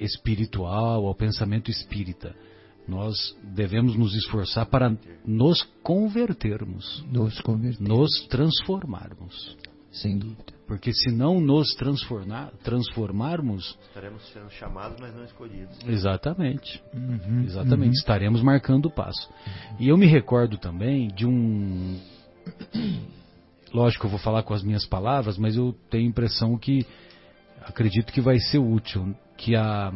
espiritual, 0.00 1.04
ao 1.06 1.14
pensamento 1.14 1.70
espírita. 1.70 2.34
Nós 2.88 3.14
devemos 3.42 3.94
nos 3.96 4.14
esforçar 4.14 4.64
para 4.66 4.96
nos 5.26 5.62
convertermos, 5.82 7.04
Nos 7.12 7.38
converter, 7.42 7.82
nos 7.86 8.08
transformarmos. 8.28 9.56
sem 9.92 10.18
dúvida. 10.18 10.56
Porque 10.66 10.92
se 10.92 11.10
não 11.10 11.40
nos 11.40 11.74
transformar, 11.76 12.50
transformarmos, 12.62 13.78
Estaremos 13.88 14.22
sendo 14.32 14.50
chamados, 14.50 14.98
mas 15.00 15.14
não 15.14 15.24
escolhidos. 15.24 15.78
exatamente, 15.86 16.82
Uhum, 16.94 17.42
exatamente, 17.44 17.94
estaremos 17.94 18.42
marcando 18.42 18.86
o 18.86 18.90
passo. 18.90 19.28
E 19.78 19.88
eu 19.88 19.96
me 19.96 20.06
recordo 20.06 20.56
também 20.58 21.08
de 21.08 21.26
um. 21.26 21.98
Lógico, 23.72 24.06
eu 24.06 24.10
vou 24.10 24.18
falar 24.18 24.42
com 24.42 24.54
as 24.54 24.62
minhas 24.62 24.86
palavras, 24.86 25.36
mas 25.36 25.56
eu 25.56 25.74
tenho 25.90 26.06
a 26.06 26.08
impressão 26.10 26.56
que 26.56 26.86
acredito 27.62 28.12
que 28.12 28.20
vai 28.20 28.38
ser 28.38 28.58
útil, 28.58 29.14
que 29.36 29.54
a, 29.54 29.92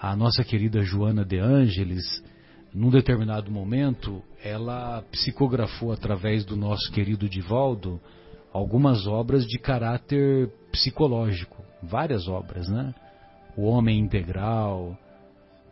a 0.00 0.14
nossa 0.14 0.44
querida 0.44 0.82
Joana 0.82 1.24
de 1.24 1.38
Ângeles, 1.38 2.22
num 2.72 2.90
determinado 2.90 3.50
momento, 3.50 4.22
ela 4.42 5.02
psicografou 5.10 5.92
através 5.92 6.44
do 6.44 6.56
nosso 6.56 6.90
querido 6.92 7.28
Divaldo 7.28 8.00
algumas 8.52 9.06
obras 9.06 9.44
de 9.44 9.58
caráter 9.58 10.48
psicológico, 10.70 11.56
várias 11.82 12.28
obras, 12.28 12.68
né? 12.68 12.94
O 13.56 13.64
Homem 13.64 13.98
Integral, 13.98 14.96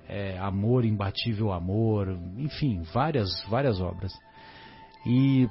é, 0.09 0.37
Amor 0.39 0.85
Imbatível 0.85 1.53
Amor, 1.53 2.19
enfim, 2.37 2.83
várias, 2.93 3.29
várias 3.49 3.81
obras. 3.81 4.13
E, 5.07 5.49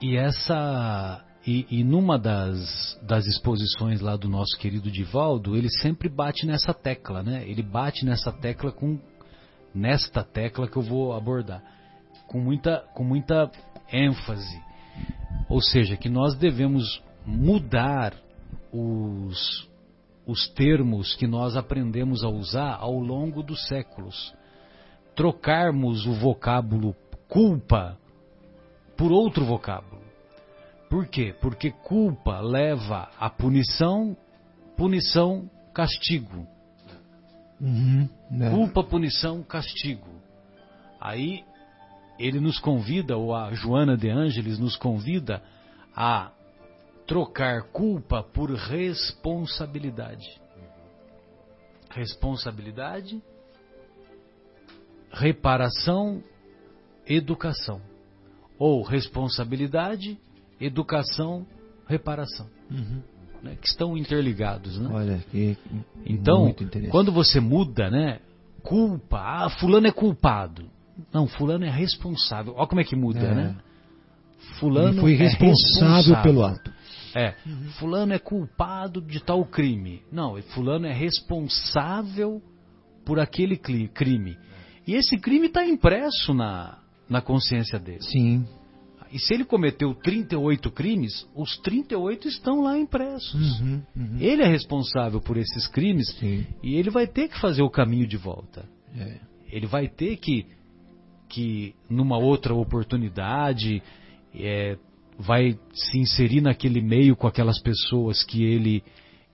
e 0.00 0.16
essa 0.16 1.24
e, 1.46 1.66
e 1.70 1.84
numa 1.84 2.18
das, 2.18 2.98
das 3.02 3.26
exposições 3.26 4.00
lá 4.00 4.16
do 4.16 4.28
nosso 4.28 4.58
querido 4.58 4.90
Divaldo, 4.90 5.56
ele 5.56 5.70
sempre 5.70 6.08
bate 6.08 6.46
nessa 6.46 6.74
tecla, 6.74 7.22
né? 7.22 7.48
Ele 7.48 7.62
bate 7.62 8.04
nessa 8.04 8.32
tecla 8.32 8.72
com 8.72 8.98
nesta 9.74 10.24
tecla 10.24 10.66
que 10.66 10.76
eu 10.76 10.82
vou 10.82 11.12
abordar 11.12 11.62
com 12.28 12.40
muita 12.40 12.84
com 12.94 13.02
muita 13.02 13.50
ênfase. 13.92 14.62
Ou 15.48 15.60
seja, 15.60 15.96
que 15.96 16.08
nós 16.08 16.36
devemos 16.36 17.02
mudar 17.26 18.14
os 18.72 19.66
os 20.26 20.46
termos 20.50 21.14
que 21.14 21.26
nós 21.26 21.56
aprendemos 21.56 22.22
a 22.22 22.28
usar 22.28 22.76
ao 22.78 22.98
longo 22.98 23.42
dos 23.42 23.66
séculos. 23.66 24.34
Trocarmos 25.16 26.06
o 26.06 26.12
vocábulo 26.12 26.94
culpa 27.26 27.98
por 28.94 29.10
outro 29.10 29.44
vocábulo. 29.46 30.07
Por 30.88 31.06
quê? 31.06 31.34
Porque 31.40 31.70
culpa 31.70 32.40
leva 32.40 33.10
a 33.18 33.28
punição, 33.28 34.16
punição, 34.76 35.48
castigo. 35.74 36.46
Uhum, 37.60 38.08
né? 38.30 38.50
Culpa, 38.50 38.82
punição, 38.82 39.42
castigo. 39.42 40.08
Aí 41.00 41.44
ele 42.18 42.40
nos 42.40 42.58
convida, 42.58 43.16
ou 43.16 43.34
a 43.34 43.52
Joana 43.52 43.96
de 43.96 44.08
Ângeles 44.08 44.58
nos 44.58 44.76
convida 44.76 45.42
a 45.94 46.32
trocar 47.06 47.64
culpa 47.70 48.22
por 48.22 48.50
responsabilidade. 48.50 50.40
Responsabilidade, 51.90 53.22
reparação, 55.10 56.22
educação. 57.06 57.80
Ou 58.58 58.82
responsabilidade, 58.82 60.18
educação, 60.60 61.46
reparação. 61.86 62.46
Uhum. 62.70 63.00
né, 63.42 63.56
que 63.60 63.68
estão 63.68 63.96
interligados, 63.96 64.78
né? 64.78 64.90
Olha, 64.92 65.24
que 65.30 65.56
Então, 66.04 66.54
quando 66.90 67.12
você 67.12 67.40
muda, 67.40 67.88
né? 67.90 68.20
Culpa, 68.62 69.18
ah, 69.20 69.48
fulano 69.48 69.86
é 69.86 69.92
culpado. 69.92 70.64
Não, 71.12 71.26
fulano 71.28 71.64
é 71.64 71.70
responsável. 71.70 72.54
Olha 72.56 72.66
como 72.66 72.80
é 72.80 72.84
que 72.84 72.96
muda, 72.96 73.20
É. 73.20 73.34
né? 73.34 73.56
Fulano 74.58 74.88
Ele 74.94 75.00
foi 75.00 75.14
é 75.14 75.16
responsável 75.16 75.94
responsável. 75.96 76.22
pelo 76.22 76.44
ato. 76.44 76.72
É, 77.14 77.34
fulano 77.78 78.12
é 78.12 78.18
culpado 78.18 79.00
de 79.00 79.20
tal 79.20 79.44
crime. 79.44 80.02
Não, 80.12 80.40
fulano 80.54 80.86
é 80.86 80.92
responsável 80.92 82.42
por 83.04 83.18
aquele 83.18 83.56
crime. 83.56 84.36
E 84.86 84.94
esse 84.94 85.16
crime 85.18 85.46
está 85.46 85.64
impresso 85.64 86.34
na, 86.34 86.78
na 87.08 87.20
consciência 87.20 87.78
dele. 87.78 88.02
Sim. 88.02 88.46
E 89.12 89.18
se 89.18 89.32
ele 89.32 89.44
cometeu 89.44 89.94
38 89.94 90.70
crimes, 90.70 91.26
os 91.34 91.56
38 91.58 92.28
estão 92.28 92.60
lá 92.60 92.78
impressos. 92.78 93.60
Uhum, 93.60 93.82
uhum. 93.96 94.16
Ele 94.20 94.42
é 94.42 94.46
responsável 94.46 95.20
por 95.20 95.36
esses 95.36 95.66
crimes 95.66 96.10
Sim. 96.18 96.46
e 96.62 96.74
ele 96.74 96.90
vai 96.90 97.06
ter 97.06 97.28
que 97.28 97.40
fazer 97.40 97.62
o 97.62 97.70
caminho 97.70 98.06
de 98.06 98.16
volta. 98.16 98.68
É. 98.96 99.18
Ele 99.50 99.66
vai 99.66 99.88
ter 99.88 100.16
que, 100.16 100.46
que 101.28 101.74
numa 101.88 102.18
outra 102.18 102.54
oportunidade, 102.54 103.82
é, 104.34 104.76
vai 105.18 105.58
se 105.72 105.98
inserir 105.98 106.40
naquele 106.40 106.80
meio 106.80 107.16
com 107.16 107.26
aquelas 107.26 107.60
pessoas 107.60 108.22
que 108.22 108.44
ele, 108.44 108.84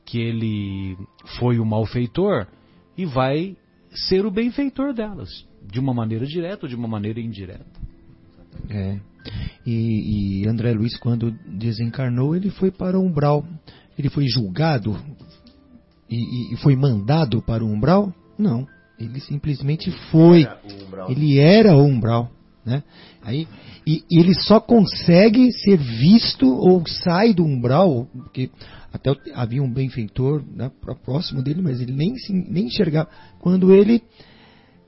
que 0.04 0.18
ele 0.18 0.96
foi 1.38 1.58
o 1.58 1.64
malfeitor 1.64 2.46
e 2.96 3.04
vai 3.04 3.56
ser 4.08 4.24
o 4.24 4.30
benfeitor 4.30 4.92
delas, 4.94 5.46
de 5.62 5.78
uma 5.78 5.92
maneira 5.92 6.26
direta 6.26 6.66
ou 6.66 6.68
de 6.68 6.76
uma 6.76 6.88
maneira 6.88 7.20
indireta. 7.20 7.80
É. 8.70 8.98
E, 9.66 10.42
e 10.42 10.48
André 10.48 10.72
Luiz, 10.72 10.96
quando 10.96 11.30
desencarnou, 11.46 12.34
ele 12.36 12.50
foi 12.50 12.70
para 12.70 12.98
o 12.98 13.02
umbral. 13.04 13.44
Ele 13.98 14.08
foi 14.08 14.26
julgado 14.26 14.98
e, 16.10 16.16
e- 16.16 16.54
e 16.54 16.56
foi 16.58 16.76
mandado 16.76 17.40
para 17.42 17.64
o 17.64 17.68
umbral? 17.68 18.12
Não. 18.38 18.66
Ele 18.98 19.20
simplesmente 19.20 19.90
foi. 20.10 20.42
Era. 20.42 20.60
Ele 21.10 21.38
era 21.38 21.76
o 21.76 21.84
umbral. 21.84 22.30
Né? 22.64 22.82
Aí, 23.22 23.46
e, 23.86 24.02
e 24.10 24.18
ele 24.18 24.34
só 24.34 24.58
consegue 24.58 25.52
ser 25.52 25.76
visto 25.76 26.46
ou 26.46 26.82
sai 26.86 27.34
do 27.34 27.44
umbral, 27.44 28.08
porque 28.14 28.48
até 28.90 29.12
havia 29.34 29.62
um 29.62 29.70
benfeitor 29.70 30.42
né, 30.54 30.70
pró- 30.80 30.94
próximo 30.94 31.42
dele, 31.42 31.60
mas 31.60 31.80
ele 31.80 31.92
nem, 31.92 32.16
se, 32.16 32.32
nem 32.32 32.66
enxergava. 32.66 33.10
Quando 33.40 33.70
ele, 33.74 34.02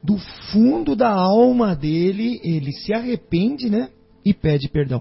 do 0.03 0.17
fundo 0.51 0.97
da 0.97 1.11
alma 1.13 1.77
dele, 1.77 2.41
ele 2.43 2.73
se 2.73 2.95
arrepende 2.95 3.69
né, 3.69 3.91
e 4.29 4.35
pede 4.35 4.69
perdão. 4.69 5.01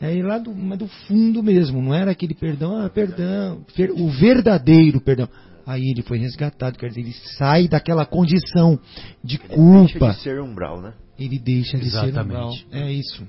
É 0.00 0.22
lá 0.22 0.38
do, 0.38 0.54
mas 0.54 0.78
do 0.78 0.86
fundo 0.86 1.42
mesmo, 1.42 1.82
não 1.82 1.92
era 1.92 2.10
aquele 2.12 2.34
perdão, 2.34 2.76
ah, 2.84 2.88
perdão, 2.88 3.62
o 3.96 4.08
verdadeiro 4.08 5.00
perdão. 5.00 5.28
Aí 5.66 5.90
ele 5.90 6.02
foi 6.02 6.16
resgatado, 6.18 6.78
quer 6.78 6.88
dizer, 6.88 7.02
ele 7.02 7.12
sai 7.36 7.68
daquela 7.68 8.06
condição 8.06 8.78
de 9.22 9.36
Ele 9.36 9.54
culpa 9.54 9.98
Deixa 10.06 10.10
de 10.16 10.22
ser 10.22 10.40
umbral, 10.40 10.80
né? 10.80 10.94
ele 11.18 11.38
deixa 11.38 11.76
de 11.76 11.90
ser 11.90 12.06
Exatamente. 12.08 12.24
umbral. 12.24 12.54
É 12.72 12.90
isso. 12.90 13.22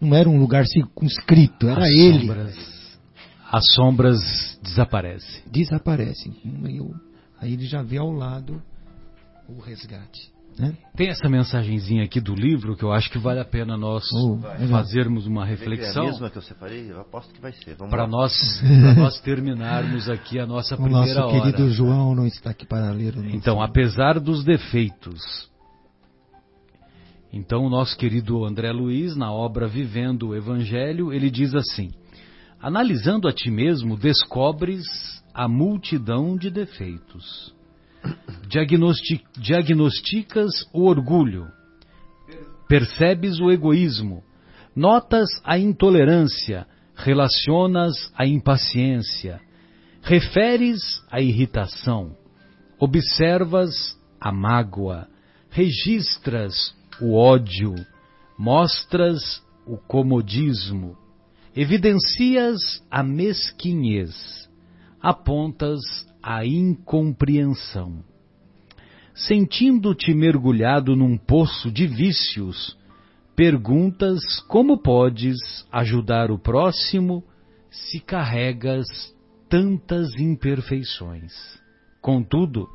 Não 0.00 0.14
era 0.16 0.28
um 0.28 0.38
lugar 0.38 0.64
circunscrito, 0.66 1.68
era 1.68 1.82
As 1.84 1.90
ele. 1.90 2.20
sombras- 2.26 2.98
as 3.52 3.72
sombras 3.74 4.58
desaparecem. 4.62 5.42
Desaparece. 5.50 6.32
Aí, 6.64 6.78
eu- 6.78 6.94
aí 7.40 7.52
ele 7.52 7.66
já 7.66 7.82
vê 7.82 7.98
ao 7.98 8.10
lado 8.10 8.62
o 9.48 9.60
resgate. 9.60 10.30
Né? 10.58 10.74
Tem 10.96 11.08
essa 11.08 11.28
mensagenzinha 11.28 12.04
aqui 12.04 12.18
do 12.18 12.34
livro 12.34 12.74
que 12.76 12.82
eu 12.82 12.90
acho 12.90 13.10
que 13.10 13.18
vale 13.18 13.40
a 13.40 13.44
pena 13.44 13.76
nós 13.76 14.04
Oh, 14.12 14.38
fazermos 14.70 15.26
uma 15.26 15.42
É 15.42 15.44
a 15.44 15.46
reflexão 15.48 16.06
mesma 16.06 16.30
que 16.30 16.38
eu 16.38 16.42
separei? 16.42 16.90
Eu 16.90 17.00
aposto 17.00 17.32
que 17.34 17.40
vai 17.40 17.52
ser. 17.52 17.74
Vamos 17.74 17.90
para 17.90 18.04
lá. 18.04 18.08
nós, 18.08 18.32
nós 18.96 19.20
terminarmos 19.20 20.08
aqui 20.08 20.38
a 20.38 20.46
nossa 20.46 20.74
O 20.74 20.78
primeira 20.78 21.20
nosso 21.20 21.40
querido 21.40 21.64
hora. 21.64 21.72
João 21.72 22.14
não 22.14 22.26
está 22.26 22.50
aqui 22.50 22.64
para 22.64 22.90
ler 22.90 23.16
o 23.16 23.24
Então, 23.26 23.60
apesar 23.60 24.18
dos 24.18 24.44
defeitos, 24.44 25.50
então 27.30 27.66
o 27.66 27.68
nosso 27.68 27.94
querido 27.98 28.42
André 28.46 28.72
Luiz, 28.72 29.14
na 29.14 29.30
obra 29.30 29.68
Vivendo 29.68 30.28
o 30.28 30.34
Evangelho, 30.34 31.12
ele 31.12 31.30
diz 31.30 31.54
assim: 31.54 31.90
Analisando 32.58 33.28
a 33.28 33.32
ti 33.32 33.50
mesmo, 33.50 33.94
descobres 33.94 34.82
a 35.34 35.46
multidão 35.46 36.34
de 36.34 36.48
defeitos. 36.48 37.54
Diagnosti- 38.48 39.24
diagnosticas 39.36 40.50
o 40.72 40.86
orgulho, 40.86 41.48
percebes 42.68 43.40
o 43.40 43.50
egoísmo, 43.50 44.22
notas 44.74 45.28
a 45.44 45.58
intolerância, 45.58 46.66
relacionas 46.94 48.12
a 48.16 48.26
impaciência, 48.26 49.40
referes 50.02 51.02
a 51.10 51.20
irritação, 51.20 52.16
observas 52.78 53.98
a 54.20 54.32
mágoa, 54.32 55.08
registras 55.50 56.74
o 57.00 57.14
ódio, 57.14 57.74
mostras 58.38 59.42
o 59.66 59.76
comodismo, 59.76 60.96
evidencias 61.54 62.82
a 62.90 63.02
mesquinhez, 63.02 64.48
apontas 65.00 65.80
a 66.26 66.44
incompreensão. 66.44 68.02
Sentindo-te 69.14 70.12
mergulhado 70.12 70.96
num 70.96 71.16
poço 71.16 71.70
de 71.70 71.86
vícios, 71.86 72.76
perguntas 73.36 74.40
como 74.48 74.76
podes 74.76 75.36
ajudar 75.70 76.32
o 76.32 76.38
próximo 76.38 77.22
se 77.70 78.00
carregas 78.00 78.86
tantas 79.48 80.08
imperfeições. 80.18 81.32
Contudo, 82.02 82.68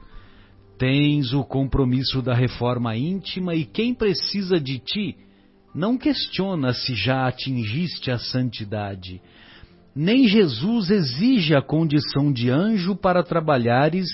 tens 0.78 1.34
o 1.34 1.44
compromisso 1.44 2.22
da 2.22 2.34
reforma 2.34 2.96
íntima 2.96 3.54
e 3.54 3.66
quem 3.66 3.94
precisa 3.94 4.62
de 4.62 4.80
ti 4.80 5.18
não 5.76 5.98
questiona 5.98 6.74
se 6.74 6.96
já 6.96 7.28
atingiste 7.28 8.10
a 8.12 8.18
santidade. 8.18 9.22
Nem 9.96 10.28
Jesus 10.28 10.90
exige 10.90 11.56
a 11.56 11.62
condição 11.62 12.32
de 12.32 12.50
anjo 12.50 12.96
para 12.96 13.24
trabalhares 13.24 14.10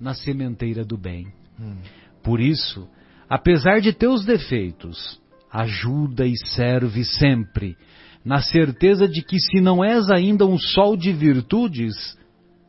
na 0.00 0.14
sementeira 0.14 0.84
do 0.84 0.96
bem. 0.96 1.26
Hum. 1.60 1.76
Por 2.22 2.40
isso, 2.40 2.88
apesar 3.28 3.80
de 3.80 3.92
teus 3.92 4.24
defeitos, 4.24 5.20
ajuda 5.52 6.26
e 6.26 6.36
serve 6.36 7.04
sempre, 7.04 7.76
na 8.24 8.40
certeza 8.40 9.06
de 9.06 9.22
que 9.22 9.38
se 9.38 9.60
não 9.60 9.84
és 9.84 10.10
ainda 10.10 10.46
um 10.46 10.58
sol 10.58 10.96
de 10.96 11.12
virtudes, 11.12 12.18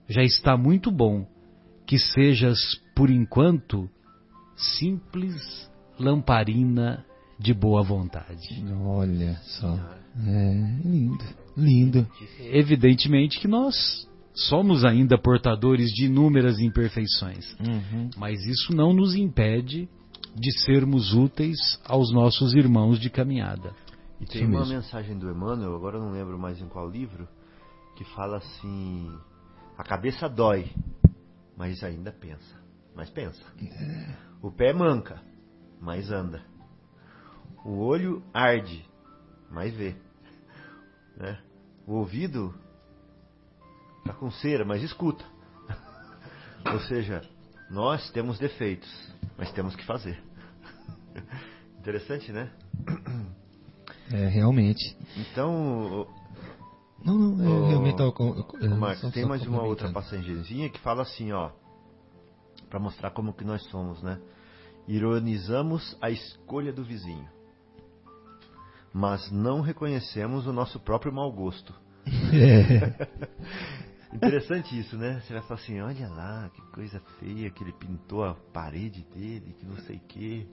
já 0.07 0.21
está 0.21 0.57
muito 0.57 0.91
bom 0.91 1.25
que 1.85 1.97
sejas, 1.97 2.59
por 2.95 3.09
enquanto, 3.09 3.89
simples 4.55 5.69
lamparina 5.97 7.05
de 7.39 7.53
boa 7.53 7.83
vontade. 7.83 8.63
Olha 8.83 9.35
só. 9.43 9.79
É, 10.27 10.53
lindo, 10.83 11.23
lindo. 11.55 12.07
Evidentemente 12.39 13.39
que 13.39 13.47
nós 13.47 14.07
somos 14.33 14.83
ainda 14.83 15.17
portadores 15.17 15.89
de 15.91 16.05
inúmeras 16.05 16.59
imperfeições, 16.59 17.55
uhum. 17.59 18.09
mas 18.17 18.45
isso 18.45 18.75
não 18.75 18.93
nos 18.93 19.15
impede 19.15 19.87
de 20.35 20.51
sermos 20.65 21.13
úteis 21.13 21.57
aos 21.85 22.11
nossos 22.13 22.53
irmãos 22.53 22.99
de 22.99 23.09
caminhada. 23.09 23.73
E 24.19 24.25
tem 24.25 24.45
uma 24.45 24.65
mensagem 24.65 25.17
do 25.17 25.29
Emmanuel, 25.29 25.75
agora 25.75 25.97
eu 25.97 26.01
não 26.01 26.11
lembro 26.11 26.37
mais 26.37 26.61
em 26.61 26.67
qual 26.67 26.89
livro, 26.89 27.27
que 27.95 28.03
fala 28.15 28.37
assim: 28.37 29.09
a 29.77 29.83
cabeça 29.83 30.27
dói, 30.27 30.69
mas 31.57 31.83
ainda 31.83 32.11
pensa. 32.11 32.63
Mas 32.95 33.09
pensa. 33.09 33.41
É. 33.61 34.15
O 34.41 34.51
pé 34.51 34.71
manca, 34.73 35.21
mas 35.81 36.09
anda. 36.11 36.41
O 37.65 37.79
olho 37.79 38.23
arde, 38.33 38.85
mas 39.51 39.73
vê. 39.73 39.95
Né? 41.17 41.37
O 41.87 41.93
ouvido 41.93 42.53
está 43.99 44.13
com 44.13 44.29
cera, 44.31 44.65
mas 44.65 44.83
escuta. 44.83 45.23
Ou 46.71 46.79
seja, 46.81 47.21
nós 47.69 48.09
temos 48.11 48.37
defeitos, 48.37 48.89
mas 49.37 49.51
temos 49.51 49.75
que 49.75 49.85
fazer. 49.85 50.21
Interessante, 51.79 52.31
né? 52.31 52.51
É, 54.11 54.27
realmente. 54.27 54.97
Então. 55.17 56.07
Não, 57.03 57.17
não, 57.17 57.45
é, 57.45 57.47
o, 57.47 57.67
realmente. 57.67 58.01
Eu, 58.01 58.75
Marcos, 58.77 59.11
tem 59.11 59.25
mais 59.25 59.45
uma 59.45 59.63
outra 59.63 59.91
passagemzinha 59.91 60.69
que 60.69 60.79
fala 60.79 61.03
assim, 61.03 61.31
ó. 61.31 61.51
Para 62.69 62.79
mostrar 62.79 63.11
como 63.11 63.33
que 63.33 63.43
nós 63.43 63.63
somos, 63.69 64.01
né? 64.01 64.19
Ironizamos 64.87 65.95
a 66.01 66.09
escolha 66.09 66.73
do 66.73 66.83
vizinho 66.83 67.34
mas 68.95 69.29
não 69.29 69.59
reconhecemos 69.59 70.47
o 70.47 70.53
nosso 70.53 70.79
próprio 70.79 71.11
mau 71.11 71.29
gosto. 71.29 71.75
É. 72.33 73.07
Interessante 74.15 74.79
isso, 74.79 74.95
né? 74.95 75.19
Você 75.19 75.33
vai 75.33 75.41
falar 75.41 75.59
assim, 75.59 75.81
olha 75.81 76.07
lá, 76.07 76.49
que 76.55 76.61
coisa 76.71 77.01
feia 77.19 77.49
que 77.49 77.61
ele 77.61 77.73
pintou 77.73 78.23
a 78.23 78.35
parede 78.53 79.05
dele, 79.13 79.53
que 79.59 79.65
não 79.65 79.75
sei 79.79 79.97
o 79.97 80.01
quê. 80.07 80.47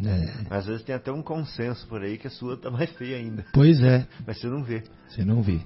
É. 0.00 0.54
Às 0.54 0.66
vezes 0.66 0.84
tem 0.84 0.94
até 0.94 1.10
um 1.10 1.22
consenso 1.22 1.84
por 1.88 2.02
aí 2.02 2.18
que 2.18 2.28
a 2.28 2.30
sua 2.30 2.56
tá 2.56 2.70
mais 2.70 2.88
feia 2.92 3.16
ainda. 3.16 3.44
Pois 3.52 3.82
é. 3.82 4.06
Mas 4.24 4.40
você 4.40 4.46
não 4.46 4.62
vê. 4.62 4.84
Você 5.08 5.24
não 5.24 5.42
vê. 5.42 5.60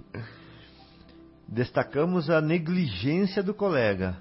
Destacamos 1.47 2.31
a 2.31 2.41
negligência 2.41 3.43
do 3.43 3.53
colega, 3.53 4.17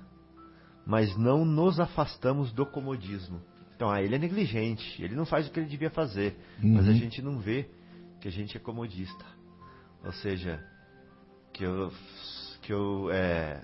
mas 0.85 1.15
não 1.15 1.45
nos 1.45 1.79
afastamos 1.79 2.51
do 2.51 2.65
comodismo. 2.65 3.39
Então, 3.73 3.89
ah, 3.89 4.01
ele 4.01 4.15
é 4.15 4.19
negligente, 4.19 5.01
ele 5.01 5.15
não 5.15 5.25
faz 5.25 5.47
o 5.47 5.51
que 5.51 5.61
ele 5.61 5.69
devia 5.69 5.89
fazer, 5.89 6.35
uhum. 6.61 6.73
mas 6.73 6.87
a 6.87 6.91
uhum. 6.91 6.97
gente 6.97 7.21
não 7.21 7.39
vê 7.39 7.69
que 8.25 8.29
a 8.29 8.31
gente 8.31 8.57
é 8.57 8.59
comodista. 8.59 9.23
Ou 10.03 10.11
seja, 10.11 10.59
que 11.53 11.63
eu. 11.63 11.91
Que 12.63 12.73
eu 12.73 13.11
é... 13.11 13.63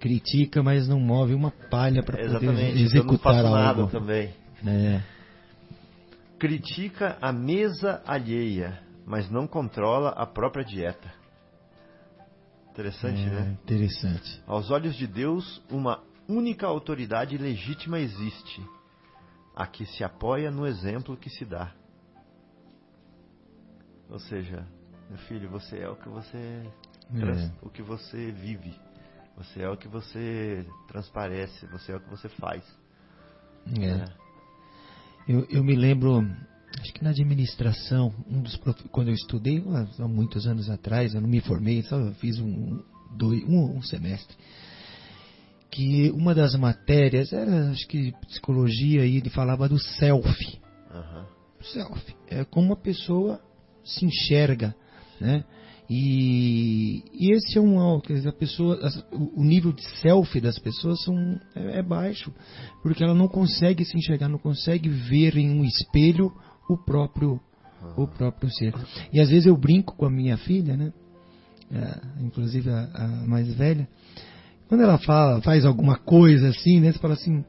Critica, 0.00 0.62
mas 0.62 0.88
não 0.88 0.98
move 0.98 1.34
uma 1.34 1.50
palha 1.50 2.02
para 2.02 2.16
poder 2.16 2.78
executar 2.78 3.34
eu 3.36 3.42
não 3.42 3.52
faço 3.52 3.78
algo. 3.78 3.90
também. 3.90 4.34
É. 4.66 5.02
Critica 6.38 7.18
a 7.20 7.30
mesa 7.30 8.02
alheia, 8.06 8.82
mas 9.04 9.30
não 9.30 9.46
controla 9.46 10.10
a 10.10 10.24
própria 10.24 10.64
dieta. 10.64 11.12
Interessante, 12.70 13.20
é, 13.20 13.30
né? 13.30 13.58
Interessante. 13.62 14.42
Aos 14.46 14.70
olhos 14.70 14.96
de 14.96 15.06
Deus, 15.06 15.62
uma 15.70 16.02
única 16.26 16.66
autoridade 16.66 17.36
legítima 17.36 18.00
existe, 18.00 18.62
a 19.54 19.66
que 19.66 19.84
se 19.84 20.02
apoia 20.02 20.50
no 20.50 20.66
exemplo 20.66 21.18
que 21.18 21.28
se 21.28 21.44
dá. 21.44 21.83
Ou 24.10 24.18
seja, 24.18 24.66
meu 25.08 25.18
filho, 25.18 25.48
você 25.48 25.78
é 25.78 25.88
o 25.88 25.96
que 25.96 26.08
você 26.08 26.36
é. 26.36 27.50
o 27.62 27.68
que 27.68 27.82
você 27.82 28.30
vive. 28.32 28.74
Você 29.36 29.62
é 29.62 29.68
o 29.68 29.76
que 29.76 29.88
você 29.88 30.64
transparece, 30.88 31.66
você 31.66 31.92
é 31.92 31.96
o 31.96 32.00
que 32.00 32.10
você 32.10 32.28
faz. 32.28 32.62
É. 33.78 33.86
é. 33.86 34.04
Eu, 35.26 35.46
eu 35.50 35.64
me 35.64 35.74
lembro, 35.74 36.20
acho 36.80 36.92
que 36.92 37.02
na 37.02 37.10
administração, 37.10 38.14
um 38.28 38.42
dos 38.42 38.56
prof... 38.56 38.80
quando 38.90 39.08
eu 39.08 39.14
estudei 39.14 39.62
há 39.98 40.06
muitos 40.06 40.46
anos 40.46 40.68
atrás, 40.70 41.14
eu 41.14 41.20
não 41.20 41.28
me 41.28 41.40
formei, 41.40 41.82
só 41.82 42.12
fiz 42.14 42.38
um, 42.38 42.82
dois, 43.16 43.42
um, 43.44 43.78
um 43.78 43.82
semestre 43.82 44.36
que 45.74 46.08
uma 46.12 46.32
das 46.32 46.54
matérias 46.54 47.32
era, 47.32 47.70
acho 47.70 47.88
que 47.88 48.12
psicologia 48.28 49.04
e 49.04 49.16
ele 49.16 49.28
falava 49.28 49.68
do 49.68 49.76
self. 49.76 50.60
Uhum. 50.94 51.24
Self. 51.62 52.16
É 52.28 52.44
como 52.44 52.74
a 52.74 52.76
pessoa 52.76 53.40
se 53.84 54.04
enxerga, 54.04 54.74
né? 55.20 55.44
E, 55.88 57.02
e 57.12 57.32
esse 57.34 57.58
é 57.58 57.60
um 57.60 58.00
quer 58.00 58.14
dizer, 58.14 58.30
a 58.30 58.32
pessoa, 58.32 58.78
o 59.12 59.44
nível 59.44 59.70
de 59.70 59.82
self 60.00 60.40
das 60.40 60.58
pessoas 60.58 61.02
são, 61.04 61.38
é, 61.54 61.78
é, 61.78 61.82
baixo, 61.82 62.32
porque 62.82 63.04
ela 63.04 63.14
não 63.14 63.28
consegue 63.28 63.84
se 63.84 63.96
enxergar, 63.96 64.28
não 64.28 64.38
consegue 64.38 64.88
ver 64.88 65.36
em 65.36 65.50
um 65.50 65.64
espelho 65.64 66.32
o 66.68 66.76
próprio 66.76 67.38
o 67.98 68.08
próprio 68.08 68.50
ser. 68.50 68.74
E 69.12 69.20
às 69.20 69.28
vezes 69.28 69.44
eu 69.44 69.56
brinco 69.56 69.94
com 69.94 70.06
a 70.06 70.10
minha 70.10 70.38
filha, 70.38 70.74
né? 70.74 70.90
É, 71.70 72.22
inclusive 72.24 72.70
a, 72.70 72.88
a, 72.94 73.08
mais 73.26 73.52
velha, 73.54 73.86
quando 74.68 74.82
ela 74.82 74.98
fala, 74.98 75.42
faz 75.42 75.66
alguma 75.66 75.98
coisa 75.98 76.48
assim, 76.48 76.80
né? 76.80 76.92
Você 76.92 76.98
fala 76.98 77.12
assim, 77.12 77.44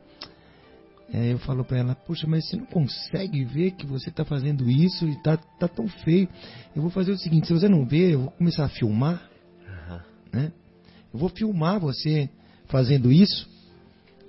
Aí 1.15 1.31
eu 1.31 1.39
falo 1.39 1.63
para 1.63 1.77
ela, 1.77 1.95
puxa, 1.95 2.27
mas 2.27 2.45
você 2.45 2.57
não 2.57 2.65
consegue 2.65 3.45
ver 3.45 3.71
que 3.71 3.85
você 3.85 4.09
está 4.09 4.25
fazendo 4.25 4.69
isso 4.69 5.07
e 5.07 5.15
tá, 5.21 5.37
tá 5.37 5.65
tão 5.65 5.87
feio. 5.87 6.27
Eu 6.75 6.81
vou 6.81 6.91
fazer 6.91 7.11
o 7.13 7.17
seguinte, 7.17 7.47
se 7.47 7.53
você 7.53 7.69
não 7.69 7.85
vê, 7.85 8.13
eu 8.13 8.23
vou 8.23 8.31
começar 8.31 8.65
a 8.65 8.69
filmar, 8.69 9.23
uhum. 9.61 9.99
né? 10.33 10.51
Eu 11.13 11.17
vou 11.17 11.29
filmar 11.29 11.79
você 11.79 12.29
fazendo 12.65 13.13
isso. 13.13 13.47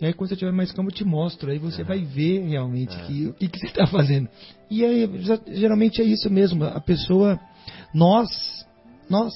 E 0.01 0.07
aí 0.07 0.13
quando 0.13 0.29
você 0.29 0.37
tiver 0.37 0.53
mais 0.53 0.71
calmo 0.71 0.91
eu 0.91 0.95
te 0.95 1.05
mostro. 1.05 1.51
Aí 1.51 1.59
você 1.59 1.83
uhum. 1.83 1.89
vai 1.89 2.05
ver 2.05 2.47
realmente 2.47 2.97
uhum. 2.97 3.07
que, 3.07 3.27
o 3.27 3.35
que, 3.35 3.49
que 3.49 3.59
você 3.59 3.67
está 3.67 3.87
fazendo. 3.89 4.29
E 4.71 4.85
aí 4.85 5.11
geralmente 5.55 6.01
é 6.01 6.05
isso 6.05 6.31
mesmo. 6.31 6.63
A 6.65 6.81
pessoa, 6.81 7.37
nós, 7.93 8.29
nós, 9.11 9.33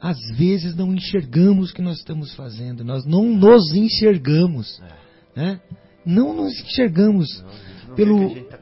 às 0.00 0.18
vezes 0.38 0.74
não 0.74 0.94
enxergamos 0.94 1.70
o 1.70 1.74
que 1.74 1.82
nós 1.82 1.98
estamos 1.98 2.34
fazendo. 2.34 2.82
Nós 2.82 3.04
não 3.04 3.24
nos 3.24 3.74
enxergamos. 3.74 4.80
É. 4.80 5.01
Né? 5.34 5.60
Não 6.04 6.34
nos 6.34 6.52
enxergamos 6.60 7.42
não, 7.88 7.94
pelo. 7.94 8.24
A 8.24 8.28
gente, 8.28 8.48
tá 8.48 8.58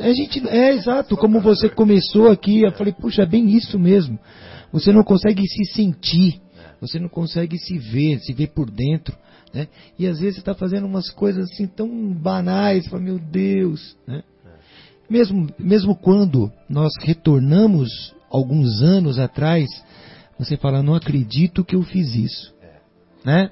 a 0.00 0.12
gente 0.12 0.48
é 0.48 0.70
exato, 0.72 1.16
como 1.16 1.40
você 1.40 1.68
começou 1.68 2.30
aqui, 2.30 2.62
eu 2.62 2.72
falei, 2.72 2.92
puxa, 2.92 3.22
é 3.22 3.26
bem 3.26 3.48
isso 3.50 3.78
mesmo. 3.78 4.18
Você 4.72 4.92
não 4.92 5.04
consegue 5.04 5.46
se 5.46 5.64
sentir, 5.66 6.40
você 6.80 6.98
não 6.98 7.08
consegue 7.08 7.58
se 7.58 7.78
ver, 7.78 8.18
se 8.20 8.32
ver 8.32 8.48
por 8.48 8.70
dentro. 8.70 9.16
Né? 9.52 9.68
E 9.98 10.06
às 10.06 10.18
vezes 10.18 10.34
você 10.34 10.40
está 10.40 10.54
fazendo 10.54 10.86
umas 10.86 11.10
coisas 11.10 11.48
assim 11.50 11.66
tão 11.66 11.88
banais, 12.12 12.86
fala, 12.88 13.02
meu 13.02 13.18
Deus. 13.18 13.96
Né? 14.06 14.22
Mesmo, 15.08 15.48
mesmo 15.58 15.94
quando 15.94 16.50
nós 16.68 16.92
retornamos 17.00 18.14
alguns 18.30 18.82
anos 18.82 19.18
atrás, 19.18 19.68
você 20.38 20.56
fala, 20.56 20.82
não 20.82 20.94
acredito 20.94 21.64
que 21.64 21.76
eu 21.76 21.82
fiz 21.82 22.14
isso. 22.16 22.54
Né? 23.24 23.50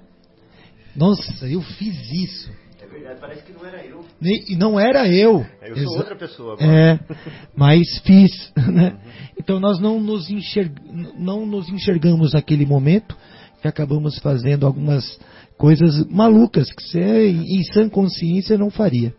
Nossa, 0.95 1.47
eu 1.47 1.62
fiz 1.62 1.95
isso. 2.11 2.53
É 2.80 2.86
verdade, 2.86 3.20
parece 3.20 3.43
que 3.43 3.53
não 3.53 3.64
era 3.64 3.84
eu. 3.84 4.05
E 4.20 4.57
não 4.57 4.78
era 4.78 5.09
eu. 5.09 5.47
É, 5.61 5.70
eu 5.70 5.76
sou 5.76 5.84
Exa 5.84 5.99
outra 5.99 6.16
pessoa 6.16 6.55
agora. 6.55 6.70
É, 6.70 7.01
mas 7.57 7.99
fiz. 8.05 8.53
Né? 8.72 8.90
Uhum. 8.90 9.12
Então 9.38 9.61
nós 9.61 9.78
não 9.80 10.01
nos, 10.01 10.30
enxerg... 10.30 10.74
não 11.18 11.45
nos 11.45 11.68
enxergamos 11.68 12.32
naquele 12.32 12.64
momento 12.64 13.16
e 13.62 13.68
acabamos 13.68 14.18
fazendo 14.18 14.66
algumas 14.66 15.18
coisas 15.57 16.07
malucas 16.07 16.72
que 16.72 16.82
você, 16.82 17.28
em 17.28 17.62
sã 17.72 17.88
consciência, 17.88 18.57
não 18.57 18.70
faria. 18.70 19.14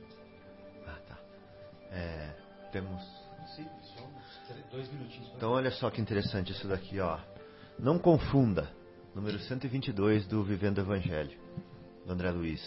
Ah, 0.87 0.97
tá. 1.07 1.17
É, 1.91 2.29
Temos. 2.71 3.13
Então 5.35 5.51
olha 5.51 5.71
só 5.71 5.89
que 5.89 6.01
interessante 6.01 6.51
isso 6.51 6.67
daqui, 6.67 6.99
ó. 6.99 7.17
Não 7.77 7.99
confunda. 7.99 8.69
Número 9.13 9.37
122 9.37 10.25
do 10.25 10.43
Vivendo 10.43 10.79
o 10.79 10.81
Evangelho, 10.81 11.37
do 12.05 12.13
André 12.13 12.31
Luiz. 12.31 12.61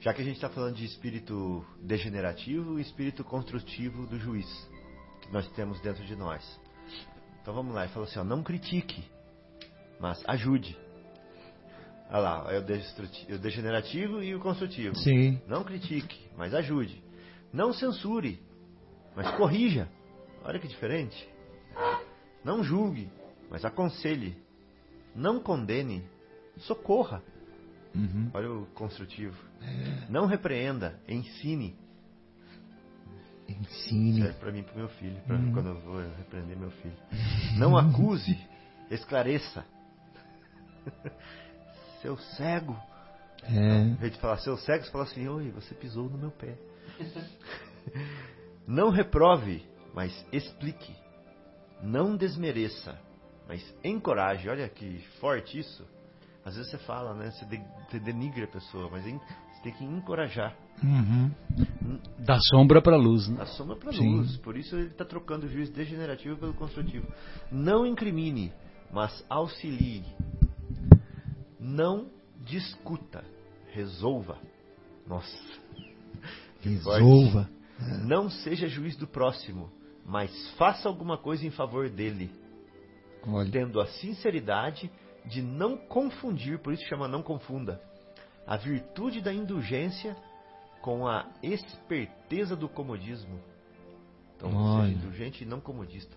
Já 0.00 0.12
que 0.12 0.20
a 0.20 0.24
gente 0.24 0.34
está 0.34 0.48
falando 0.48 0.74
de 0.74 0.84
espírito 0.84 1.64
degenerativo 1.80 2.78
e 2.78 2.82
espírito 2.82 3.22
construtivo 3.22 4.06
do 4.06 4.18
juiz, 4.18 4.46
que 5.20 5.32
nós 5.32 5.48
temos 5.52 5.80
dentro 5.80 6.04
de 6.04 6.16
nós. 6.16 6.42
Então 7.40 7.54
vamos 7.54 7.74
lá, 7.74 7.84
ele 7.84 7.92
falou 7.92 8.08
assim: 8.08 8.18
ó, 8.18 8.24
não 8.24 8.42
critique, 8.42 9.04
mas 10.00 10.22
ajude. 10.26 10.76
Olha 12.10 12.18
lá, 12.18 12.46
é 12.52 12.58
o, 12.58 13.38
degenerativo 13.38 14.22
e 14.22 14.34
o 14.34 14.40
construtivo. 14.40 14.94
Sim. 14.96 15.40
Não 15.46 15.64
critique, 15.64 16.28
mas 16.36 16.52
ajude. 16.52 17.02
Não 17.52 17.72
censure, 17.72 18.38
mas 19.16 19.30
corrija. 19.36 19.88
Olha 20.44 20.58
que 20.58 20.68
diferente. 20.68 21.28
Não 22.44 22.62
julgue, 22.62 23.08
mas 23.48 23.64
aconselhe. 23.64 24.36
Não 25.14 25.40
condene, 25.40 26.04
socorra. 26.58 27.22
Uhum. 27.94 28.30
Olha 28.32 28.50
o 28.50 28.66
construtivo. 28.74 29.36
É. 29.60 30.10
Não 30.10 30.26
repreenda, 30.26 30.98
ensine. 31.08 31.76
Ensine. 33.48 34.22
Serve 34.22 34.38
para 34.38 34.52
mim 34.52 34.60
e 34.60 34.62
para 34.62 34.74
meu 34.74 34.88
filho, 34.88 35.20
pra 35.26 35.36
uhum. 35.36 35.52
quando 35.52 35.68
eu 35.68 35.80
vou 35.80 36.00
repreender 36.16 36.56
meu 36.56 36.70
filho. 36.70 36.96
Não 37.58 37.76
acuse, 37.76 38.38
esclareça. 38.90 39.64
seu 42.00 42.16
cego. 42.16 42.76
É. 43.44 43.78
Em 43.78 43.94
vez 43.94 44.12
de 44.12 44.20
falar 44.20 44.38
seu 44.38 44.56
cego, 44.56 44.84
você 44.84 44.90
fala 44.90 45.04
assim: 45.04 45.28
Oi, 45.28 45.50
você 45.50 45.74
pisou 45.74 46.08
no 46.08 46.16
meu 46.16 46.30
pé. 46.30 46.56
Não 48.66 48.90
reprove, 48.90 49.64
mas 49.94 50.26
explique. 50.32 50.94
Não 51.82 52.16
desmereça, 52.16 52.96
mas 53.48 53.62
encoraje. 53.82 54.48
Olha 54.48 54.68
que 54.68 55.00
forte 55.20 55.58
isso. 55.58 55.84
Às 56.44 56.56
vezes 56.56 56.70
você 56.70 56.78
fala, 56.78 57.14
né? 57.14 57.30
Você, 57.30 57.44
de, 57.44 57.62
você 57.88 57.98
denigra 58.00 58.44
a 58.44 58.48
pessoa, 58.48 58.88
mas 58.90 59.06
em, 59.06 59.18
você 59.18 59.62
tem 59.62 59.72
que 59.72 59.84
encorajar. 59.84 60.56
Uhum. 60.82 61.30
Da 62.18 62.38
sombra 62.50 62.82
para 62.82 62.96
a 62.96 62.98
luz, 62.98 63.28
né? 63.28 63.36
Da 63.36 63.46
sombra 63.46 63.76
para 63.76 63.90
a 63.90 63.96
luz. 63.96 64.36
Por 64.38 64.56
isso 64.56 64.74
ele 64.74 64.88
está 64.88 65.04
trocando 65.04 65.46
o 65.46 65.48
juiz 65.48 65.70
degenerativo 65.70 66.36
pelo 66.36 66.54
construtivo. 66.54 67.06
Não 67.50 67.86
incrimine, 67.86 68.52
mas 68.92 69.24
auxilie. 69.28 70.04
Não 71.60 72.08
discuta, 72.44 73.24
resolva. 73.70 74.36
Nossa. 75.06 75.38
Resolva. 76.60 77.48
Não 78.04 78.28
seja 78.28 78.66
juiz 78.68 78.96
do 78.96 79.06
próximo, 79.06 79.70
mas 80.04 80.50
faça 80.56 80.88
alguma 80.88 81.16
coisa 81.16 81.46
em 81.46 81.50
favor 81.50 81.88
dele. 81.88 82.30
Olha. 83.26 83.50
Tendo 83.50 83.80
a 83.80 83.86
sinceridade 83.86 84.90
de 85.26 85.42
não 85.42 85.76
confundir, 85.76 86.58
por 86.58 86.72
isso 86.72 86.84
chama 86.86 87.08
não 87.08 87.22
confunda, 87.22 87.80
a 88.46 88.56
virtude 88.56 89.20
da 89.20 89.32
indulgência 89.32 90.16
com 90.80 91.06
a 91.06 91.26
esperteza 91.42 92.56
do 92.56 92.68
comodismo. 92.68 93.40
Então, 94.36 94.52
Olha. 94.54 94.88
seja 94.88 94.98
indulgente 94.98 95.44
e 95.44 95.46
não 95.46 95.60
comodista. 95.60 96.14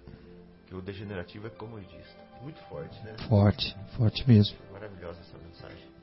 Que 0.65 0.73
o 0.73 0.81
degenerativo 0.81 1.45
é 1.45 1.49
comodista. 1.51 2.25
Muito 2.41 2.59
forte, 2.67 2.99
né? 3.03 3.15
Forte, 3.29 3.75
forte 3.95 4.27
mesmo. 4.27 4.57
Maravilhosa 4.71 5.19
essa 5.19 5.37
mensagem. 5.37 5.95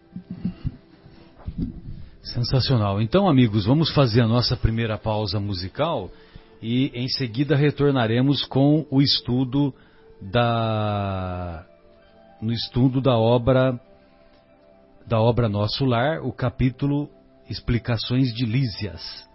Sensacional. 2.23 3.03
Então, 3.03 3.29
amigos, 3.29 3.67
vamos 3.67 3.93
fazer 3.93 4.21
a 4.21 4.29
nossa 4.29 4.57
primeira 4.57 4.97
pausa 4.97 5.41
musical 5.41 6.09
e 6.63 6.93
em 6.95 7.09
seguida 7.09 7.57
retornaremos 7.57 8.45
com 8.45 8.87
o 8.89 9.03
estudo 9.03 9.75
da 10.21 11.67
no 12.43 12.53
estudo 12.53 13.01
da 13.01 13.17
obra 13.17 13.81
da 15.07 15.21
obra 15.21 15.49
Nosso 15.49 15.85
Lar, 15.85 16.21
o 16.23 16.33
capítulo 16.33 17.09
Explicações 17.49 18.33
de 18.35 18.45
Lísias. 18.45 19.29